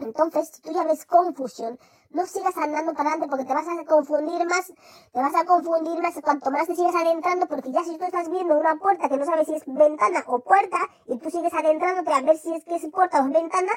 Entonces, 0.00 0.50
si 0.52 0.62
tú 0.62 0.72
ya 0.72 0.84
ves 0.84 1.04
confusión, 1.04 1.78
no 2.10 2.26
sigas 2.26 2.56
andando 2.56 2.92
para 2.92 3.10
adelante 3.10 3.28
porque 3.28 3.44
te 3.44 3.54
vas 3.54 3.66
a 3.68 3.84
confundir 3.84 4.44
más, 4.46 4.66
te 5.12 5.20
vas 5.20 5.34
a 5.34 5.44
confundir 5.44 6.00
más 6.02 6.14
cuanto 6.22 6.50
más 6.50 6.66
te 6.66 6.74
sigas 6.74 6.94
adentrando 6.94 7.46
porque 7.46 7.70
ya 7.70 7.84
si 7.84 7.96
tú 7.96 8.04
estás 8.04 8.28
viendo 8.28 8.58
una 8.58 8.76
puerta 8.76 9.08
que 9.08 9.16
no 9.16 9.24
sabes 9.24 9.46
si 9.46 9.54
es 9.54 9.62
ventana 9.66 10.24
o 10.26 10.40
puerta 10.40 10.78
y 11.06 11.18
tú 11.18 11.30
sigues 11.30 11.52
adentrándote 11.54 12.12
a 12.12 12.20
ver 12.22 12.36
si 12.36 12.52
es 12.54 12.64
que 12.64 12.76
es 12.76 12.86
puerta 12.90 13.22
o 13.22 13.26
es 13.26 13.32
ventana, 13.32 13.72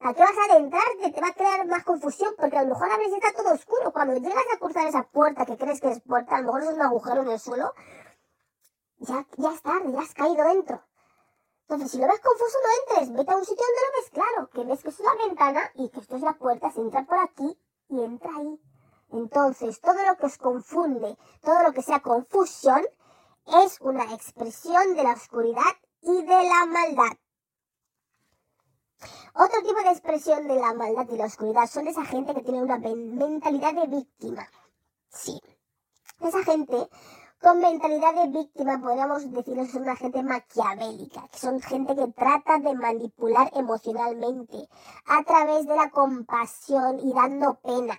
¿a 0.00 0.14
qué 0.14 0.20
vas 0.20 0.38
a 0.38 0.52
adentrarte? 0.52 1.12
Te 1.12 1.20
va 1.20 1.28
a 1.28 1.34
crear 1.34 1.66
más 1.66 1.84
confusión 1.84 2.34
porque 2.38 2.56
a 2.56 2.62
lo 2.62 2.70
mejor 2.70 2.90
a 2.90 2.96
veces 2.96 3.14
está 3.14 3.32
todo 3.32 3.52
oscuro. 3.52 3.92
Cuando 3.92 4.14
llegas 4.14 4.44
a 4.54 4.58
cruzar 4.58 4.86
esa 4.86 5.02
puerta 5.02 5.44
que 5.44 5.56
crees 5.56 5.80
que 5.80 5.90
es 5.90 6.00
puerta, 6.00 6.36
a 6.36 6.40
lo 6.40 6.46
mejor 6.46 6.62
es 6.62 6.70
un 6.70 6.82
agujero 6.82 7.22
en 7.22 7.30
el 7.30 7.38
suelo, 7.40 7.72
ya, 8.98 9.26
ya 9.36 9.52
es 9.52 9.62
tarde, 9.62 9.92
ya 9.92 10.00
has 10.00 10.14
caído 10.14 10.44
dentro. 10.44 10.82
Entonces, 11.68 11.90
si 11.90 11.98
lo 11.98 12.06
ves 12.06 12.20
confuso, 12.20 12.58
no 12.62 12.94
entres. 12.94 13.16
Vete 13.16 13.32
a 13.32 13.36
un 13.36 13.44
sitio 13.44 13.64
donde 13.66 13.80
lo 13.80 14.00
ves 14.00 14.10
claro, 14.10 14.50
que 14.50 14.64
ves 14.64 14.82
que 14.82 14.88
es 14.90 15.00
la 15.00 15.26
ventana 15.26 15.70
y 15.74 15.88
que 15.88 15.98
esto 15.98 16.14
es 16.14 16.22
la 16.22 16.34
puerta, 16.34 16.70
se 16.70 16.80
entra 16.80 17.04
por 17.04 17.18
aquí 17.18 17.58
y 17.88 18.02
entra 18.02 18.30
ahí. 18.36 18.60
Entonces, 19.10 19.80
todo 19.80 20.04
lo 20.06 20.16
que 20.16 20.26
os 20.26 20.38
confunde, 20.38 21.16
todo 21.42 21.62
lo 21.64 21.72
que 21.72 21.82
sea 21.82 22.00
confusión, 22.00 22.86
es 23.64 23.80
una 23.80 24.04
expresión 24.14 24.94
de 24.94 25.02
la 25.02 25.12
oscuridad 25.12 25.62
y 26.02 26.22
de 26.22 26.42
la 26.48 26.66
maldad. 26.66 27.16
Otro 29.34 29.60
tipo 29.62 29.80
de 29.82 29.90
expresión 29.90 30.46
de 30.46 30.54
la 30.54 30.72
maldad 30.72 31.06
y 31.10 31.16
la 31.16 31.26
oscuridad 31.26 31.66
son 31.66 31.88
esa 31.88 32.04
gente 32.04 32.32
que 32.32 32.42
tiene 32.42 32.62
una 32.62 32.78
mentalidad 32.78 33.74
de 33.74 33.86
víctima. 33.88 34.48
Sí. 35.08 35.40
Esa 36.20 36.42
gente 36.44 36.88
con 37.40 37.58
mentalidad 37.60 38.14
de 38.14 38.28
víctima, 38.28 38.80
podríamos 38.80 39.30
decir, 39.30 39.58
es 39.58 39.74
una 39.74 39.94
gente 39.96 40.22
maquiavélica, 40.22 41.28
que 41.28 41.38
son 41.38 41.60
gente 41.60 41.94
que 41.94 42.08
trata 42.08 42.58
de 42.58 42.74
manipular 42.74 43.50
emocionalmente 43.54 44.68
a 45.06 45.22
través 45.22 45.66
de 45.66 45.76
la 45.76 45.90
compasión 45.90 46.98
y 47.00 47.12
dando 47.12 47.54
pena. 47.60 47.98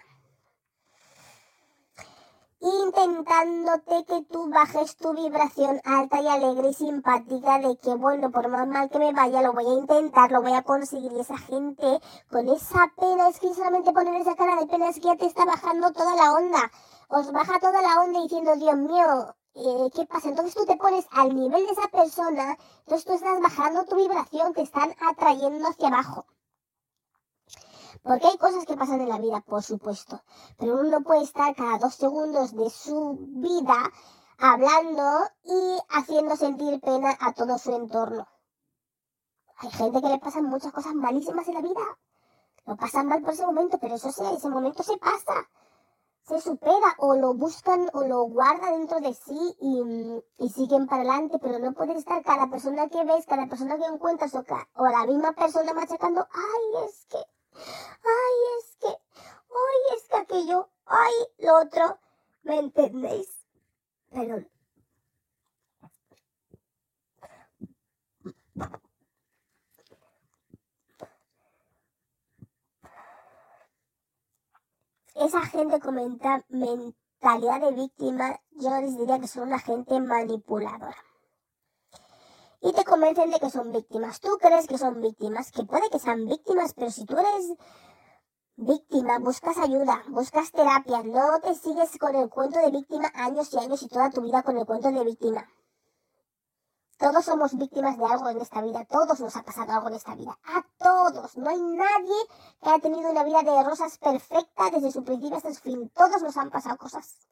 Intentándote 2.60 4.04
que 4.06 4.24
tú 4.24 4.50
bajes 4.50 4.98
tu 4.98 5.14
vibración 5.14 5.80
alta 5.86 6.20
y 6.20 6.28
alegre 6.28 6.70
y 6.70 6.74
simpática 6.74 7.60
de 7.60 7.78
que, 7.78 7.94
bueno, 7.94 8.32
por 8.32 8.48
más 8.50 8.68
mal 8.68 8.90
que 8.90 8.98
me 8.98 9.14
vaya, 9.14 9.44
lo 9.44 9.54
voy 9.54 9.68
a 9.68 9.74
intentar, 9.74 10.32
lo 10.32 10.42
voy 10.42 10.54
a 10.54 10.64
conseguir. 10.64 11.12
Y 11.12 11.20
esa 11.20 11.38
gente 11.38 12.00
con 12.32 12.50
esa 12.50 12.92
pena, 12.98 13.30
es 13.30 13.40
que 13.40 13.54
solamente 13.54 13.94
poner 13.94 14.16
esa 14.16 14.36
cara 14.36 14.56
de 14.56 14.66
pena 14.66 14.90
es 14.90 14.96
que 14.96 15.08
ya 15.08 15.16
te 15.16 15.28
está 15.28 15.46
bajando 15.46 15.94
toda 15.94 16.16
la 16.16 16.34
onda 16.34 16.72
os 17.08 17.32
baja 17.32 17.60
toda 17.60 17.82
la 17.82 18.02
onda 18.02 18.22
diciendo, 18.22 18.56
Dios 18.56 18.76
mío, 18.78 19.36
eh, 19.54 19.90
¿qué 19.96 20.06
pasa? 20.06 20.30
Entonces 20.30 20.56
tú 20.56 20.66
te 20.66 20.76
pones 20.76 21.08
al 21.12 21.34
nivel 21.34 21.66
de 21.66 21.72
esa 21.72 21.88
persona, 21.88 22.58
entonces 22.80 23.06
tú 23.06 23.14
estás 23.14 23.42
bajando 23.42 23.86
tu 23.86 23.96
vibración, 23.96 24.54
te 24.54 24.62
están 24.62 24.94
atrayendo 25.00 25.68
hacia 25.68 25.88
abajo. 25.88 26.26
Porque 28.04 28.28
hay 28.28 28.38
cosas 28.38 28.66
que 28.66 28.78
pasan 28.78 29.02
en 29.02 29.10
la 29.10 29.18
vida, 29.18 29.42
por 29.42 29.64
supuesto, 29.64 30.22
pero 30.58 30.74
uno 30.74 30.84
no 30.84 31.02
puede 31.02 31.24
estar 31.24 31.56
cada 31.56 31.78
dos 31.78 31.96
segundos 31.96 32.54
de 32.56 32.70
su 32.70 33.18
vida 33.20 33.92
hablando 34.38 35.28
y 35.44 35.78
haciendo 35.90 36.36
sentir 36.36 36.80
pena 36.82 37.18
a 37.20 37.34
todo 37.34 37.58
su 37.58 37.74
entorno. 37.74 38.28
Hay 39.58 39.72
gente 39.72 40.02
que 40.02 40.10
le 40.10 40.20
pasan 40.20 40.46
muchas 40.46 40.72
cosas 40.72 40.94
malísimas 40.94 41.48
en 41.48 41.56
la 41.56 41.62
vida. 41.62 41.82
Lo 42.66 42.76
pasan 42.76 43.08
mal 43.08 43.22
por 43.22 43.34
ese 43.34 43.46
momento, 43.46 43.80
pero 43.80 43.96
eso 43.96 44.12
sí, 44.12 44.24
ese 44.36 44.50
momento 44.50 44.84
se 44.84 44.98
pasa 44.98 45.50
se 46.28 46.42
supera 46.42 46.96
o 46.98 47.16
lo 47.16 47.34
buscan 47.34 47.90
o 47.94 48.04
lo 48.04 48.24
guarda 48.24 48.72
dentro 48.72 49.00
de 49.00 49.14
sí 49.14 49.56
y, 49.62 50.50
siguen 50.50 50.86
para 50.86 51.04
adelante, 51.04 51.40
pero 51.40 51.58
no 51.60 51.74
puede 51.74 51.94
estar 51.94 52.22
cada 52.24 52.50
persona 52.50 52.90
que 52.90 53.04
ves, 53.06 53.26
cada 53.26 53.48
persona 53.48 53.78
que 53.78 53.86
encuentras 53.86 54.36
o, 54.36 54.44
o 54.76 54.88
la 54.88 55.06
misma 55.06 55.32
persona 55.34 55.74
machacando, 55.74 56.28
ay, 56.32 56.86
es 56.86 57.06
que, 57.06 57.18
ay, 57.18 58.38
es 58.60 58.78
que, 58.78 58.88
ay, 58.88 59.98
es 59.98 60.08
que 60.10 60.18
aquello, 60.18 60.70
ay, 60.86 61.14
lo 61.40 61.62
otro, 61.62 61.98
¿me 62.44 62.60
entendéis? 62.60 63.30
Pero 64.12 64.44
esa 75.20 75.42
gente 75.42 75.80
con 75.80 75.96
mentalidad 75.96 77.62
de 77.62 77.72
víctima, 77.72 78.40
yo 78.52 78.70
les 78.82 78.98
diría 78.98 79.20
que 79.20 79.28
son 79.28 79.44
una 79.48 79.60
gente 79.60 80.00
manipuladora. 80.00 80.96
Y 82.62 82.74
te 82.74 82.84
convencen 82.84 83.30
de 83.30 83.40
que 83.40 83.50
son 83.50 83.72
víctimas. 83.72 84.20
Tú 84.20 84.38
crees 84.40 84.68
que 84.68 84.78
son 84.78 85.00
víctimas, 85.02 85.52
que 85.52 85.64
puede 85.64 85.90
que 85.90 86.00
sean 86.00 86.26
víctimas, 86.26 86.74
pero 86.74 86.90
si 86.90 87.06
tú 87.06 87.16
eres 87.18 87.54
víctima, 88.56 89.20
buscas 89.20 89.58
ayuda, 89.58 90.04
buscas 90.10 90.52
terapia, 90.52 91.04
no 91.04 91.40
te 91.40 91.54
sigues 91.54 91.98
con 92.00 92.16
el 92.16 92.30
cuento 92.30 92.60
de 92.60 92.72
víctima 92.72 93.12
años 93.14 93.54
y 93.54 93.60
años 93.60 93.84
y 93.84 93.88
toda 93.88 94.10
tu 94.10 94.22
vida 94.22 94.42
con 94.42 94.58
el 94.58 94.66
cuento 94.66 94.92
de 94.92 95.04
víctima. 95.04 95.48
Todos 96.98 97.26
somos 97.26 97.56
víctimas 97.56 97.96
de 97.96 98.06
algo 98.06 98.28
en 98.30 98.42
esta 98.42 98.60
vida, 98.60 98.84
todos 98.86 99.20
nos 99.20 99.36
ha 99.36 99.44
pasado 99.44 99.72
algo 99.72 99.90
en 99.90 99.94
esta 99.94 100.16
vida, 100.16 100.36
a 100.44 100.66
todos. 100.80 101.38
No 101.38 101.48
hay 101.48 101.62
nadie 101.62 102.16
que 102.60 102.70
haya 102.70 102.80
tenido 102.80 103.12
una 103.12 103.24
vida 103.24 103.44
de 103.44 103.64
rosas 103.64 104.00
perfecta 104.00 104.72
desde 104.72 104.92
su 104.92 105.04
principio 105.04 105.38
hasta 105.38 105.54
su 105.54 105.62
fin. 105.62 105.90
Todos 105.90 106.24
nos 106.24 106.36
han 106.38 106.50
pasado 106.50 106.76
cosas. 106.78 107.28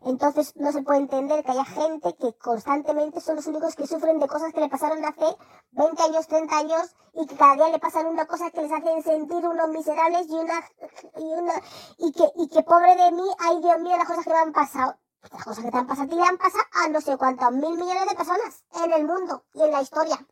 Entonces 0.00 0.56
no 0.56 0.72
se 0.72 0.82
puede 0.82 1.00
entender 1.00 1.44
que 1.44 1.50
haya 1.50 1.66
gente 1.66 2.14
que 2.16 2.32
constantemente 2.38 3.20
son 3.20 3.36
los 3.36 3.46
únicos 3.46 3.74
que 3.74 3.86
sufren 3.86 4.20
de 4.20 4.26
cosas 4.26 4.54
que 4.54 4.60
le 4.60 4.70
pasaron 4.70 5.04
hace 5.04 5.36
20 5.72 6.02
años, 6.04 6.26
30 6.26 6.56
años 6.56 6.96
y 7.12 7.26
que 7.26 7.36
cada 7.36 7.56
día 7.56 7.68
le 7.68 7.78
pasan 7.78 8.06
una 8.06 8.26
cosa 8.26 8.50
que 8.50 8.62
les 8.62 8.72
hacen 8.72 9.02
sentir 9.02 9.46
unos 9.46 9.68
miserables 9.68 10.28
y 10.30 10.34
una 10.34 10.64
y 11.18 11.24
una 11.24 11.52
y 11.98 12.12
que 12.12 12.30
y 12.36 12.48
que 12.48 12.62
pobre 12.62 12.96
de 12.96 13.12
mí, 13.12 13.28
ay 13.40 13.60
Dios 13.60 13.80
mío, 13.80 13.96
las 13.98 14.06
cosas 14.06 14.24
que 14.24 14.30
me 14.30 14.38
han 14.38 14.52
pasado. 14.52 14.96
Las 15.22 15.44
cosas 15.44 15.64
que 15.64 15.70
te 15.70 15.76
han 15.76 15.86
pasado 15.86 16.06
a 16.06 16.10
ti 16.10 16.16
le 16.16 16.22
han 16.22 16.38
pasado 16.38 16.64
a 16.72 16.88
no 16.88 17.00
sé 17.00 17.16
cuántos 17.16 17.52
mil 17.52 17.76
millones 17.76 18.08
de 18.08 18.14
personas 18.14 18.64
en 18.84 18.92
el 18.92 19.04
mundo 19.04 19.44
y 19.54 19.62
en 19.62 19.72
la 19.72 19.82
historia. 19.82 20.26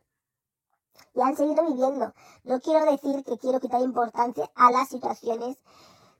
Y 1.13 1.21
han 1.21 1.35
seguido 1.35 1.65
viviendo. 1.67 2.13
No 2.43 2.59
quiero 2.61 2.89
decir 2.91 3.23
que 3.23 3.37
quiero 3.37 3.59
quitar 3.59 3.81
importancia 3.81 4.49
a 4.55 4.71
las 4.71 4.87
situaciones 4.87 5.57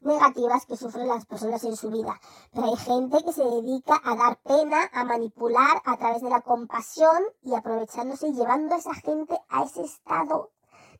negativas 0.01 0.65
que 0.65 0.78
sufren 0.78 1.07
las 1.07 1.26
personas 1.26 1.63
en 1.63 1.76
su 1.76 1.89
vida. 1.89 2.20
Pero 2.53 2.68
hay 2.68 2.76
gente 2.76 3.24
que 3.24 3.34
se 3.34 3.43
dedica 3.43 3.99
a 4.03 4.15
dar 4.15 4.39
pena, 4.41 4.89
a 4.93 5.03
manipular 5.03 5.82
a 5.86 5.97
través 5.97 6.22
de 6.22 6.30
la 6.30 6.41
compasión 6.41 7.24
y 7.41 7.55
aprovechándose 7.55 8.28
y 8.28 8.34
llevando 8.34 8.76
a 8.76 8.78
esa 8.78 8.93
gente 8.93 9.39
a 9.49 9.63
ese 9.63 9.84
estado 9.84 10.51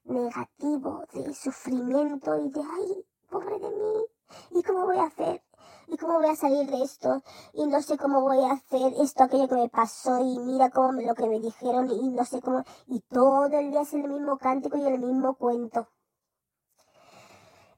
negativo 0.06 1.04
de 1.14 1.34
sufrimiento 1.34 2.38
y 2.38 2.50
de, 2.50 2.62
ay, 2.62 3.06
pobre 3.30 3.60
de 3.60 3.70
mí, 3.70 4.06
¿y 4.52 4.64
cómo 4.64 4.86
voy 4.86 4.98
a 4.98 5.04
hacer? 5.04 5.44
¿Y 5.88 5.98
cómo 5.98 6.20
voy 6.20 6.30
a 6.30 6.36
salir 6.36 6.70
de 6.70 6.84
esto? 6.84 7.24
Y 7.54 7.66
no 7.66 7.82
sé 7.82 7.98
cómo 7.98 8.22
voy 8.22 8.44
a 8.44 8.54
hacer 8.54 8.94
esto, 9.02 9.24
aquello 9.24 9.48
que 9.48 9.56
me 9.56 9.70
pasó, 9.70 10.20
y 10.20 10.40
mira 10.40 10.70
cómo 10.70 11.02
lo 11.02 11.16
que 11.16 11.28
me 11.28 11.40
dijeron, 11.40 11.90
y 11.90 12.10
no 12.10 12.26
sé 12.26 12.42
cómo, 12.42 12.64
y 12.88 13.00
todo 13.02 13.46
el 13.46 13.72
día 13.72 13.82
es 13.82 13.94
el 13.94 14.08
mismo 14.08 14.38
cántico 14.38 14.78
y 14.78 14.86
el 14.86 15.00
mismo 15.00 15.36
cuento. 15.36 15.88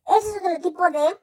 Ese 0.05 0.29
es 0.29 0.37
otro 0.37 0.59
tipo 0.61 0.89
de 0.89 1.19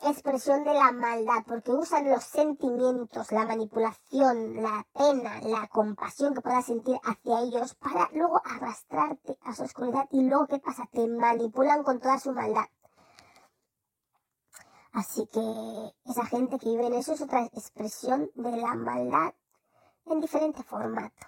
expresión 0.00 0.64
de 0.64 0.74
la 0.74 0.92
maldad, 0.92 1.44
porque 1.46 1.72
usan 1.72 2.10
los 2.10 2.24
sentimientos, 2.24 3.30
la 3.30 3.46
manipulación, 3.46 4.62
la 4.62 4.86
pena, 4.92 5.40
la 5.42 5.68
compasión 5.68 6.34
que 6.34 6.40
puedas 6.40 6.66
sentir 6.66 6.98
hacia 7.04 7.40
ellos 7.40 7.74
para 7.76 8.10
luego 8.12 8.40
arrastrarte 8.44 9.38
a 9.42 9.54
su 9.54 9.62
oscuridad 9.62 10.08
y 10.10 10.24
luego 10.24 10.46
¿qué 10.46 10.58
pasa? 10.58 10.88
Te 10.92 11.06
manipulan 11.06 11.84
con 11.84 12.00
toda 12.00 12.18
su 12.18 12.32
maldad. 12.32 12.66
Así 14.94 15.26
que 15.26 15.40
esa 16.04 16.24
gente 16.24 16.56
que 16.56 16.68
vive 16.68 16.86
en 16.86 16.94
eso 16.94 17.14
es 17.14 17.20
otra 17.20 17.46
expresión 17.46 18.30
de 18.36 18.56
la 18.56 18.76
maldad 18.76 19.34
en 20.06 20.20
diferente 20.20 20.62
formato. 20.62 21.26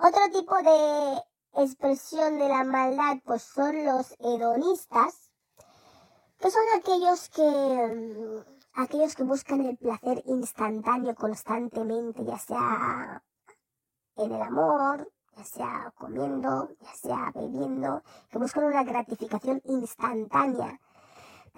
Otro 0.00 0.22
tipo 0.32 0.56
de 0.56 1.22
expresión 1.62 2.38
de 2.38 2.48
la 2.48 2.64
maldad 2.64 3.18
pues 3.24 3.42
son 3.42 3.84
los 3.84 4.16
hedonistas, 4.18 5.30
que 6.40 6.50
son 6.50 6.62
aquellos 6.76 7.28
que, 7.28 7.42
mm, 7.42 8.80
aquellos 8.82 9.14
que 9.14 9.22
buscan 9.22 9.64
el 9.64 9.76
placer 9.76 10.20
instantáneo 10.26 11.14
constantemente, 11.14 12.24
ya 12.24 12.38
sea 12.38 13.22
en 14.16 14.32
el 14.32 14.42
amor, 14.42 15.08
ya 15.36 15.44
sea 15.44 15.94
comiendo, 15.96 16.68
ya 16.80 16.94
sea 16.94 17.30
bebiendo, 17.32 18.02
que 18.28 18.38
buscan 18.38 18.64
una 18.64 18.82
gratificación 18.82 19.62
instantánea. 19.66 20.80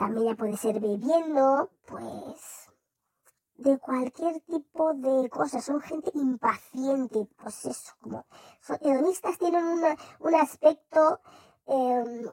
También 0.00 0.28
ya 0.28 0.34
puede 0.34 0.56
ser 0.56 0.80
bebiendo, 0.80 1.68
pues 1.84 2.70
de 3.56 3.78
cualquier 3.78 4.40
tipo 4.40 4.94
de 4.94 5.28
cosas, 5.28 5.62
son 5.62 5.78
gente 5.82 6.10
impaciente, 6.14 7.28
pues 7.36 7.66
eso, 7.66 7.92
como 8.00 8.24
son 8.62 8.78
hedonistas 8.80 9.36
tienen 9.36 9.62
un 10.20 10.34
aspecto 10.36 11.20
em, 11.66 12.26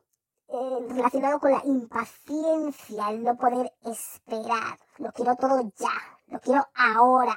eh, 0.47 0.85
relacionado 0.87 1.41
con 1.41 1.51
la 1.51 1.61
impaciencia, 1.65 3.09
el 3.09 3.25
no 3.25 3.35
poder 3.35 3.73
esperar, 3.83 4.79
lo 4.99 5.11
quiero 5.11 5.35
todo 5.35 5.69
ya, 5.77 5.91
lo 6.27 6.39
quiero 6.39 6.65
ahora. 6.73 7.35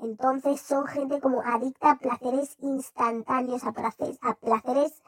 Entonces 0.00 0.60
son 0.60 0.88
gente 0.88 1.20
como 1.20 1.40
adicta 1.40 1.92
a 1.92 1.98
placeres 1.98 2.56
instantáneos, 2.58 3.62
a 3.62 3.70
placeres 4.34 5.02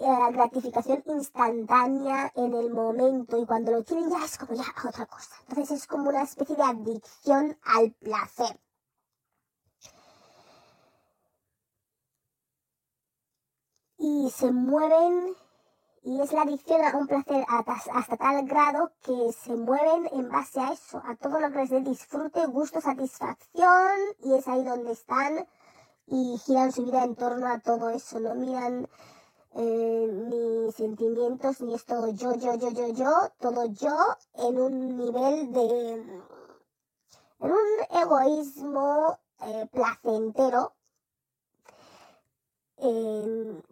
eh, 0.00 0.32
gratificación 0.32 1.02
instantánea 1.06 2.30
en 2.36 2.54
el 2.54 2.70
momento 2.70 3.36
y 3.36 3.44
cuando 3.46 3.72
lo 3.72 3.82
tienen 3.82 4.10
ya 4.10 4.24
es 4.24 4.38
como 4.38 4.54
ya 4.54 4.62
otra 4.86 5.06
cosa. 5.06 5.34
Entonces 5.48 5.78
es 5.78 5.86
como 5.88 6.08
una 6.10 6.22
especie 6.22 6.54
de 6.54 6.62
adicción 6.62 7.58
al 7.64 7.90
placer. 7.92 8.60
Y 13.98 14.30
se 14.30 14.52
mueven, 14.52 15.34
y 16.02 16.20
es 16.20 16.32
la 16.32 16.42
adicción 16.42 16.80
a 16.84 16.96
un 16.96 17.08
placer 17.08 17.44
hasta, 17.48 18.16
tal 18.16 18.46
grado 18.46 18.92
que 19.02 19.32
se 19.32 19.56
mueven 19.56 20.08
en 20.12 20.28
base 20.28 20.60
a 20.60 20.72
eso, 20.72 21.02
a 21.04 21.16
todo 21.16 21.40
lo 21.40 21.50
que 21.50 21.58
les 21.58 21.70
dé 21.70 21.80
disfrute, 21.80 22.46
gusto, 22.46 22.80
satisfacción, 22.80 23.98
y 24.22 24.34
es 24.34 24.46
ahí 24.46 24.62
donde 24.62 24.92
están 24.92 25.48
y 26.06 26.38
giran 26.38 26.70
su 26.70 26.84
vida 26.84 27.02
en 27.02 27.16
torno 27.16 27.48
a 27.48 27.58
todo 27.58 27.90
eso, 27.90 28.20
no 28.20 28.36
miran 28.36 28.88
eh, 29.60 30.06
ni 30.30 30.72
sentimientos, 30.72 31.60
ni 31.60 31.74
es 31.74 31.84
todo 31.84 32.08
yo, 32.12 32.34
yo, 32.36 32.54
yo, 32.54 32.70
yo, 32.70 32.88
yo, 32.92 33.10
todo 33.40 33.66
yo 33.66 33.96
en 34.34 34.60
un 34.60 34.96
nivel 34.96 35.52
de, 35.52 35.92
en 35.94 36.22
un 37.40 37.66
egoísmo 37.90 39.18
eh, 39.40 39.66
placentero, 39.72 40.74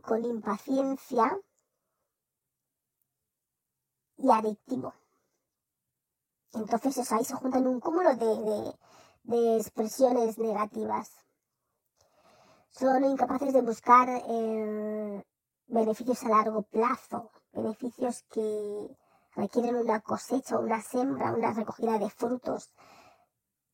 con 0.02 0.24
impaciencia 0.24 1.38
y 4.16 4.28
adictivo. 4.28 4.92
Entonces 6.52 7.12
ahí 7.12 7.24
se 7.24 7.34
juntan 7.34 7.66
un 7.68 7.78
cúmulo 7.78 8.16
de, 8.16 8.74
de, 9.22 9.56
expresiones 9.58 10.38
negativas. 10.38 11.12
Son 12.70 13.04
incapaces 13.04 13.52
de 13.52 13.62
buscar 13.62 14.08
eh, 14.08 15.24
beneficios 15.68 16.22
a 16.24 16.28
largo 16.28 16.62
plazo, 16.62 17.30
beneficios 17.52 18.24
que 18.30 18.96
requieren 19.34 19.76
una 19.76 20.00
cosecha, 20.00 20.58
una 20.58 20.80
sembra, 20.80 21.32
una 21.32 21.52
recogida 21.52 21.98
de 21.98 22.10
frutos. 22.10 22.72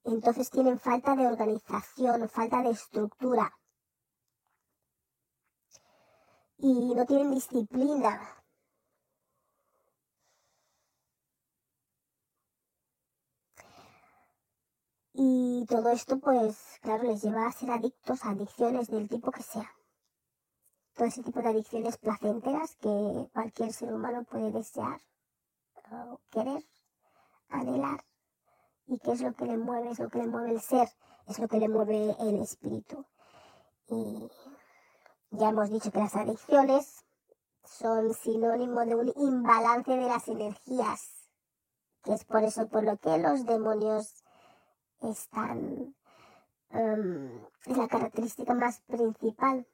Entonces 0.05 0.51
tienen 0.51 0.79
falta 0.79 1.15
de 1.17 1.27
organización, 1.27 2.29
falta 2.29 2.63
de 2.63 2.71
estructura. 2.71 3.53
Y 6.59 6.95
no 6.95 7.05
tienen 7.07 7.31
disciplina. 7.33 8.21
Y 15.15 15.67
todo 15.69 15.91
esto, 15.91 16.19
pues, 16.19 16.79
claro, 16.81 17.05
les 17.05 17.23
lleva 17.23 17.47
a 17.47 17.53
ser 17.53 17.71
adictos 17.71 18.25
a 18.25 18.31
adicciones 18.31 18.89
del 18.89 19.09
tipo 19.09 19.31
que 19.31 19.43
sea 19.43 19.71
todo 20.95 21.07
ese 21.07 21.23
tipo 21.23 21.41
de 21.41 21.49
adicciones 21.49 21.97
placenteras 21.97 22.77
que 22.77 23.29
cualquier 23.33 23.73
ser 23.73 23.93
humano 23.93 24.25
puede 24.25 24.51
desear, 24.51 25.01
querer, 26.31 26.65
anhelar. 27.49 28.05
¿Y 28.87 28.99
qué 28.99 29.13
es 29.13 29.23
lo 29.23 29.33
que 29.33 29.47
le 29.47 29.57
mueve? 29.57 29.91
Es 29.91 29.99
lo 29.99 30.09
que 30.11 30.19
le 30.19 30.27
mueve 30.27 30.51
el 30.51 30.61
ser, 30.61 30.89
es 31.27 31.39
lo 31.39 31.49
que 31.49 31.59
le 31.59 31.69
mueve 31.69 32.15
el 32.21 32.43
espíritu. 32.43 33.07
Y 33.89 34.29
ya 35.31 35.49
hemos 35.49 35.71
dicho 35.71 35.91
que 35.91 35.99
las 35.99 36.15
adicciones 36.15 37.05
son 37.65 38.13
sinónimo 38.15 38.85
de 38.85 38.95
un 38.95 39.13
imbalance 39.17 39.91
de 39.91 40.07
las 40.07 40.29
energías, 40.29 41.31
que 42.03 42.13
es 42.15 42.25
por 42.25 42.43
eso 42.43 42.69
por 42.69 42.85
lo 42.85 42.97
que 42.99 43.19
los 43.19 43.45
demonios 43.47 44.23
están... 45.01 45.95
Um, 46.71 47.29
es 47.67 47.77
la 47.77 47.87
característica 47.87 48.55
más 48.55 48.81
principal 48.81 49.67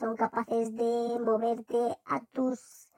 son 0.00 0.16
capaces 0.16 0.74
de 0.74 1.18
moverte 1.20 1.98
a 2.06 2.20
tus 2.32 2.90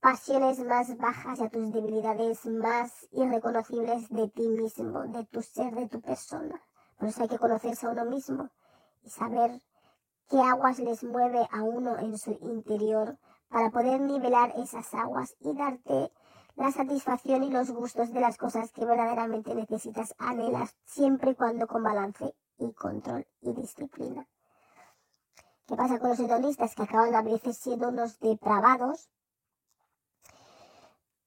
pasiones 0.00 0.58
más 0.60 0.96
bajas 0.96 1.38
y 1.38 1.42
a 1.42 1.50
tus 1.50 1.70
debilidades 1.72 2.46
más 2.46 3.06
irreconocibles 3.12 4.08
de 4.08 4.28
ti 4.28 4.48
mismo, 4.48 5.02
de 5.08 5.26
tu 5.26 5.42
ser, 5.42 5.74
de 5.74 5.88
tu 5.88 6.00
persona. 6.00 6.58
Por 6.96 7.08
eso 7.08 7.22
hay 7.22 7.28
que 7.28 7.38
conocerse 7.38 7.86
a 7.86 7.90
uno 7.90 8.06
mismo 8.06 8.48
y 9.02 9.10
saber 9.10 9.60
qué 10.30 10.40
aguas 10.40 10.78
les 10.78 11.04
mueve 11.04 11.46
a 11.52 11.62
uno 11.62 11.98
en 11.98 12.16
su 12.16 12.32
interior 12.40 13.18
para 13.50 13.68
poder 13.70 14.00
nivelar 14.00 14.54
esas 14.56 14.94
aguas 14.94 15.36
y 15.40 15.52
darte 15.52 16.10
la 16.56 16.72
satisfacción 16.72 17.44
y 17.44 17.50
los 17.50 17.70
gustos 17.72 18.10
de 18.10 18.20
las 18.20 18.38
cosas 18.38 18.72
que 18.72 18.86
verdaderamente 18.86 19.54
necesitas, 19.54 20.14
anhelas, 20.16 20.74
siempre 20.86 21.32
y 21.32 21.34
cuando 21.34 21.66
con 21.66 21.82
balance 21.82 22.34
y 22.56 22.72
control 22.72 23.26
y 23.42 23.52
disciplina. 23.52 24.26
¿Qué 25.70 25.76
pasa 25.76 26.00
con 26.00 26.10
los 26.10 26.18
hedonistas 26.18 26.74
que 26.74 26.82
acaban 26.82 27.14
a 27.14 27.22
veces 27.22 27.56
siendo 27.56 27.90
unos 27.90 28.18
depravados 28.18 29.08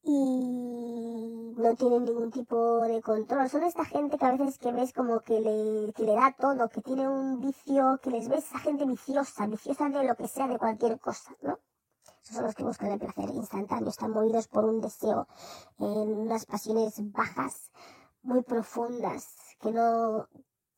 y 0.04 1.54
no 1.56 1.76
tienen 1.78 2.04
ningún 2.04 2.30
tipo 2.30 2.82
de 2.82 3.02
control? 3.02 3.50
Son 3.50 3.64
esta 3.64 3.86
gente 3.86 4.18
que 4.18 4.26
a 4.26 4.36
veces 4.36 4.58
que 4.58 4.74
ves 4.74 4.92
como 4.92 5.22
que 5.22 5.40
le, 5.40 5.94
que 5.94 6.04
le 6.04 6.16
da 6.16 6.36
todo, 6.38 6.68
que 6.68 6.82
tiene 6.82 7.08
un 7.08 7.40
vicio, 7.40 8.02
que 8.04 8.10
les 8.10 8.28
ves 8.28 8.44
esa 8.44 8.60
gente 8.60 8.86
viciosa, 8.86 9.48
viciosa 9.48 9.88
de 9.88 10.04
lo 10.04 10.14
que 10.18 10.28
sea, 10.28 10.50
de 10.50 10.60
cualquier 10.60 11.00
cosa, 11.00 11.34
¿no? 11.42 11.58
Esos 12.22 12.36
son 12.36 12.44
los 12.44 12.56
que 12.56 12.64
buscan 12.66 12.92
el 12.92 13.00
placer 13.00 13.30
instantáneo, 13.30 13.88
están 13.88 14.12
movidos 14.12 14.50
por 14.50 14.66
un 14.66 14.82
deseo, 14.82 15.26
en 15.80 15.88
unas 15.88 16.46
pasiones 16.46 16.96
bajas, 17.14 17.72
muy 18.24 18.44
profundas, 18.44 19.56
que 19.62 19.72
no 19.72 20.28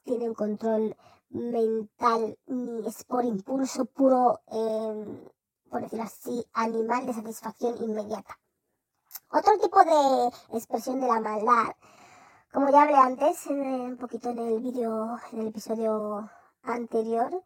tienen 0.04 0.36
control 0.36 0.96
mental 1.36 2.38
ni 2.48 2.88
es 2.88 3.04
por 3.04 3.26
impulso 3.26 3.86
puro, 3.86 4.42
em, 4.48 5.30
por 5.70 5.82
decirlo 5.82 6.06
así, 6.06 6.46
animal 6.54 7.06
de 7.06 7.14
satisfacción 7.14 7.76
inmediata. 7.84 8.40
Otro 9.30 9.58
tipo 9.60 9.80
de 9.84 10.28
expresión 10.58 11.02
de 11.02 11.08
la 11.08 11.20
maldad, 11.20 11.76
como 12.54 12.72
ya 12.72 12.84
hablé 12.84 12.96
antes, 12.96 13.46
un 13.48 13.98
poquito 13.98 14.30
en 14.30 14.40
el 14.40 14.60
vídeo, 14.62 15.18
en 15.32 15.42
el 15.42 15.48
episodio 15.48 16.30
anterior, 16.64 17.44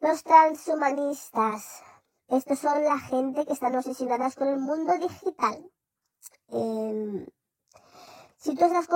los 0.00 0.22
transhumanistas. 0.24 1.82
Estos 2.28 2.58
son 2.58 2.82
la 2.82 2.98
gente 2.98 3.46
que 3.46 3.52
están 3.52 3.76
obsesionadas 3.76 4.34
con 4.34 4.48
el 4.48 4.58
mundo 4.58 4.92
digital. 4.98 5.70
Em, 6.48 7.26
si 8.36 8.54
tú 8.56 8.64
estás 8.64 8.88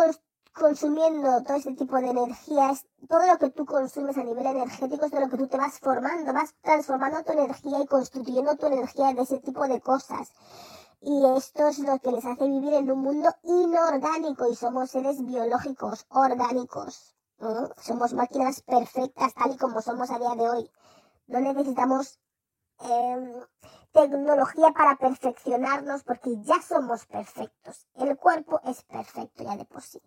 consumiendo 0.52 1.42
todo 1.42 1.56
este 1.56 1.74
tipo 1.74 1.96
de 1.96 2.10
energías, 2.10 2.86
todo 3.08 3.26
lo 3.26 3.38
que 3.38 3.50
tú 3.50 3.64
consumes 3.64 4.16
a 4.18 4.24
nivel 4.24 4.46
energético 4.46 5.06
es 5.06 5.10
de 5.12 5.20
lo 5.20 5.28
que 5.28 5.36
tú 5.36 5.46
te 5.46 5.56
vas 5.56 5.78
formando, 5.78 6.32
vas 6.32 6.54
transformando 6.62 7.22
tu 7.22 7.32
energía 7.32 7.80
y 7.80 7.86
constituyendo 7.86 8.56
tu 8.56 8.66
energía 8.66 9.12
de 9.14 9.22
ese 9.22 9.38
tipo 9.38 9.66
de 9.66 9.80
cosas. 9.80 10.32
Y 11.02 11.24
esto 11.36 11.68
es 11.68 11.78
lo 11.78 11.98
que 11.98 12.12
les 12.12 12.24
hace 12.26 12.46
vivir 12.46 12.74
en 12.74 12.90
un 12.90 13.00
mundo 13.00 13.30
inorgánico 13.42 14.48
y 14.50 14.54
somos 14.54 14.90
seres 14.90 15.24
biológicos, 15.24 16.04
orgánicos. 16.10 17.14
Somos 17.80 18.12
máquinas 18.12 18.60
perfectas 18.60 19.32
tal 19.32 19.52
y 19.52 19.56
como 19.56 19.80
somos 19.80 20.10
a 20.10 20.18
día 20.18 20.34
de 20.34 20.50
hoy. 20.50 20.70
No 21.26 21.40
necesitamos 21.40 22.18
em, 22.80 23.32
tecnología 23.92 24.72
para 24.72 24.96
perfeccionarnos 24.96 26.02
porque 26.02 26.36
ya 26.42 26.60
somos 26.60 27.06
perfectos. 27.06 27.86
El 27.94 28.18
cuerpo 28.18 28.60
es 28.64 28.82
perfecto 28.82 29.42
ya 29.42 29.56
de 29.56 29.64
por 29.64 29.80
sí. 29.80 30.02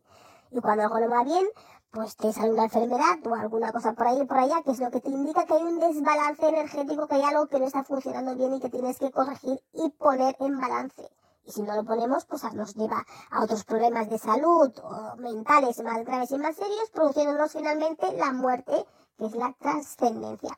Y 0.54 0.62
cuando 0.62 0.84
algo 0.84 1.00
no 1.00 1.10
va 1.10 1.24
bien, 1.24 1.48
pues 1.90 2.16
te 2.16 2.32
sale 2.32 2.52
una 2.52 2.66
enfermedad 2.66 3.26
o 3.26 3.36
alguna 3.36 3.72
cosa 3.72 3.94
por 3.94 4.08
ahí 4.08 4.22
y 4.22 4.26
por 4.26 4.38
allá, 4.38 4.62
que 4.64 4.72
es 4.72 4.80
lo 4.80 4.92
que 4.92 5.02
te 5.02 5.10
indica 5.10 5.46
que 5.46 5.54
hay 5.56 5.64
un 5.64 5.80
desbalance 5.80 6.48
energético, 6.48 7.08
que 7.08 7.16
hay 7.16 7.24
algo 7.24 7.48
que 7.48 7.60
no 7.60 7.66
está 7.66 7.84
funcionando 7.84 8.36
bien 8.36 8.54
y 8.54 8.60
que 8.60 8.70
tienes 8.70 9.00
que 9.00 9.12
corregir 9.12 9.60
y 9.74 9.90
poner 9.92 10.36
en 10.40 10.60
balance. 10.60 11.10
Y 11.46 11.52
si 11.52 11.64
no 11.64 11.76
lo 11.76 11.84
ponemos, 11.84 12.26
pues 12.26 12.44
nos 12.54 12.76
lleva 12.76 13.04
a 13.32 13.44
otros 13.44 13.66
problemas 13.66 14.10
de 14.10 14.18
salud 14.18 14.72
o 14.82 15.16
mentales 15.18 15.84
más 15.84 16.06
graves 16.06 16.32
y 16.32 16.38
más 16.38 16.56
serios, 16.56 16.90
produciéndonos 16.92 17.52
finalmente 17.52 18.14
la 18.14 18.32
muerte, 18.32 18.86
que 19.18 19.26
es 19.26 19.36
la 19.36 19.54
trascendencia. 19.60 20.58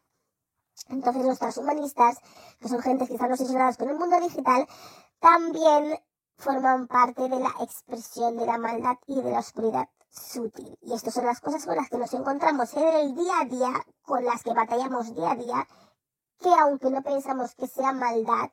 Entonces 0.90 1.26
los 1.26 1.40
transhumanistas, 1.40 2.20
que 2.60 2.68
son 2.68 2.82
gente 2.82 3.08
que 3.08 3.14
están 3.14 3.32
obsesionadas 3.32 3.78
con 3.78 3.90
el 3.90 3.98
mundo 3.98 4.20
digital, 4.20 4.68
también 5.20 6.00
forman 6.38 6.88
parte 6.88 7.30
de 7.30 7.40
la 7.40 7.54
expresión 7.62 8.38
de 8.38 8.46
la 8.46 8.58
maldad 8.58 8.98
y 9.08 9.22
de 9.22 9.32
la 9.32 9.40
oscuridad 9.40 9.90
sutil. 10.10 10.78
Y 10.82 10.94
estas 10.94 11.14
son 11.14 11.26
las 11.26 11.42
cosas 11.42 11.66
con 11.66 11.76
las 11.76 11.90
que 11.90 11.98
nos 11.98 12.14
encontramos 12.14 12.74
en 12.74 12.88
el 12.88 13.16
día 13.16 13.40
a 13.42 13.46
día, 13.46 13.86
con 14.04 14.24
las 14.24 14.44
que 14.44 14.54
batallamos 14.54 15.14
día 15.16 15.32
a 15.32 15.36
día, 15.36 15.68
que 16.40 16.54
aunque 16.54 16.90
no 16.90 17.02
pensamos 17.02 17.56
que 17.56 17.68
sea 17.68 17.92
maldad, 17.92 18.50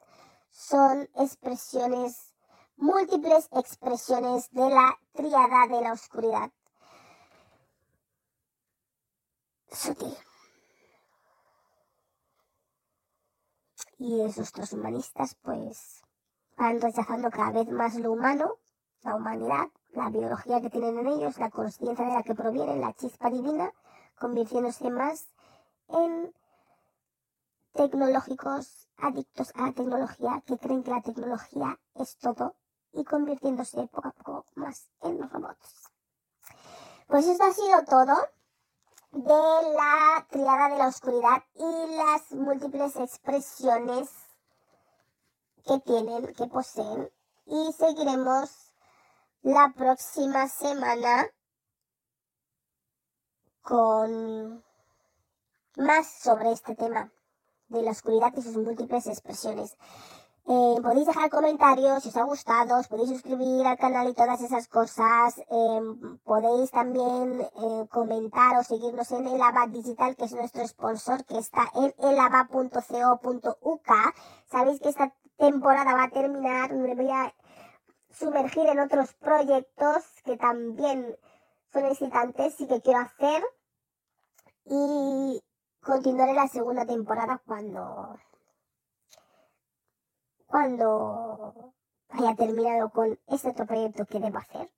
son 0.51 1.09
expresiones, 1.17 2.35
múltiples 2.77 3.49
expresiones 3.53 4.51
de 4.51 4.69
la 4.69 4.99
triada 5.13 5.67
de 5.69 5.81
la 5.83 5.93
oscuridad 5.93 6.51
sutil. 9.71 10.17
Y 13.99 14.21
esos 14.23 14.51
transhumanistas 14.51 15.37
pues 15.43 16.03
van 16.63 16.81
rechazando 16.81 17.29
cada 17.29 17.51
vez 17.51 17.69
más 17.71 17.97
lo 17.97 18.13
humano, 18.13 18.59
la 19.03 19.17
humanidad, 19.17 19.67
la 19.95 20.11
biología 20.11 20.61
que 20.61 20.71
tienen 20.71 20.97
en 20.97 21.09
ellos, 21.09 21.37
la 21.39 21.51
conciencia 21.51 22.05
de 22.05 22.13
la 22.13 22.23
que 22.23 22.37
proviene, 22.37 22.77
la 22.77 22.93
chispa 22.93 23.31
divina, 23.31 23.73
convirtiéndose 24.17 24.89
más 24.89 25.27
en 25.89 26.33
tecnológicos 27.73 28.89
adictos 28.97 29.51
a 29.57 29.67
la 29.67 29.73
tecnología, 29.73 30.41
que 30.47 30.57
creen 30.57 30.85
que 30.85 30.93
la 30.93 31.03
tecnología 31.03 31.81
es 31.97 32.17
todo 32.19 32.55
y 32.93 33.03
convirtiéndose 33.03 33.89
poco 33.89 34.09
a 34.09 34.13
poco 34.13 34.45
más 34.55 34.89
en 35.01 35.29
robots. 35.29 35.91
Pues 37.09 37.27
esto 37.27 37.43
ha 37.43 37.53
sido 37.53 37.83
todo 37.85 38.15
de 39.11 39.73
la 39.75 40.25
triada 40.31 40.69
de 40.69 40.79
la 40.79 40.87
oscuridad 40.87 41.43
y 41.57 41.97
las 41.97 42.31
múltiples 42.31 42.95
expresiones 42.95 44.32
que 45.67 45.79
tienen, 45.81 46.35
que 46.35 46.47
poseen. 46.47 47.11
Y 47.47 47.73
seguiremos 47.73 48.75
la 49.43 49.73
próxima 49.77 50.49
semana 50.49 51.29
con 53.63 54.65
más 55.77 56.07
sobre 56.07 56.53
este 56.53 56.75
tema 56.75 57.13
de 57.69 57.83
la 57.83 57.93
oscuridad 57.93 58.33
y 58.37 58.43
sus 58.43 58.57
múltiples 58.57 59.07
expresiones. 59.07 59.77
Eh, 60.45 60.75
podéis 60.83 61.07
dejar 61.07 61.31
comentarios 61.31 62.03
si 62.03 62.09
os 62.09 62.17
ha 62.17 62.25
gustado, 62.25 62.83
podéis 62.89 63.11
suscribir 63.11 63.65
al 63.65 63.79
canal 63.79 64.09
y 64.09 64.15
todas 64.15 64.41
esas 64.43 64.67
cosas. 64.67 65.39
Eh, 65.39 65.81
podéis 66.25 66.71
también 66.73 67.41
eh, 67.41 67.87
comentar 67.91 68.57
o 68.57 68.65
seguirnos 68.65 69.13
en 69.13 69.29
el 69.29 69.41
ABA 69.41 69.69
Digital, 69.69 70.17
que 70.17 70.25
es 70.25 70.33
nuestro 70.33 70.67
sponsor, 70.67 71.25
que 71.25 71.39
está 71.39 71.71
en 71.77 71.95
elaba.co.uk. 71.99 73.89
Sabéis 74.51 74.81
que 74.81 74.89
esta 74.89 75.15
temporada 75.43 75.95
va 75.95 76.05
a 76.05 76.11
terminar, 76.11 76.73
me 76.73 76.95
voy 76.95 77.11
a 77.11 77.35
sumergir 78.13 78.65
en 78.69 78.79
otros 78.79 79.13
proyectos 79.15 80.05
que 80.25 80.37
también 80.37 81.17
son 81.73 81.87
excitantes 81.87 82.61
y 82.61 82.69
que 82.69 82.81
quiero 82.81 83.01
hacer. 83.01 83.43
Y 84.67 85.43
continuaré 85.81 86.35
la 86.35 86.47
segunda 86.47 86.87
temporada 86.87 87.43
cuando 87.45 88.17
cuando 90.47 91.75
haya 92.11 92.37
terminado 92.37 92.91
con 92.91 93.19
este 93.27 93.49
otro 93.49 93.67
proyecto 93.67 94.07
que 94.07 94.21
debo 94.21 94.39
hacer. 94.39 94.71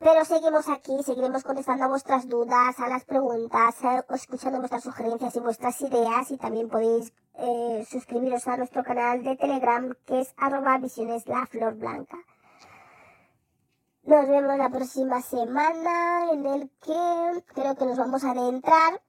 Pero 0.00 0.24
seguimos 0.24 0.66
aquí, 0.68 1.02
seguiremos 1.04 1.44
contestando 1.44 1.84
a 1.84 1.88
vuestras 1.88 2.26
dudas, 2.26 2.80
a 2.80 2.88
las 2.88 3.04
preguntas, 3.04 3.76
eh, 3.84 4.02
escuchando 4.14 4.58
vuestras 4.58 4.82
sugerencias 4.82 5.36
y 5.36 5.40
vuestras 5.40 5.80
ideas 5.82 6.30
y 6.30 6.38
también 6.38 6.68
podéis 6.70 7.12
eh, 7.34 7.86
suscribiros 7.88 8.48
a 8.48 8.56
nuestro 8.56 8.82
canal 8.82 9.22
de 9.22 9.36
Telegram 9.36 9.94
que 10.06 10.22
es 10.22 10.34
arroba 10.38 10.78
visiones 10.78 11.24
blanca. 11.26 12.16
Nos 14.04 14.26
vemos 14.26 14.56
la 14.56 14.70
próxima 14.70 15.20
semana 15.20 16.32
en 16.32 16.46
el 16.46 16.70
que 16.80 17.44
creo 17.54 17.76
que 17.76 17.84
nos 17.84 17.98
vamos 17.98 18.24
a 18.24 18.30
adentrar 18.30 19.02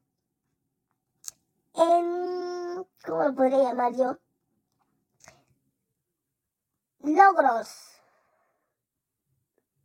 en... 1.76 2.86
¿Cómo 3.06 3.24
lo 3.24 3.34
podría 3.34 3.64
llamar 3.64 3.96
yo? 3.96 4.18
logros. 7.04 8.02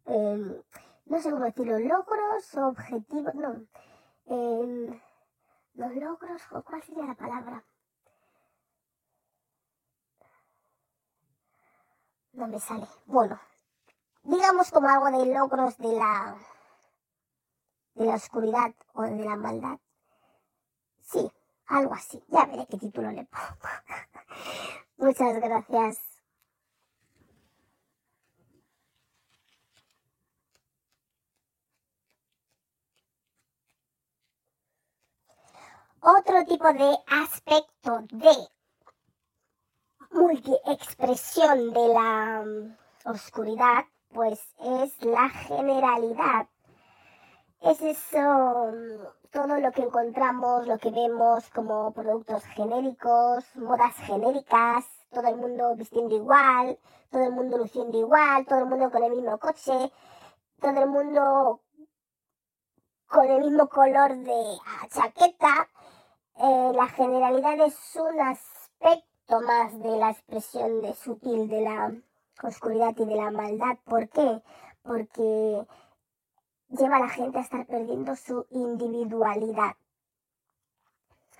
Em, 0.06 0.62
no 1.06 1.20
sé 1.20 1.30
cómo 1.30 1.44
decirlo, 1.44 1.78
logros, 1.78 2.54
objetivos, 2.56 3.34
no. 3.34 3.66
Em, 4.26 5.00
los 5.74 5.94
logros, 5.94 6.42
¿cuál 6.64 6.82
sería 6.82 7.04
la 7.06 7.14
palabra? 7.14 7.64
No 12.32 12.48
me 12.48 12.58
sale. 12.60 12.86
Bueno, 13.06 13.40
digamos 14.24 14.70
como 14.70 14.88
algo 14.88 15.18
de 15.18 15.32
logros 15.32 15.76
de 15.78 15.92
la 15.92 16.36
de 17.94 18.04
la 18.04 18.14
oscuridad 18.16 18.74
o 18.92 19.02
de 19.02 19.24
la 19.24 19.36
maldad. 19.36 19.78
Sí, 21.00 21.30
algo 21.66 21.94
así. 21.94 22.22
Ya 22.28 22.44
veré 22.44 22.66
qué 22.68 22.76
título 22.76 23.10
le 23.10 23.24
pongo. 23.24 23.58
Muchas 24.98 25.40
gracias. 25.40 26.05
Otro 36.08 36.44
tipo 36.44 36.72
de 36.72 36.96
aspecto 37.08 37.98
de 38.12 38.48
multiexpresión 40.12 41.72
de 41.72 41.88
la 41.88 42.44
mm, 42.46 43.10
oscuridad, 43.10 43.86
pues 44.14 44.40
es 44.60 45.04
la 45.04 45.28
generalidad. 45.28 46.46
Es 47.60 47.82
eso, 47.82 48.20
mm, 48.20 49.30
todo 49.32 49.58
lo 49.58 49.72
que 49.72 49.82
encontramos, 49.82 50.68
lo 50.68 50.78
que 50.78 50.92
vemos 50.92 51.50
como 51.50 51.92
productos 51.92 52.44
genéricos, 52.54 53.44
modas 53.56 53.96
genéricas, 53.96 54.84
todo 55.10 55.26
el 55.26 55.34
mundo 55.34 55.74
vistiendo 55.74 56.14
igual, 56.14 56.78
todo 57.10 57.24
el 57.24 57.32
mundo 57.32 57.58
luciendo 57.58 57.98
igual, 57.98 58.46
todo 58.46 58.60
el 58.60 58.66
mundo 58.66 58.92
con 58.92 59.02
el 59.02 59.10
mismo 59.10 59.38
coche, 59.38 59.92
todo 60.60 60.80
el 60.80 60.88
mundo 60.88 61.62
con 63.08 63.28
el 63.28 63.40
mismo 63.40 63.68
color 63.68 64.14
de 64.18 64.58
ah, 64.66 64.86
chaqueta, 64.88 65.68
eh, 66.38 66.72
la 66.74 66.86
generalidad 66.88 67.58
es 67.66 67.96
un 67.96 68.20
aspecto 68.20 69.40
más 69.40 69.78
de 69.80 69.96
la 69.96 70.10
expresión 70.10 70.82
de 70.82 70.92
sutil 70.94 71.48
de 71.48 71.62
la 71.62 71.92
oscuridad 72.42 72.94
y 72.98 73.06
de 73.06 73.16
la 73.16 73.30
maldad. 73.30 73.78
¿Por 73.84 74.08
qué? 74.10 74.42
Porque 74.82 75.66
lleva 76.68 76.96
a 76.96 77.00
la 77.00 77.08
gente 77.08 77.38
a 77.38 77.40
estar 77.40 77.66
perdiendo 77.66 78.14
su 78.16 78.46
individualidad. 78.50 79.76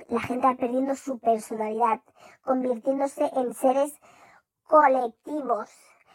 La 0.08 0.20
gente 0.20 0.46
va 0.46 0.54
perdiendo 0.54 0.94
su 0.94 1.18
personalidad, 1.18 2.00
convirtiéndose 2.42 3.30
en 3.34 3.52
seres 3.52 3.92
colectivos, 4.64 5.70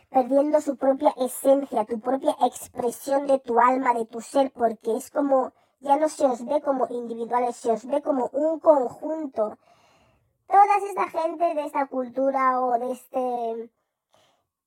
perdiendo 0.10 0.60
su 0.60 0.76
propia 0.76 1.14
esencia, 1.18 1.86
tu 1.86 2.00
propia 2.00 2.36
expresión 2.42 3.28
de 3.28 3.40
tu 3.40 3.60
alma, 3.60 3.94
de 3.94 4.06
tu 4.06 4.22
ser, 4.22 4.52
porque 4.52 4.98
es 4.98 5.12
como 5.12 5.54
ya 5.82 5.98
no 5.98 6.08
se 6.10 6.26
os 6.26 6.46
ve 6.46 6.62
como 6.62 6.88
individuales, 6.90 7.56
se 7.56 7.72
os 7.72 7.86
ve 7.86 8.02
como 8.02 8.30
un 8.34 8.60
conjunto. 8.60 9.58
Toda 10.48 10.78
esta 10.78 11.10
gente 11.10 11.56
de 11.56 11.66
esta 11.66 11.88
cultura 11.88 12.62
o 12.62 12.78
de 12.78 12.92
este 12.92 13.72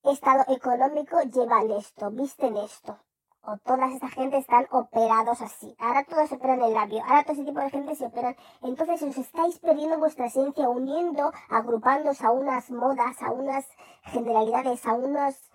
estado 0.03 0.45
económico 0.49 1.21
llevan 1.23 1.71
esto, 1.71 2.11
visten 2.11 2.57
esto. 2.57 2.99
O 3.47 3.59
toda 3.59 3.87
esta 3.93 4.09
gente 4.09 4.39
están 4.39 4.67
operados 4.71 5.43
así. 5.43 5.77
Ahora 5.79 6.03
todos 6.05 6.31
se 6.31 6.37
operan 6.37 6.63
el 6.63 6.73
labio. 6.73 7.03
Ahora 7.05 7.25
todo 7.25 7.35
ese 7.35 7.45
tipo 7.45 7.61
de 7.61 7.71
gente 7.71 7.95
se 7.95 8.07
operan. 8.07 8.35
Entonces 8.63 9.03
os 9.03 9.19
estáis 9.19 9.59
perdiendo 9.59 9.99
vuestra 9.99 10.27
esencia, 10.27 10.69
uniendo, 10.71 11.31
agrupándose 11.51 12.25
a 12.25 12.31
unas 12.31 12.71
modas, 12.71 13.23
a 13.23 13.31
unas 13.33 13.69
generalidades, 14.05 14.87
a 14.87 14.95
unos 14.95 15.51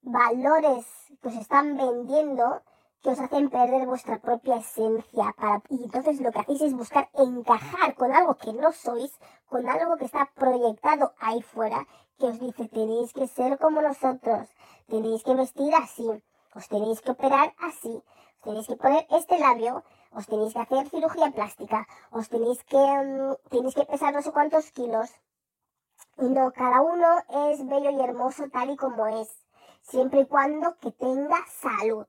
valores 0.00 0.86
que 1.20 1.28
os 1.28 1.34
están 1.34 1.76
vendiendo 1.76 2.62
que 3.04 3.10
os 3.10 3.20
hacen 3.20 3.50
perder 3.50 3.86
vuestra 3.86 4.18
propia 4.18 4.56
esencia. 4.56 5.34
Para, 5.36 5.62
y 5.68 5.84
entonces 5.84 6.22
lo 6.22 6.32
que 6.32 6.40
hacéis 6.40 6.62
es 6.62 6.74
buscar 6.74 7.10
encajar 7.12 7.94
con 7.96 8.10
algo 8.14 8.34
que 8.36 8.54
no 8.54 8.72
sois, 8.72 9.12
con 9.46 9.68
algo 9.68 9.96
que 9.98 10.06
está 10.06 10.30
proyectado 10.34 11.12
ahí 11.20 11.42
fuera, 11.42 11.86
que 12.18 12.28
os 12.28 12.40
dice 12.40 12.66
tenéis 12.66 13.12
que 13.12 13.26
ser 13.26 13.58
como 13.58 13.82
nosotros, 13.82 14.48
tenéis 14.86 15.22
que 15.22 15.34
vestir 15.34 15.74
así, 15.74 16.08
os 16.54 16.66
tenéis 16.66 17.02
que 17.02 17.10
operar 17.10 17.54
así, 17.58 17.92
os 18.38 18.42
tenéis 18.42 18.66
que 18.68 18.76
poner 18.76 19.06
este 19.10 19.38
labio, 19.38 19.84
os 20.10 20.26
tenéis 20.26 20.54
que 20.54 20.60
hacer 20.60 20.88
cirugía 20.88 21.30
plástica, 21.30 21.86
os 22.10 22.30
tenéis 22.30 22.64
que, 22.64 22.76
um, 22.76 23.36
tenéis 23.50 23.74
que 23.74 23.84
pesar 23.84 24.14
no 24.14 24.22
sé 24.22 24.32
cuántos 24.32 24.72
kilos. 24.72 25.10
Y 26.16 26.30
no, 26.30 26.52
cada 26.52 26.80
uno 26.80 27.18
es 27.50 27.66
bello 27.66 27.90
y 27.90 28.00
hermoso 28.00 28.44
tal 28.50 28.70
y 28.70 28.76
como 28.76 29.06
es, 29.08 29.28
siempre 29.82 30.20
y 30.20 30.26
cuando 30.26 30.78
que 30.78 30.90
tenga 30.92 31.36
salud. 31.48 32.06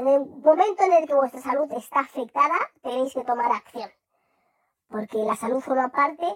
En 0.00 0.08
el 0.08 0.20
momento 0.24 0.82
en 0.82 0.92
el 0.94 1.06
que 1.06 1.14
vuestra 1.14 1.42
salud 1.42 1.70
está 1.72 2.00
afectada, 2.00 2.56
tenéis 2.82 3.12
que 3.12 3.22
tomar 3.22 3.52
acción. 3.52 3.90
Porque 4.88 5.18
la 5.18 5.36
salud 5.36 5.60
forma 5.60 5.90
parte 5.90 6.26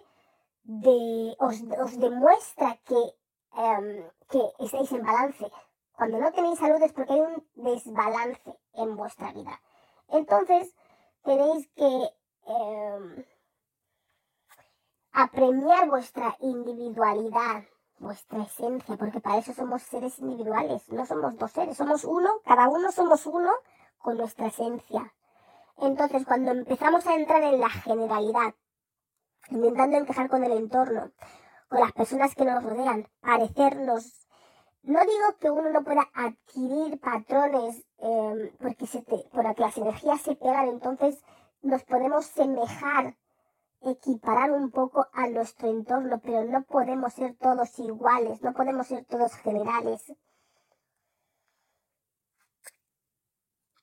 de, 0.64 1.34
os, 1.38 1.62
os 1.82 1.98
demuestra 1.98 2.78
que 2.84 3.14
em, 3.56 4.10
que 4.28 4.42
estéis 4.58 4.92
en 4.92 5.02
balance. 5.02 5.50
Cuando 5.96 6.18
no 6.18 6.30
tenéis 6.32 6.58
salud 6.58 6.82
es 6.82 6.92
porque 6.92 7.14
hay 7.14 7.20
un 7.20 7.48
desbalance 7.54 8.58
en 8.74 8.96
vuestra 8.96 9.32
vida. 9.32 9.58
Entonces, 10.08 10.74
tenéis 11.22 11.66
que 11.74 12.10
em, 12.46 13.24
apremiar 15.12 15.88
vuestra 15.88 16.36
individualidad, 16.40 17.64
vuestra 17.98 18.42
esencia, 18.42 18.96
porque 18.96 19.20
para 19.20 19.38
eso 19.38 19.52
somos 19.52 19.82
seres 19.82 20.18
individuales, 20.18 20.88
no 20.90 21.06
somos 21.06 21.36
dos 21.36 21.50
seres, 21.52 21.76
somos 21.76 22.04
uno, 22.04 22.30
cada 22.44 22.68
uno 22.68 22.90
somos 22.92 23.26
uno 23.26 23.50
con 23.98 24.16
nuestra 24.18 24.48
esencia. 24.48 25.12
Entonces, 25.78 26.24
cuando 26.24 26.52
empezamos 26.52 27.06
a 27.06 27.14
entrar 27.14 27.42
en 27.42 27.60
la 27.60 27.68
generalidad, 27.68 28.54
intentando 29.50 29.96
encajar 29.96 30.28
con 30.28 30.44
el 30.44 30.52
entorno, 30.52 31.12
con 31.68 31.80
las 31.80 31.92
personas 31.92 32.34
que 32.34 32.44
nos 32.44 32.62
rodean, 32.62 33.08
parecernos, 33.20 34.24
no 34.82 35.00
digo 35.00 35.38
que 35.40 35.50
uno 35.50 35.70
no 35.70 35.82
pueda 35.82 36.06
adquirir 36.12 37.00
patrones 37.00 37.86
eh, 37.98 38.52
porque, 38.60 38.86
se 38.86 39.02
te, 39.02 39.16
porque 39.32 39.62
las 39.62 39.76
energías 39.78 40.20
se 40.20 40.36
pegan, 40.36 40.68
entonces 40.68 41.22
nos 41.62 41.82
podemos 41.84 42.26
semejar, 42.26 43.16
equiparar 43.90 44.52
un 44.52 44.70
poco 44.70 45.06
a 45.12 45.28
nuestro 45.28 45.68
entorno, 45.68 46.20
pero 46.20 46.44
no 46.44 46.62
podemos 46.64 47.12
ser 47.12 47.36
todos 47.36 47.78
iguales, 47.78 48.42
no 48.42 48.52
podemos 48.52 48.86
ser 48.86 49.04
todos 49.04 49.34
generales. 49.34 50.12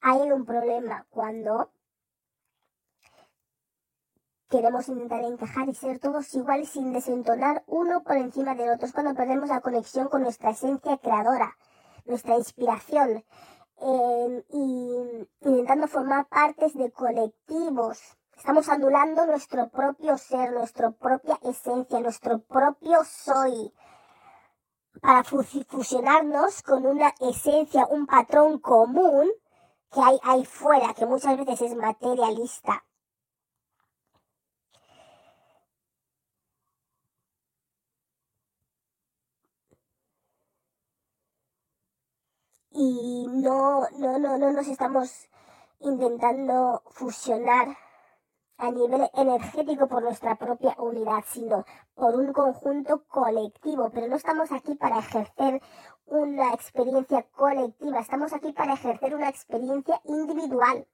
Hay 0.02 0.32
un 0.32 0.46
problema 0.46 1.06
cuando 1.10 1.72
queremos 4.50 4.90
intentar 4.90 5.24
encajar 5.24 5.70
y 5.70 5.74
ser 5.74 6.00
todos 6.00 6.34
iguales 6.36 6.70
sin 6.70 6.92
desentonar 6.92 7.64
uno 7.68 8.04
por 8.04 8.18
encima 8.18 8.54
del 8.56 8.72
otro. 8.72 8.86
Es 8.86 8.94
cuando 8.94 9.16
perdemos 9.16 9.50
la 9.50 9.62
conexión 9.62 10.10
con 10.10 10.24
nuestra 10.24 10.52
esencia 10.52 10.98
creadora, 10.98 11.56
nuestra 12.06 12.36
inspiración, 12.36 13.24
eh, 13.84 14.46
y 14.50 15.28
intentando 15.42 15.88
formar 15.88 16.28
partes 16.28 16.74
de 16.74 16.92
colectivos. 16.92 18.00
Estamos 18.38 18.70
anulando 18.70 19.26
nuestro 19.26 19.70
propio 19.70 20.18
ser, 20.18 20.52
nuestra 20.52 20.92
propia 20.92 21.40
esencia, 21.44 22.00
nuestro 22.00 22.40
propio 22.40 23.04
soy 23.04 23.74
para 25.02 25.24
fusionarnos 25.24 26.62
con 26.64 26.86
una 26.86 27.14
esencia, 27.20 27.88
un 27.90 28.06
patrón 28.08 28.60
común 28.60 29.32
que 29.92 30.02
hay 30.02 30.20
ahí 30.24 30.46
fuera, 30.46 30.94
que 30.94 31.06
muchas 31.06 31.38
veces 31.38 31.62
es 31.62 31.76
materialista. 31.76 32.84
y 42.74 43.28
no, 43.28 43.88
no, 44.00 44.18
no, 44.18 44.38
no 44.38 44.52
nos 44.52 44.68
estamos 44.68 45.30
intentando 45.82 46.82
fusionar 46.92 47.78
a 48.62 48.70
nivel 48.70 49.10
energético 49.16 49.88
por 49.88 50.04
nuestra 50.04 50.36
propia 50.36 50.76
unidad, 50.78 51.24
sino 51.26 51.66
por 51.96 52.16
un 52.16 52.32
conjunto 52.32 53.04
colectivo. 53.08 53.90
Pero 53.92 54.08
no 54.08 54.16
estamos 54.16 54.52
aquí 54.52 54.76
para 54.76 55.00
ejercer 55.00 55.62
una 56.06 56.54
experiencia 56.54 57.24
colectiva, 57.32 58.00
estamos 58.00 58.34
aquí 58.34 58.54
para 58.54 58.74
ejercer 58.74 59.16
una 59.16 59.30
experiencia 59.30 60.00
individual 60.06 60.88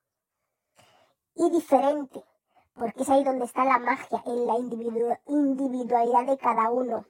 y 1.35 1.49
diferente, 1.49 2.23
porque 2.73 3.03
es 3.03 3.09
ahí 3.09 3.23
donde 3.25 3.45
está 3.45 3.65
la 3.65 3.79
magia, 3.79 4.23
en 4.25 4.47
la 4.47 4.55
individualidad 4.57 6.25
de 6.25 6.37
cada 6.37 6.69
uno. 6.71 7.05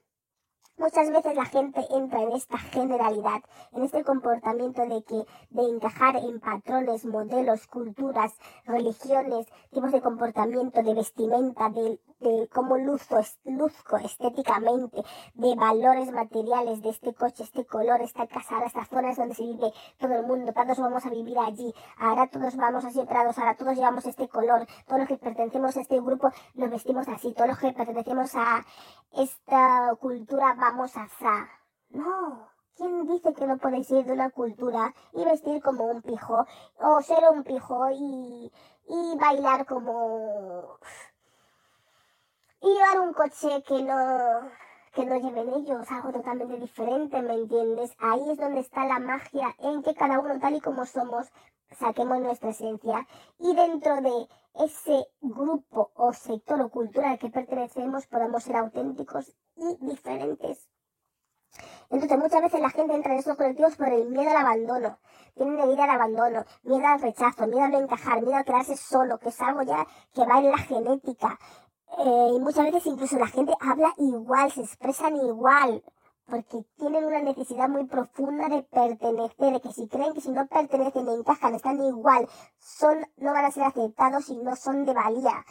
Muchas 0.80 1.10
veces 1.10 1.36
la 1.36 1.46
gente 1.46 1.82
entra 1.90 2.22
en 2.22 2.34
esta 2.34 2.60
generalidad, 2.60 3.42
en 3.74 3.82
este 3.82 4.04
comportamiento 4.04 4.86
de 4.86 5.04
que 5.04 5.26
de 5.50 5.64
encajar 5.64 6.18
en 6.18 6.40
patrones, 6.40 7.04
modelos, 7.04 7.66
culturas, 7.66 8.34
religiones, 8.64 9.48
tipos 9.72 9.92
de 9.92 10.02
comportamiento, 10.02 10.84
de 10.84 10.94
vestimenta, 10.94 11.70
de, 11.70 12.00
de 12.20 12.50
cómo 12.54 12.78
luzco, 12.78 13.18
luzco 13.46 13.98
estéticamente, 13.98 15.04
de 15.34 15.56
valores 15.56 16.12
materiales, 16.12 16.82
de 16.82 16.90
este 16.90 17.14
coche, 17.14 17.44
este 17.44 17.66
color, 17.66 18.02
esta 18.02 18.28
casa, 18.28 18.56
ahora 18.56 18.68
esta 18.68 18.86
zona 18.86 19.12
es 19.12 19.18
donde 19.18 19.36
se 19.36 19.44
vive 19.44 19.72
todo 19.98 20.14
el 20.14 20.26
mundo, 20.26 20.54
todos 20.54 20.80
vamos 20.80 21.06
a 21.06 21.10
vivir 21.10 21.38
allí, 21.40 21.74
ahora 21.98 22.28
todos 22.28 22.56
vamos 22.56 22.86
a 22.86 22.92
ser 22.92 23.06
prados, 23.08 23.38
ahora 23.38 23.56
todos 23.56 23.76
llevamos 23.76 24.06
este 24.06 24.28
color, 24.28 24.66
todos 24.86 25.00
los 25.00 25.08
que 25.08 25.18
pertenecemos 25.18 25.78
a 25.78 25.82
este 25.82 26.00
grupo 26.00 26.30
nos 26.56 26.70
vestimos 26.70 27.08
así, 27.08 27.34
todos 27.34 27.50
los 27.50 27.60
que 27.60 27.74
pertenecemos 27.74 28.36
a 28.36 28.66
esta 29.12 29.96
cultura 30.00 30.56
vamos 30.58 30.96
a 30.98 31.08
sa. 31.20 31.50
No. 31.90 32.50
¿Quién 32.76 33.08
dice 33.08 33.34
que 33.34 33.48
no 33.48 33.58
podéis 33.58 33.90
ir 33.90 34.06
de 34.06 34.14
una 34.14 34.30
cultura 34.30 34.94
y 35.14 35.26
vestir 35.26 35.64
como 35.64 35.86
un 35.86 36.04
pijo? 36.04 36.46
O 36.80 37.02
ser 37.02 37.24
un 37.32 37.44
pijo 37.44 37.90
y, 37.90 38.52
y 38.88 39.18
bailar 39.18 39.66
como... 39.66 40.78
Llevar 42.60 43.00
un 43.02 43.14
coche 43.14 43.64
que 43.68 43.84
no, 43.84 44.50
que 44.94 45.06
no 45.06 45.16
lleven 45.20 45.54
ellos, 45.54 45.92
algo 45.92 46.12
totalmente 46.12 46.58
diferente, 46.58 47.22
¿me 47.22 47.36
entiendes? 47.36 47.94
Ahí 48.00 48.32
es 48.32 48.38
donde 48.38 48.62
está 48.62 48.86
la 48.86 49.00
magia, 49.00 49.56
en 49.60 49.84
que 49.84 49.94
cada 49.94 50.20
uno 50.20 50.40
tal 50.40 50.56
y 50.56 50.60
como 50.60 50.86
somos, 50.86 51.28
saquemos 51.78 52.20
nuestra 52.20 52.50
esencia 52.50 53.08
y 53.38 53.56
dentro 53.56 54.02
de 54.02 54.28
ese 54.56 55.08
grupo 55.22 55.92
o 55.94 56.14
sector 56.14 56.60
o 56.62 56.70
cultura 56.70 57.12
al 57.12 57.20
que 57.20 57.30
pertenecemos 57.30 58.08
podamos 58.08 58.44
ser 58.44 58.56
auténticos 58.56 59.32
y 59.56 59.78
diferentes. 59.86 60.68
Entonces 61.90 62.18
muchas 62.18 62.42
veces 62.42 62.60
la 62.60 62.70
gente 62.70 62.94
entra 62.94 63.14
en 63.14 63.20
esos 63.20 63.38
colectivos 63.38 63.76
por 63.76 63.88
el 63.88 64.10
miedo 64.10 64.30
al 64.30 64.38
abandono. 64.38 65.00
Tienen 65.36 65.72
ir 65.72 65.80
al 65.80 65.90
abandono, 65.90 66.44
miedo 66.64 66.88
al 66.88 67.00
rechazo, 67.00 67.48
miedo 67.48 67.64
a 67.64 67.70
no 67.70 67.80
encajar, 67.80 68.22
miedo 68.22 68.36
a 68.36 68.44
quedarse 68.44 68.76
solo, 68.76 69.20
que 69.20 69.30
es 69.30 69.42
algo 69.42 69.62
ya 69.62 69.86
que 70.14 70.26
va 70.26 70.40
en 70.40 70.52
la 70.52 70.58
genética. 70.58 71.40
Eh, 72.00 72.30
y 72.36 72.40
muchas 72.40 72.66
veces 72.66 72.86
incluso 72.86 73.18
la 73.18 73.28
gente 73.28 73.54
habla 73.60 73.94
igual, 73.98 74.52
se 74.52 74.62
expresan 74.62 75.16
igual 75.16 75.84
porque 76.28 76.66
tienen 76.78 77.06
una 77.06 77.22
necesidad 77.22 77.70
muy 77.70 77.86
profunda 77.86 78.50
de 78.50 78.62
pertenecer, 78.64 79.54
de 79.54 79.62
que 79.62 79.72
si 79.72 79.88
creen 79.88 80.14
que 80.14 80.22
si 80.22 80.30
no 80.30 80.46
pertenecen, 80.48 81.08
encajan, 81.08 81.56
están 81.56 81.82
igual, 81.82 82.28
son, 82.60 83.00
no 83.16 83.32
van 83.32 83.46
a 83.46 83.52
ser 83.52 83.64
aceptados 83.64 84.30
y 84.30 84.38
no 84.38 84.56
son 84.56 84.86
de 84.86 84.94
valía. 84.94 85.46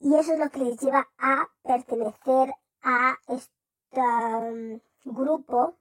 Y 0.00 0.16
eso 0.16 0.32
es 0.32 0.40
lo 0.40 0.50
que 0.50 0.58
les 0.58 0.80
lleva 0.80 1.08
a 1.16 1.48
pertenecer 1.62 2.52
a 2.82 3.16
este 3.28 4.00
um, 4.00 4.80
grupo 5.04 5.76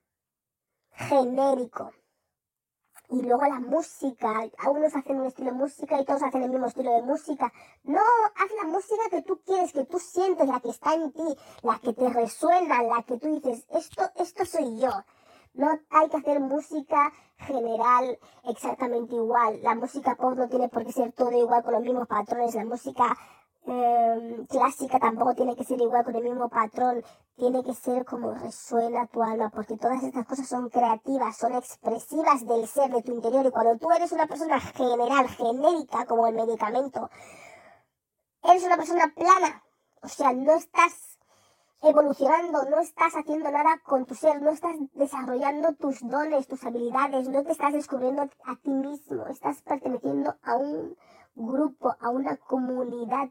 genérico. 0.92 1.92
Y 3.12 3.22
luego 3.24 3.42
la 3.42 3.60
música, 3.60 4.48
algunos 4.60 4.96
hacen 4.96 5.20
un 5.20 5.26
estilo 5.26 5.52
de 5.52 5.58
música 5.58 6.00
y 6.00 6.06
todos 6.06 6.24
hacen 6.24 6.44
el 6.44 6.50
mismo 6.50 6.68
estilo 6.68 6.94
de 6.94 7.02
música. 7.02 7.52
No, 7.84 8.00
haz 8.00 8.52
la 8.64 8.70
música 8.70 9.04
que 9.10 9.22
tú 9.22 9.42
quieres, 9.46 9.74
que 9.74 9.84
tú 9.84 10.00
sientes, 10.00 10.48
la 10.48 10.62
que 10.62 10.70
está 10.70 10.94
en 10.94 11.12
ti, 11.12 11.38
la 11.62 11.78
que 11.80 11.92
te 11.92 12.08
resuena, 12.08 12.82
la 12.84 13.04
que 13.04 13.18
tú 13.18 13.28
dices, 13.28 13.66
esto, 13.70 14.04
esto 14.16 14.46
soy 14.46 14.80
yo. 14.80 14.92
No 15.54 15.78
hay 15.90 16.08
que 16.08 16.18
hacer 16.18 16.40
música 16.40 17.12
general 17.40 18.18
exactamente 18.46 19.14
igual. 19.14 19.62
La 19.62 19.76
música 19.76 20.16
pop 20.16 20.36
no 20.38 20.48
tiene 20.48 20.70
por 20.70 20.86
qué 20.86 20.94
ser 20.94 21.12
todo 21.12 21.32
igual 21.32 21.64
con 21.64 21.74
los 21.74 21.84
mismos 21.84 22.08
patrones. 22.08 22.56
La 22.56 22.64
música 22.64 23.18
Em, 23.64 24.46
clásica 24.48 25.00
tampoco 25.00 25.36
tiene 25.36 25.56
que 25.56 25.64
ser 25.64 25.80
igual 25.80 26.04
con 26.04 26.16
el 26.16 26.24
mismo 26.24 26.50
patrón, 26.50 27.04
tiene 27.36 27.64
que 27.64 27.76
ser 27.76 28.06
como 28.06 28.34
resuena 28.34 29.06
tu 29.08 29.22
alma, 29.22 29.50
porque 29.50 29.78
todas 29.78 30.04
estas 30.04 30.26
cosas 30.26 30.48
son 30.48 30.70
creativas, 30.70 31.38
son 31.38 31.54
expresivas 31.54 32.46
del 32.46 32.68
ser, 32.68 32.92
de 32.92 33.04
tu 33.04 33.14
interior, 33.14 33.46
y 33.46 33.52
cuando 33.52 33.78
tú 33.78 33.92
eres 33.92 34.12
una 34.12 34.26
persona 34.26 34.60
general, 34.60 35.28
genérica, 35.30 36.06
como 36.06 36.26
el 36.28 36.36
medicamento, 36.36 37.10
eres 38.44 38.64
una 38.64 38.78
persona 38.78 39.14
plana, 39.16 39.64
o 40.02 40.08
sea, 40.08 40.34
no 40.34 40.54
estás 40.54 41.20
evolucionando, 41.84 42.64
no 42.66 42.80
estás 42.80 43.14
haciendo 43.16 43.52
nada 43.52 43.80
con 43.86 44.06
tu 44.06 44.16
ser, 44.16 44.42
no 44.42 44.50
estás 44.50 44.76
desarrollando 44.94 45.74
tus 45.74 46.02
dones, 46.02 46.48
tus 46.48 46.64
habilidades, 46.64 47.30
no 47.30 47.44
te 47.44 47.52
estás 47.52 47.74
descubriendo 47.74 48.24
a 48.24 48.56
ti 48.56 48.72
mismo, 48.72 49.28
estás 49.28 49.62
perteneciendo 49.62 50.36
a 50.44 50.56
un 50.56 50.96
grupo, 51.36 51.96
a 52.00 52.10
una 52.10 52.38
comunidad 52.38 53.30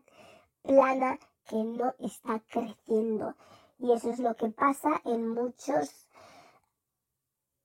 plana 0.62 1.18
que 1.48 1.56
no 1.56 1.94
está 1.98 2.40
creciendo. 2.48 3.34
Y 3.78 3.92
eso 3.92 4.10
es 4.10 4.18
lo 4.18 4.34
que 4.34 4.50
pasa 4.50 5.00
en 5.04 5.28
muchos 5.28 6.06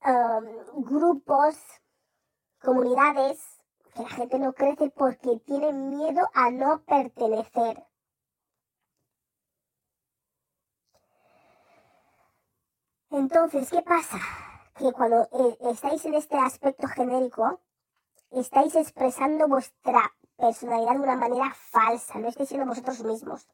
um, 0.04 0.82
grupos, 0.82 1.56
comunidades, 2.60 3.38
que 3.94 4.02
la 4.02 4.08
gente 4.08 4.38
no 4.38 4.52
crece 4.52 4.90
porque 4.90 5.40
tiene 5.46 5.72
miedo 5.72 6.28
a 6.34 6.50
no 6.50 6.82
pertenecer. 6.84 7.86
Entonces, 13.10 13.70
¿qué 13.70 13.82
pasa? 13.82 14.18
Que 14.76 14.92
cuando 14.92 15.22
eh, 15.32 15.56
estáis 15.70 16.04
en 16.04 16.14
este 16.14 16.36
aspecto 16.36 16.86
genérico, 16.88 17.60
estáis 18.30 18.74
expresando 18.74 19.48
vuestra 19.48 20.12
personalidad 20.36 20.94
de 20.94 21.00
una 21.00 21.16
manera 21.16 21.52
falsa, 21.54 22.18
no 22.18 22.28
estáis 22.28 22.48
siendo 22.48 22.66
vosotros 22.66 23.02
mismos. 23.04 23.46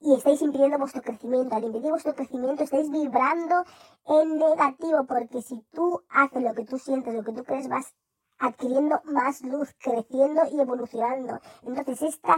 y 0.00 0.14
estáis 0.14 0.42
impidiendo 0.42 0.78
vuestro 0.78 1.02
crecimiento. 1.02 1.56
Al 1.56 1.64
impedir 1.64 1.90
vuestro 1.90 2.14
crecimiento 2.14 2.62
estáis 2.64 2.90
vibrando 2.90 3.64
en 4.06 4.38
negativo 4.38 5.04
porque 5.06 5.42
si 5.42 5.60
tú 5.72 6.02
haces 6.10 6.42
lo 6.42 6.54
que 6.54 6.64
tú 6.64 6.78
sientes, 6.78 7.14
lo 7.14 7.24
que 7.24 7.32
tú 7.32 7.44
crees, 7.44 7.68
vas 7.68 7.94
adquiriendo 8.38 9.00
más 9.04 9.42
luz, 9.42 9.74
creciendo 9.80 10.42
y 10.52 10.60
evolucionando. 10.60 11.40
Entonces, 11.62 12.02
este 12.02 12.32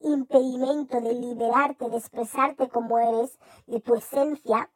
impedimento 0.00 1.00
de 1.00 1.14
liberarte, 1.14 1.90
de 1.90 1.98
expresarte 1.98 2.68
como 2.68 2.98
eres, 2.98 3.38
de 3.66 3.80
tu 3.80 3.94
esencia, 3.94 4.70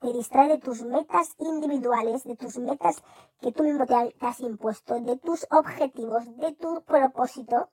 te 0.00 0.12
distrae 0.12 0.48
de 0.48 0.58
tus 0.58 0.82
metas 0.82 1.34
individuales, 1.38 2.24
de 2.24 2.36
tus 2.36 2.58
metas 2.58 3.02
que 3.40 3.52
tú 3.52 3.64
mismo 3.64 3.86
te 3.86 4.14
has 4.20 4.40
impuesto, 4.40 4.98
de 5.00 5.16
tus 5.18 5.46
objetivos, 5.50 6.24
de 6.38 6.52
tu 6.52 6.82
propósito. 6.84 7.70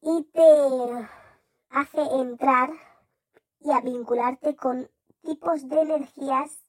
Y 0.00 0.24
te 0.24 1.08
hace 1.70 2.02
entrar 2.02 2.70
y 3.60 3.70
a 3.70 3.80
vincularte 3.80 4.56
con 4.56 4.90
tipos 5.22 5.68
de 5.68 5.80
energías 5.80 6.64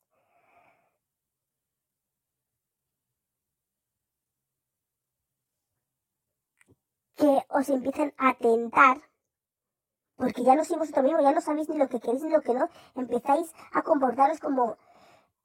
que 7.15 7.45
os 7.49 7.69
empiezan 7.69 8.13
a 8.17 8.35
tentar 8.35 9.01
porque 10.15 10.43
ya 10.43 10.55
no 10.55 10.63
sois 10.63 10.79
vosotros 10.79 11.03
mismos, 11.03 11.23
ya 11.23 11.31
no 11.31 11.41
sabéis 11.41 11.69
ni 11.69 11.77
lo 11.77 11.87
que 11.87 11.99
queréis 11.99 12.23
ni 12.23 12.31
lo 12.31 12.41
que 12.41 12.53
no, 12.53 12.69
empezáis 12.95 13.51
a 13.73 13.81
comportaros 13.81 14.39
como 14.39 14.77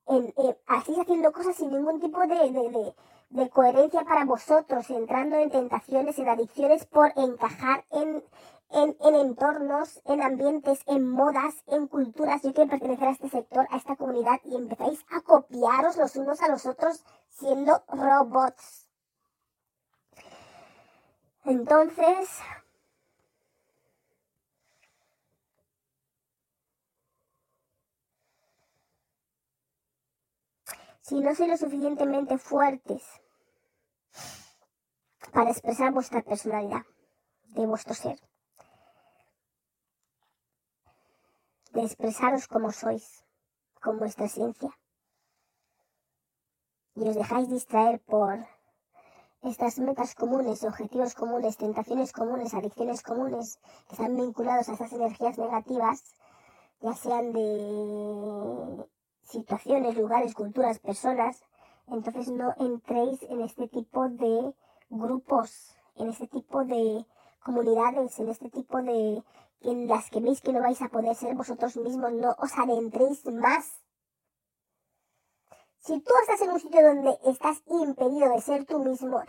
en, 0.08 0.32
así 0.66 0.98
haciendo 0.98 1.32
cosas 1.32 1.56
sin 1.56 1.70
ningún 1.70 2.00
tipo 2.00 2.20
de, 2.26 2.94
de, 3.30 3.50
coherencia 3.50 4.04
para 4.04 4.24
vosotros, 4.24 4.88
entrando 4.90 5.36
en 5.36 5.50
tentaciones, 5.50 6.18
en 6.18 6.28
adicciones 6.28 6.86
por 6.86 7.12
encajar 7.16 7.84
en, 7.90 8.24
en, 8.70 8.96
en, 9.00 9.14
entornos, 9.14 10.00
en 10.06 10.22
ambientes, 10.22 10.80
en 10.86 11.06
modas, 11.08 11.62
en 11.66 11.88
culturas. 11.88 12.42
Yo 12.42 12.54
quiero 12.54 12.70
pertenecer 12.70 13.08
a 13.08 13.12
este 13.12 13.28
sector, 13.28 13.66
a 13.70 13.76
esta 13.76 13.96
comunidad 13.96 14.40
y 14.44 14.56
empezáis 14.56 15.04
a 15.10 15.20
copiaros 15.20 15.96
los 15.96 16.16
unos 16.16 16.40
a 16.42 16.48
los 16.48 16.64
otros 16.64 17.04
siendo 17.28 17.82
robots. 17.88 18.88
Entonces, 21.44 22.28
si 31.08 31.20
no 31.20 31.34
sois 31.34 31.48
lo 31.48 31.56
suficientemente 31.56 32.36
fuertes 32.36 33.02
para 35.32 35.48
expresar 35.48 35.90
vuestra 35.90 36.20
personalidad, 36.20 36.84
de 37.56 37.66
vuestro 37.66 37.94
ser, 37.94 38.20
de 41.72 41.80
expresaros 41.82 42.46
como 42.46 42.72
sois, 42.72 43.24
con 43.80 43.98
vuestra 43.98 44.26
esencia, 44.26 44.68
y 46.94 47.08
os 47.08 47.14
dejáis 47.14 47.48
distraer 47.48 48.00
por 48.00 48.46
estas 49.40 49.78
metas 49.78 50.14
comunes, 50.14 50.62
objetivos 50.62 51.14
comunes, 51.14 51.56
tentaciones 51.56 52.12
comunes, 52.12 52.52
adicciones 52.52 53.02
comunes, 53.02 53.58
que 53.86 53.94
están 53.94 54.14
vinculados 54.14 54.68
a 54.68 54.72
estas 54.72 54.92
energías 54.92 55.38
negativas, 55.38 56.02
ya 56.82 56.94
sean 56.94 57.32
de 57.32 58.86
situaciones, 59.28 59.96
lugares, 59.96 60.34
culturas, 60.34 60.78
personas, 60.78 61.42
entonces 61.88 62.28
no 62.28 62.54
entréis 62.58 63.22
en 63.24 63.40
este 63.42 63.68
tipo 63.68 64.08
de 64.08 64.54
grupos, 64.90 65.76
en 65.96 66.08
este 66.08 66.26
tipo 66.26 66.64
de 66.64 67.04
comunidades, 67.44 68.18
en 68.18 68.28
este 68.28 68.50
tipo 68.50 68.82
de 68.82 69.22
en 69.60 69.88
las 69.88 70.08
que 70.10 70.20
veis 70.20 70.40
que 70.40 70.52
no 70.52 70.60
vais 70.60 70.80
a 70.82 70.88
poder 70.88 71.14
ser 71.16 71.34
vosotros 71.34 71.76
mismos, 71.76 72.12
no 72.12 72.34
os 72.38 72.56
adentréis 72.56 73.26
más. 73.26 73.82
Si 75.78 76.00
tú 76.00 76.12
estás 76.22 76.40
en 76.42 76.50
un 76.50 76.60
sitio 76.60 76.82
donde 76.82 77.18
estás 77.26 77.62
impedido 77.66 78.28
de 78.28 78.40
ser 78.40 78.66
tú 78.66 78.78
mismo, 78.78 79.20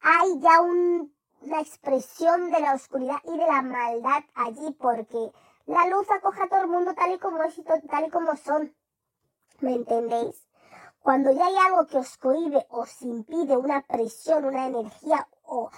hay 0.00 0.40
ya 0.40 0.60
una 0.60 1.60
expresión 1.60 2.50
de 2.50 2.60
la 2.60 2.74
oscuridad 2.74 3.16
y 3.24 3.30
de 3.30 3.46
la 3.46 3.62
maldad 3.62 4.24
allí, 4.34 4.72
porque 4.78 5.32
la 5.66 5.86
luz 5.88 6.10
acoge 6.10 6.42
a 6.42 6.48
todo 6.48 6.60
el 6.60 6.68
mundo 6.68 6.94
tal 6.94 7.12
y 7.12 7.18
como 7.18 7.42
es 7.42 7.56
y 7.58 7.62
tal 7.62 8.06
y 8.06 8.10
como 8.10 8.36
son. 8.36 8.74
¿Me 9.60 9.74
entendéis? 9.74 10.48
Cuando 11.00 11.32
ya 11.32 11.46
hay 11.46 11.56
algo 11.56 11.86
que 11.86 11.98
os 11.98 12.16
cohibe, 12.18 12.66
os 12.70 13.02
impide 13.02 13.56
una 13.56 13.82
presión, 13.82 14.44
una 14.44 14.66
energía 14.66 15.26
o 15.42 15.70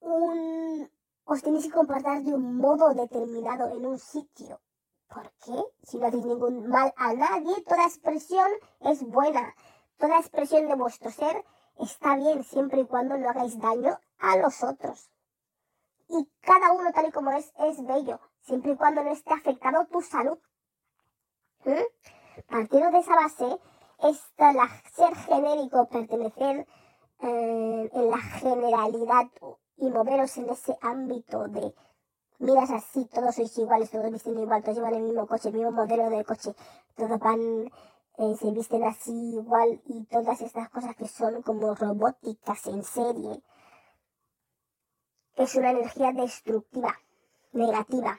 un... 0.00 0.90
os 1.24 1.42
tenéis 1.42 1.66
que 1.66 1.72
comportar 1.72 2.22
de 2.22 2.32
un 2.32 2.56
modo 2.56 2.94
determinado 2.94 3.68
en 3.76 3.84
un 3.84 3.98
sitio. 3.98 4.60
¿Por 5.08 5.30
qué? 5.44 5.58
Si 5.82 5.98
no 5.98 6.06
hacéis 6.06 6.24
ningún 6.24 6.68
mal 6.68 6.92
a 6.96 7.12
nadie, 7.12 7.62
toda 7.62 7.84
expresión 7.84 8.48
es 8.80 9.02
buena. 9.02 9.54
Toda 9.98 10.20
expresión 10.20 10.68
de 10.68 10.74
vuestro 10.74 11.10
ser 11.10 11.44
está 11.78 12.16
bien 12.16 12.44
siempre 12.44 12.80
y 12.80 12.86
cuando 12.86 13.18
no 13.18 13.28
hagáis 13.28 13.58
daño 13.58 13.98
a 14.18 14.36
los 14.36 14.62
otros. 14.62 15.10
Y 16.08 16.30
cada 16.40 16.72
uno 16.72 16.92
tal 16.92 17.08
y 17.08 17.12
como 17.12 17.32
es, 17.32 17.52
es 17.58 17.84
bello, 17.84 18.20
siempre 18.40 18.72
y 18.72 18.76
cuando 18.76 19.02
no 19.02 19.10
esté 19.10 19.34
afectado 19.34 19.86
tu 19.86 20.00
salud. 20.00 20.38
¿Mm? 21.64 22.17
Partiendo 22.46 22.90
de 22.90 22.98
esa 22.98 23.14
base, 23.14 23.58
está 24.02 24.52
la, 24.52 24.68
ser 24.92 25.14
genérico, 25.16 25.88
pertenecer 25.88 26.66
eh, 27.20 27.90
en 27.92 28.10
la 28.10 28.18
generalidad 28.18 29.26
y 29.76 29.90
moveros 29.90 30.36
en 30.36 30.50
ese 30.50 30.76
ámbito 30.82 31.48
de 31.48 31.74
miras 32.38 32.70
así, 32.70 33.04
todos 33.06 33.34
sois 33.34 33.56
iguales, 33.58 33.90
todos 33.90 34.10
visten 34.10 34.38
igual, 34.38 34.62
todos 34.62 34.76
llevan 34.76 34.94
el 34.94 35.02
mismo 35.02 35.26
coche, 35.26 35.48
el 35.48 35.54
mismo 35.54 35.72
modelo 35.72 36.08
de 36.10 36.24
coche, 36.24 36.54
todos 36.94 37.18
van, 37.18 37.70
eh, 38.18 38.36
se 38.38 38.50
visten 38.52 38.84
así 38.84 39.12
igual 39.34 39.80
y 39.86 40.04
todas 40.04 40.40
estas 40.40 40.68
cosas 40.70 40.94
que 40.96 41.08
son 41.08 41.42
como 41.42 41.74
robóticas 41.74 42.66
en 42.66 42.84
serie. 42.84 43.42
Es 45.34 45.54
una 45.54 45.70
energía 45.70 46.12
destructiva, 46.12 46.94
negativa. 47.52 48.18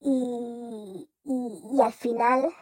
Y, 0.00 1.08
y, 1.24 1.80
al 1.80 1.92
final 1.92 2.52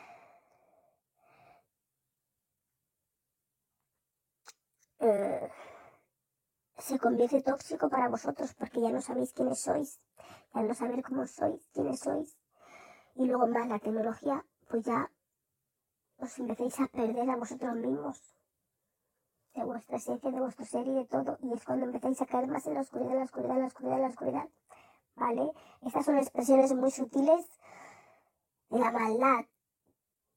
eh, 5.00 5.50
se 6.78 6.98
convierte 6.98 7.42
tóxico 7.42 7.88
para 7.88 8.08
vosotros 8.08 8.54
porque 8.54 8.80
ya 8.80 8.90
no 8.90 9.00
sabéis 9.00 9.32
quiénes 9.32 9.60
sois, 9.60 10.00
ya 10.54 10.62
no 10.62 10.74
sabéis 10.74 11.04
cómo 11.04 11.26
sois, 11.26 11.68
quiénes 11.72 12.00
sois. 12.00 12.36
Y 13.14 13.26
luego 13.26 13.46
más 13.46 13.68
la 13.68 13.78
tecnología, 13.78 14.44
pues 14.68 14.84
ya 14.84 15.10
os 16.18 16.38
empecéis 16.38 16.80
a 16.80 16.86
perder 16.88 17.28
a 17.30 17.36
vosotros 17.36 17.74
mismos, 17.76 18.34
de 19.54 19.64
vuestra 19.64 19.96
esencia, 19.96 20.30
de 20.30 20.40
vuestro 20.40 20.64
ser 20.64 20.86
y 20.86 20.94
de 20.94 21.06
todo. 21.06 21.38
Y 21.40 21.52
es 21.52 21.64
cuando 21.64 21.86
empezáis 21.86 22.20
a 22.22 22.26
caer 22.26 22.46
más 22.46 22.66
en 22.66 22.74
la 22.74 22.80
oscuridad, 22.80 23.12
en 23.12 23.18
la 23.18 23.24
oscuridad, 23.24 23.56
en 23.56 23.60
la 23.62 23.66
oscuridad, 23.66 23.96
en 23.96 24.02
la 24.02 24.08
oscuridad. 24.08 24.48
¿Vale? 25.16 25.52
Estas 25.82 26.04
son 26.04 26.18
expresiones 26.18 26.74
muy 26.74 26.90
sutiles 26.90 27.46
de 28.70 28.78
la 28.78 28.90
maldad 28.90 29.44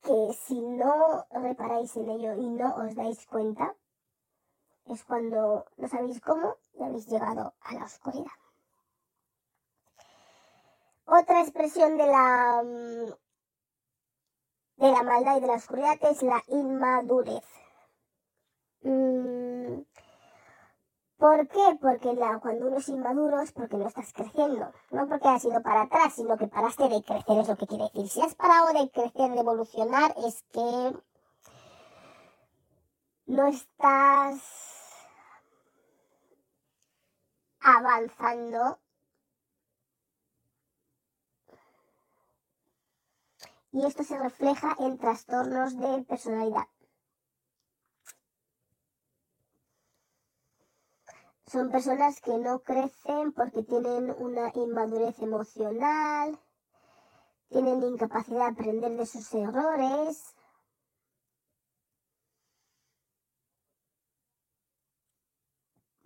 que 0.02 0.34
si 0.34 0.62
no 0.62 1.26
reparáis 1.30 1.96
en 1.98 2.10
ello 2.10 2.34
y 2.36 2.48
no 2.50 2.76
os 2.76 2.96
dais 2.96 3.26
cuenta, 3.28 3.76
es 4.86 5.04
cuando 5.04 5.66
no 5.78 5.88
sabéis 5.88 6.22
cómo 6.22 6.56
y 6.74 6.84
habéis 6.84 7.08
llegado 7.08 7.54
a 7.62 7.74
la 7.74 7.84
oscuridad. 7.84 8.32
Otra 11.06 11.42
expresión 11.42 11.98
de 11.98 12.08
la, 12.08 12.64
mm, 12.64 13.10
de 14.78 14.92
la 14.92 15.04
maldad 15.04 15.38
y 15.38 15.42
de 15.42 15.48
la 15.48 15.54
oscuridad 15.54 15.98
es 16.02 16.22
la 16.24 16.42
inmadurez. 16.48 17.44
Mm, 18.82 19.49
¿Por 21.20 21.50
qué? 21.50 21.78
Porque 21.82 22.16
cuando 22.42 22.68
uno 22.68 22.78
es 22.78 22.88
inmaduro 22.88 23.42
es 23.42 23.52
porque 23.52 23.76
no 23.76 23.88
estás 23.88 24.14
creciendo. 24.14 24.72
No 24.90 25.06
porque 25.10 25.28
has 25.28 25.44
ido 25.44 25.62
para 25.62 25.82
atrás, 25.82 26.14
sino 26.14 26.38
que 26.38 26.48
paraste 26.48 26.88
de 26.88 27.04
crecer, 27.04 27.40
es 27.40 27.48
lo 27.50 27.58
que 27.58 27.68
quiere 27.68 27.84
decir. 27.84 28.08
Si 28.08 28.22
has 28.22 28.36
parado 28.36 28.68
de 28.68 28.90
crecer, 28.90 29.32
de 29.32 29.40
evolucionar, 29.42 30.16
es 30.26 30.42
que 30.54 30.98
no 33.26 33.48
estás 33.48 34.42
avanzando. 37.60 38.80
Y 43.74 43.86
esto 43.86 44.06
se 44.06 44.18
refleja 44.18 44.74
en 44.80 44.98
trastornos 44.98 45.78
de 45.78 46.02
personalidad. 46.04 46.68
Son 51.52 51.72
personas 51.72 52.22
que 52.22 52.38
no 52.38 52.60
crecen 52.60 53.32
porque 53.32 53.64
tienen 53.64 54.14
una 54.20 54.52
inmadurez 54.54 55.18
emocional, 55.18 56.40
tienen 57.50 57.82
incapacidad 57.82 58.52
de 58.52 58.52
aprender 58.52 58.96
de 58.96 59.06
sus 59.08 59.34
errores. 59.34 60.36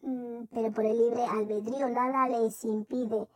mm, 0.02 0.46
pero 0.54 0.72
por 0.72 0.86
el 0.86 0.98
libre 0.98 1.26
albedrío 1.26 1.90
nada 1.90 2.28
les 2.30 2.64
impide. 2.64 3.28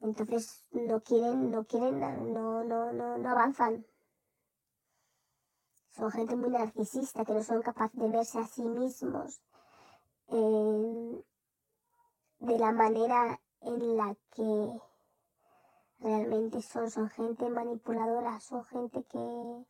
Entonces 0.00 0.64
no 0.72 1.00
quieren, 1.02 1.50
no 1.50 1.64
quieren, 1.66 2.00
no, 2.32 2.64
no, 2.64 2.92
no, 2.92 3.18
no 3.18 3.30
avanzan. 3.30 3.84
Son 5.90 6.10
gente 6.10 6.36
muy 6.36 6.50
narcisista 6.50 7.24
que 7.24 7.34
no 7.34 7.42
son 7.42 7.60
capaces 7.60 8.00
de 8.00 8.08
verse 8.08 8.38
a 8.38 8.46
sí 8.46 8.62
mismos 8.62 9.40
de 12.40 12.58
la 12.58 12.72
manera 12.72 13.40
en 13.60 13.96
la 13.96 14.16
que 14.34 14.80
realmente 16.00 16.62
son. 16.62 16.90
Son 16.90 17.08
gente 17.10 17.48
manipuladora, 17.48 18.40
son 18.40 18.64
gente 18.64 19.04
que 19.04 19.64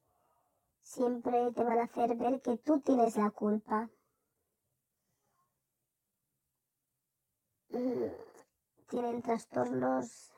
siempre 0.82 1.52
te 1.52 1.64
van 1.64 1.78
a 1.78 1.84
hacer 1.84 2.16
ver 2.16 2.40
que 2.40 2.56
tú 2.58 2.80
tienes 2.80 3.16
la 3.16 3.30
culpa. 3.30 3.88
Mm, 7.70 8.06
tienen 8.88 9.22
trastornos 9.22 10.32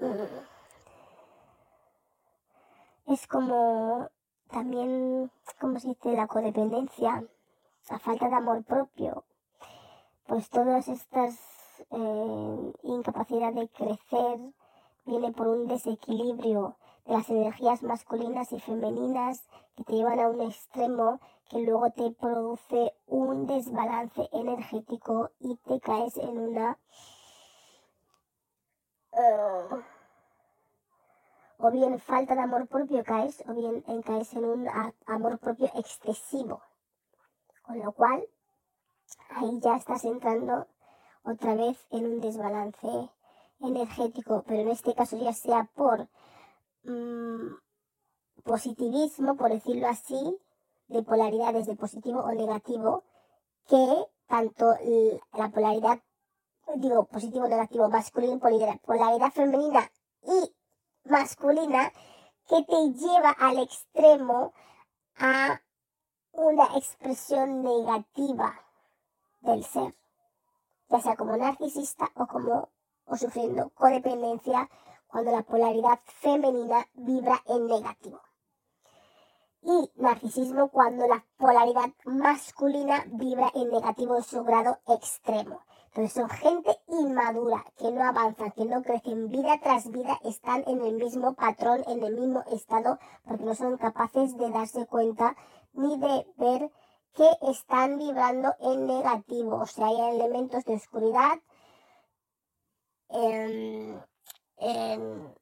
mm, 0.00 0.50
es 3.06 3.26
como 3.26 4.10
también, 4.50 5.30
como 5.60 5.78
se 5.80 5.88
dice, 5.88 6.12
la 6.12 6.26
codependencia, 6.26 7.24
la 7.88 7.98
falta 7.98 8.28
de 8.28 8.34
amor 8.36 8.64
propio, 8.64 9.24
pues 10.30 10.48
todas 10.48 10.86
estas 10.86 11.34
eh, 11.90 12.72
incapacidad 12.84 13.52
de 13.52 13.68
crecer 13.68 14.38
viene 15.04 15.32
por 15.32 15.48
un 15.48 15.66
desequilibrio 15.66 16.76
de 17.04 17.14
las 17.14 17.28
energías 17.30 17.82
masculinas 17.82 18.52
y 18.52 18.60
femeninas 18.60 19.42
que 19.74 19.82
te 19.82 19.94
llevan 19.94 20.20
a 20.20 20.28
un 20.28 20.40
extremo 20.42 21.18
que 21.48 21.62
luego 21.62 21.90
te 21.90 22.12
produce 22.12 22.94
un 23.08 23.48
desbalance 23.48 24.28
energético 24.30 25.32
y 25.40 25.56
te 25.56 25.80
caes 25.80 26.16
en 26.16 26.38
una 26.38 26.78
uh, 29.10 29.74
o 31.58 31.70
bien 31.72 31.98
falta 31.98 32.36
de 32.36 32.42
amor 32.42 32.68
propio 32.68 33.02
caes, 33.02 33.42
o 33.48 33.52
bien 33.52 33.82
en 33.88 34.00
caes 34.02 34.32
en 34.34 34.44
un 34.44 34.68
amor 35.06 35.40
propio 35.40 35.68
excesivo. 35.74 36.62
Con 37.62 37.80
lo 37.80 37.90
cual, 37.90 38.28
ahí 39.30 39.60
ya 39.60 39.76
estás 39.76 40.04
entrando 40.04 40.66
otra 41.22 41.54
vez 41.54 41.86
en 41.90 42.06
un 42.06 42.20
desbalance 42.20 43.10
energético, 43.60 44.42
pero 44.46 44.62
en 44.62 44.68
este 44.68 44.94
caso 44.94 45.16
ya 45.18 45.32
sea 45.32 45.64
por 45.74 46.08
mm, 46.84 47.54
positivismo, 48.42 49.36
por 49.36 49.50
decirlo 49.50 49.88
así, 49.88 50.38
de 50.88 51.02
polaridades 51.02 51.66
de 51.66 51.76
positivo 51.76 52.20
o 52.20 52.32
negativo, 52.32 53.04
que 53.68 54.06
tanto 54.26 54.74
la 55.32 55.50
polaridad, 55.50 56.00
digo, 56.76 57.04
positivo, 57.04 57.46
negativo, 57.48 57.88
masculino, 57.88 58.38
polaridad, 58.38 58.80
polaridad 58.80 59.32
femenina 59.32 59.90
y 60.22 60.54
masculina 61.04 61.92
que 62.48 62.62
te 62.64 62.92
lleva 62.94 63.30
al 63.30 63.58
extremo 63.58 64.52
a 65.16 65.60
una 66.32 66.76
expresión 66.76 67.62
negativa 67.62 68.69
del 69.40 69.64
ser, 69.64 69.94
ya 70.88 71.00
sea 71.00 71.16
como 71.16 71.36
narcisista 71.36 72.10
o 72.14 72.26
como 72.26 72.68
o 73.06 73.16
sufriendo 73.16 73.70
codependencia 73.70 74.68
cuando 75.08 75.32
la 75.32 75.42
polaridad 75.42 75.98
femenina 76.04 76.86
vibra 76.94 77.42
en 77.46 77.66
negativo. 77.66 78.20
Y 79.62 79.90
narcisismo 79.96 80.68
cuando 80.68 81.06
la 81.06 81.26
polaridad 81.36 81.90
masculina 82.04 83.04
vibra 83.08 83.50
en 83.54 83.70
negativo 83.70 84.16
en 84.16 84.22
su 84.22 84.42
grado 84.44 84.78
extremo. 84.86 85.60
Entonces 85.88 86.12
son 86.12 86.30
gente 86.30 86.78
inmadura, 86.86 87.64
que 87.76 87.90
no 87.90 88.04
avanza, 88.04 88.50
que 88.50 88.64
no 88.64 88.80
crecen 88.82 89.28
vida 89.28 89.58
tras 89.60 89.90
vida, 89.90 90.18
están 90.24 90.62
en 90.68 90.84
el 90.84 90.94
mismo 90.94 91.34
patrón, 91.34 91.82
en 91.88 92.04
el 92.04 92.14
mismo 92.14 92.44
estado, 92.52 92.98
porque 93.24 93.44
no 93.44 93.56
son 93.56 93.76
capaces 93.76 94.36
de 94.38 94.50
darse 94.50 94.86
cuenta 94.86 95.36
ni 95.72 95.98
de 95.98 96.26
ver 96.36 96.70
que 97.14 97.28
están 97.42 97.98
vibrando 97.98 98.54
en 98.60 98.86
negativo. 98.86 99.56
O 99.56 99.66
sea, 99.66 99.86
hay 99.86 100.00
elementos 100.16 100.64
de 100.64 100.74
oscuridad 100.74 101.38
en, 103.08 104.02
en, 104.58 105.34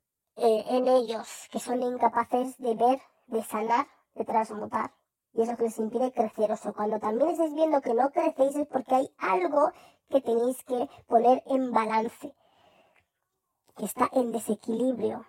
ellos 0.88 1.48
que 1.50 1.58
son 1.58 1.82
incapaces 1.82 2.56
de 2.58 2.74
ver, 2.74 3.00
de 3.26 3.42
sanar, 3.42 3.86
de 4.14 4.24
transmutar 4.24 4.92
y 5.38 5.42
es 5.42 5.48
lo 5.48 5.56
que 5.56 5.64
les 5.64 5.78
impide 5.78 6.12
crecer. 6.12 6.50
O 6.50 6.56
sea, 6.56 6.72
cuando 6.72 6.98
también 6.98 7.30
estáis 7.30 7.54
viendo 7.54 7.80
que 7.80 7.94
no 7.94 8.10
crecéis 8.10 8.56
es 8.56 8.66
porque 8.66 8.94
hay 8.94 9.14
algo 9.18 9.70
que 10.08 10.20
tenéis 10.20 10.62
que 10.64 10.88
poner 11.06 11.42
en 11.46 11.72
balance, 11.72 12.34
que 13.76 13.84
está 13.84 14.08
en 14.12 14.32
desequilibrio. 14.32 15.26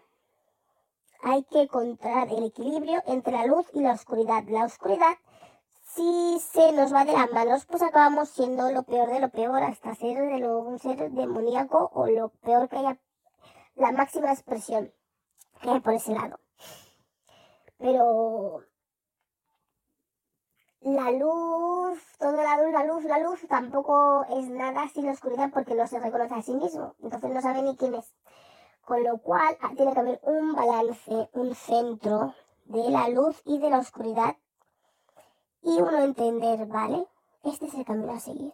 Hay 1.21 1.43
que 1.43 1.63
encontrar 1.63 2.29
el 2.29 2.45
equilibrio 2.45 3.03
entre 3.05 3.33
la 3.33 3.45
luz 3.45 3.67
y 3.73 3.81
la 3.81 3.91
oscuridad. 3.91 4.43
La 4.47 4.65
oscuridad, 4.65 5.17
si 5.95 6.39
se 6.39 6.71
nos 6.71 6.93
va 6.93 7.05
de 7.05 7.13
las 7.13 7.31
manos, 7.31 7.65
pues 7.65 7.81
acabamos 7.81 8.29
siendo 8.29 8.71
lo 8.71 8.83
peor 8.83 9.09
de 9.09 9.19
lo 9.19 9.29
peor, 9.29 9.63
hasta 9.63 9.95
ser 9.95 10.17
de 10.17 10.39
lo, 10.39 10.59
un 10.59 10.79
ser 10.79 11.11
demoníaco 11.11 11.89
o 11.93 12.07
lo 12.07 12.29
peor 12.29 12.69
que 12.69 12.77
haya, 12.77 12.99
la 13.75 13.91
máxima 13.91 14.31
expresión 14.31 14.93
que 15.61 15.69
hay 15.69 15.79
por 15.79 15.93
ese 15.93 16.13
lado. 16.13 16.39
Pero 17.77 18.63
la 20.81 21.11
luz, 21.11 21.99
toda 22.19 22.43
la 22.43 22.63
luz, 22.63 22.71
la 22.71 22.83
luz, 22.85 23.03
la 23.05 23.19
luz, 23.19 23.39
tampoco 23.47 24.25
es 24.29 24.47
nada 24.49 24.87
sin 24.89 25.05
la 25.05 25.13
oscuridad 25.13 25.49
porque 25.53 25.75
no 25.75 25.87
se 25.87 25.99
reconoce 25.99 26.35
a 26.35 26.41
sí 26.41 26.53
mismo. 26.53 26.95
Entonces 27.01 27.31
no 27.31 27.41
sabe 27.41 27.61
ni 27.61 27.75
quién 27.75 27.95
es. 27.95 28.13
Con 28.85 29.03
lo 29.03 29.17
cual 29.17 29.57
ah, 29.61 29.71
tiene 29.75 29.93
que 29.93 29.99
haber 29.99 30.19
un 30.23 30.53
balance, 30.53 31.29
un 31.33 31.53
centro 31.53 32.33
de 32.65 32.89
la 32.89 33.09
luz 33.09 33.41
y 33.45 33.59
de 33.59 33.69
la 33.69 33.79
oscuridad. 33.79 34.35
Y 35.62 35.82
uno 35.82 35.97
entender, 35.99 36.66
¿vale? 36.68 37.07
Este 37.43 37.68
es 37.68 37.74
el 37.74 37.86
camino 37.86 38.14
a 38.14 38.20
seguir. 38.20 38.53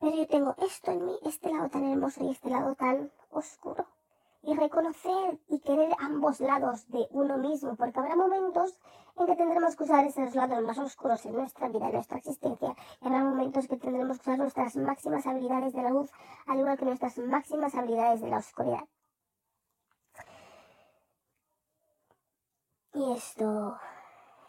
Pero 0.00 0.16
yo 0.16 0.26
tengo 0.26 0.54
esto 0.58 0.92
en 0.92 1.04
mí, 1.04 1.18
este 1.24 1.52
lado 1.52 1.68
tan 1.68 1.84
hermoso 1.84 2.24
y 2.24 2.30
este 2.30 2.50
lado 2.50 2.74
tan 2.74 3.10
oscuro 3.30 3.86
y 4.42 4.54
reconocer 4.54 5.38
y 5.48 5.58
querer 5.60 5.92
ambos 5.98 6.40
lados 6.40 6.88
de 6.88 7.06
uno 7.10 7.36
mismo, 7.38 7.74
porque 7.76 7.98
habrá 7.98 8.16
momentos 8.16 8.78
en 9.16 9.26
que 9.26 9.36
tendremos 9.36 9.76
que 9.76 9.84
usar 9.84 10.04
esos 10.04 10.34
lados 10.34 10.62
más 10.62 10.78
oscuros 10.78 11.24
en 11.26 11.34
nuestra 11.34 11.68
vida, 11.68 11.86
en 11.86 11.94
nuestra 11.94 12.18
existencia, 12.18 12.74
y 13.00 13.06
habrá 13.06 13.24
momentos 13.24 13.66
que 13.66 13.76
tendremos 13.76 14.18
que 14.18 14.22
usar 14.22 14.38
nuestras 14.38 14.76
máximas 14.76 15.26
habilidades 15.26 15.72
de 15.72 15.82
la 15.82 15.90
luz, 15.90 16.10
al 16.46 16.60
igual 16.60 16.78
que 16.78 16.84
nuestras 16.84 17.18
máximas 17.18 17.74
habilidades 17.74 18.20
de 18.20 18.28
la 18.28 18.38
oscuridad. 18.38 18.88
Y 22.94 23.12
esto 23.12 23.76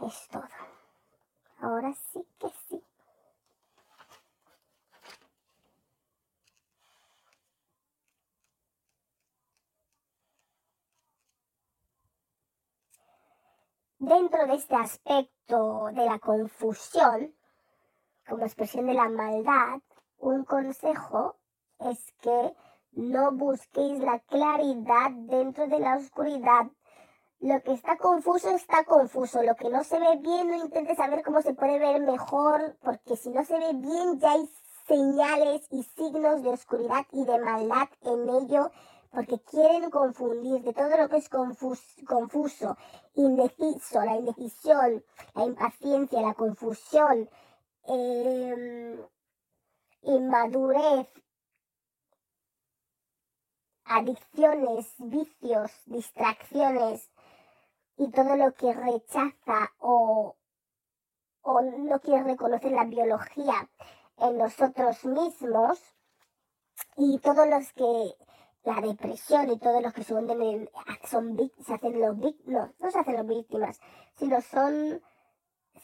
es 0.02 0.28
todo. 0.30 0.79
Ahora 1.62 1.94
sí 1.94 2.26
que 2.40 2.48
sí. 2.68 2.82
dentro 14.00 14.48
de 14.48 14.56
este 14.56 14.76
aspecto 14.76 15.90
de 15.94 16.06
la 16.06 16.20
confusión, 16.20 17.36
como 18.28 18.46
expresión 18.46 18.88
de 18.88 18.94
la 18.94 19.10
maldad, 19.10 19.82
un 20.18 20.46
consejo 20.46 21.38
es 21.80 22.12
que 22.22 22.56
no 22.94 23.32
busquéis 23.32 24.00
la 24.00 24.20
claridad 24.20 25.12
dentro 25.12 25.68
de 25.68 25.80
la 25.80 25.98
oscuridad. 25.98 26.68
Lo 27.42 27.62
que 27.64 27.72
está 27.72 27.98
confuso 27.98 28.50
está 28.54 28.84
confuso. 28.84 29.42
Lo 29.44 29.56
que 29.56 29.70
no 29.70 29.84
se 29.84 29.98
ve 29.98 30.18
bien, 30.18 30.48
no 30.48 30.56
intentes 30.56 30.98
saber 30.98 31.24
cómo 31.24 31.42
se 31.42 31.54
puede 31.54 31.80
ver 31.80 32.02
mejor, 32.02 32.76
porque 32.82 33.16
si 33.16 33.30
no 33.30 33.46
se 33.46 33.58
ve 33.58 33.72
bien 33.76 34.20
ya 34.20 34.34
hay 34.34 34.50
señales 34.88 35.66
y 35.72 35.84
signos 35.84 36.44
de 36.44 36.50
oscuridad 36.50 37.06
y 37.12 37.24
de 37.24 37.40
maldad 37.40 37.88
en 38.02 38.28
ello 38.30 38.72
porque 39.12 39.40
quieren 39.40 39.90
confundir 39.90 40.62
de 40.62 40.74
todo 40.74 40.96
lo 40.98 41.10
que 41.10 41.18
es 41.18 41.30
confuso, 41.30 42.78
indeciso, 43.16 44.04
la 44.04 44.18
indecisión, 44.18 45.04
la 45.34 45.46
impaciencia, 45.46 46.22
la 46.22 46.34
confusión, 46.34 47.30
em, 47.86 49.00
inmadurez, 50.04 51.08
adicciones, 53.86 54.94
vicios, 55.00 55.72
distracciones 55.86 57.10
y 58.00 58.10
todo 58.12 58.38
lo 58.38 58.54
que 58.54 58.74
rechaza 58.74 59.74
o, 59.80 60.38
o 61.42 61.62
no 61.62 62.00
quiere 62.00 62.24
reconocer 62.24 62.72
la 62.72 62.86
biología 62.86 63.70
en 64.18 64.38
nosotros 64.38 65.04
mismos 65.04 65.78
y 66.96 67.20
todos 67.20 67.46
los 67.48 67.74
que 67.74 68.16
la 68.64 68.80
depresión 68.80 69.52
y 69.52 69.60
todos 69.60 69.82
los 69.84 69.94
que 69.94 70.04
se 70.04 70.14
son 70.14 71.38
se 71.66 71.74
hacen 71.74 72.00
los 72.00 72.18
víctimas, 72.18 72.70
no, 72.70 72.74
no 72.80 72.92
se 72.92 73.00
hacen 73.00 73.18
los 73.18 73.28
víctimas, 73.28 73.80
sino 74.16 74.42
son, 74.42 75.02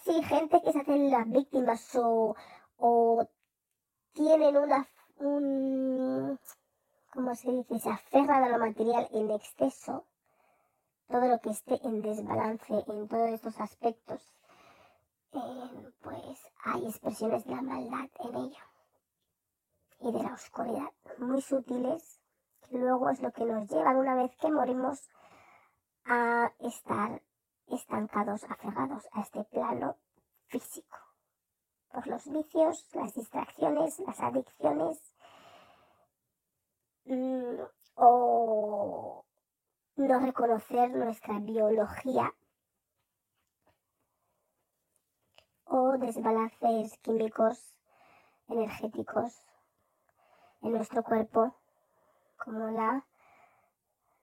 sí, 0.05 0.23
gente 0.23 0.61
que 0.61 0.71
se 0.71 0.79
hacen 0.79 1.11
las 1.11 1.29
víctimas 1.29 1.95
o, 1.95 2.33
o 2.77 3.27
tienen 4.13 4.55
una, 4.55 4.87
un, 5.17 6.39
¿cómo 7.13 7.35
se 7.35 7.51
dice? 7.51 7.79
Se 7.79 7.89
aferran 7.89 8.41
a 8.41 8.49
lo 8.49 8.57
material 8.57 9.09
en 9.11 9.31
exceso, 9.31 10.05
todo 11.07 11.27
lo 11.27 11.39
que 11.39 11.51
esté 11.51 11.79
en 11.83 12.01
desbalance 12.01 12.73
en 12.87 13.07
todos 13.07 13.29
estos 13.29 13.59
aspectos, 13.59 14.21
eh, 15.33 15.93
pues 16.01 16.51
hay 16.63 16.85
expresiones 16.85 17.45
de 17.45 17.55
la 17.55 17.61
maldad 17.61 18.09
en 18.19 18.35
ello 18.35 18.63
y 19.99 20.11
de 20.11 20.23
la 20.23 20.33
oscuridad 20.33 20.91
muy 21.17 21.41
sutiles 21.41 22.19
que 22.69 22.77
luego 22.77 23.09
es 23.09 23.21
lo 23.21 23.31
que 23.31 23.45
nos 23.45 23.69
llevan 23.69 23.97
una 23.97 24.15
vez 24.15 24.35
que 24.37 24.51
morimos 24.51 25.09
a 26.05 26.51
estar 26.59 27.21
estancados, 27.67 28.43
aferrados 28.45 29.07
a 29.13 29.21
este 29.21 29.43
plano 29.45 29.97
físico 30.47 30.97
por 31.91 32.07
los 32.07 32.25
vicios, 32.29 32.87
las 32.93 33.13
distracciones, 33.13 33.99
las 33.99 34.19
adicciones 34.19 35.13
mm, 37.05 37.61
o 37.95 39.24
no 39.95 40.19
reconocer 40.19 40.91
nuestra 40.91 41.39
biología 41.39 42.33
o 45.65 45.97
desbalances 45.97 46.97
químicos, 46.99 47.75
energéticos 48.49 49.41
en 50.61 50.73
nuestro 50.73 51.01
cuerpo, 51.03 51.55
como 52.37 52.69
la 52.71 53.05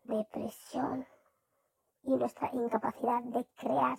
depresión 0.05 1.07
y 2.03 2.17
nuestra 2.17 2.51
incapacidad 2.53 3.23
de 3.23 3.47
crear 3.57 3.99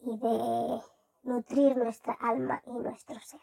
y 0.00 0.18
de 0.18 0.82
nutrir 1.22 1.76
nuestra 1.76 2.14
alma 2.14 2.62
y 2.64 2.72
nuestro 2.72 3.20
ser. 3.20 3.40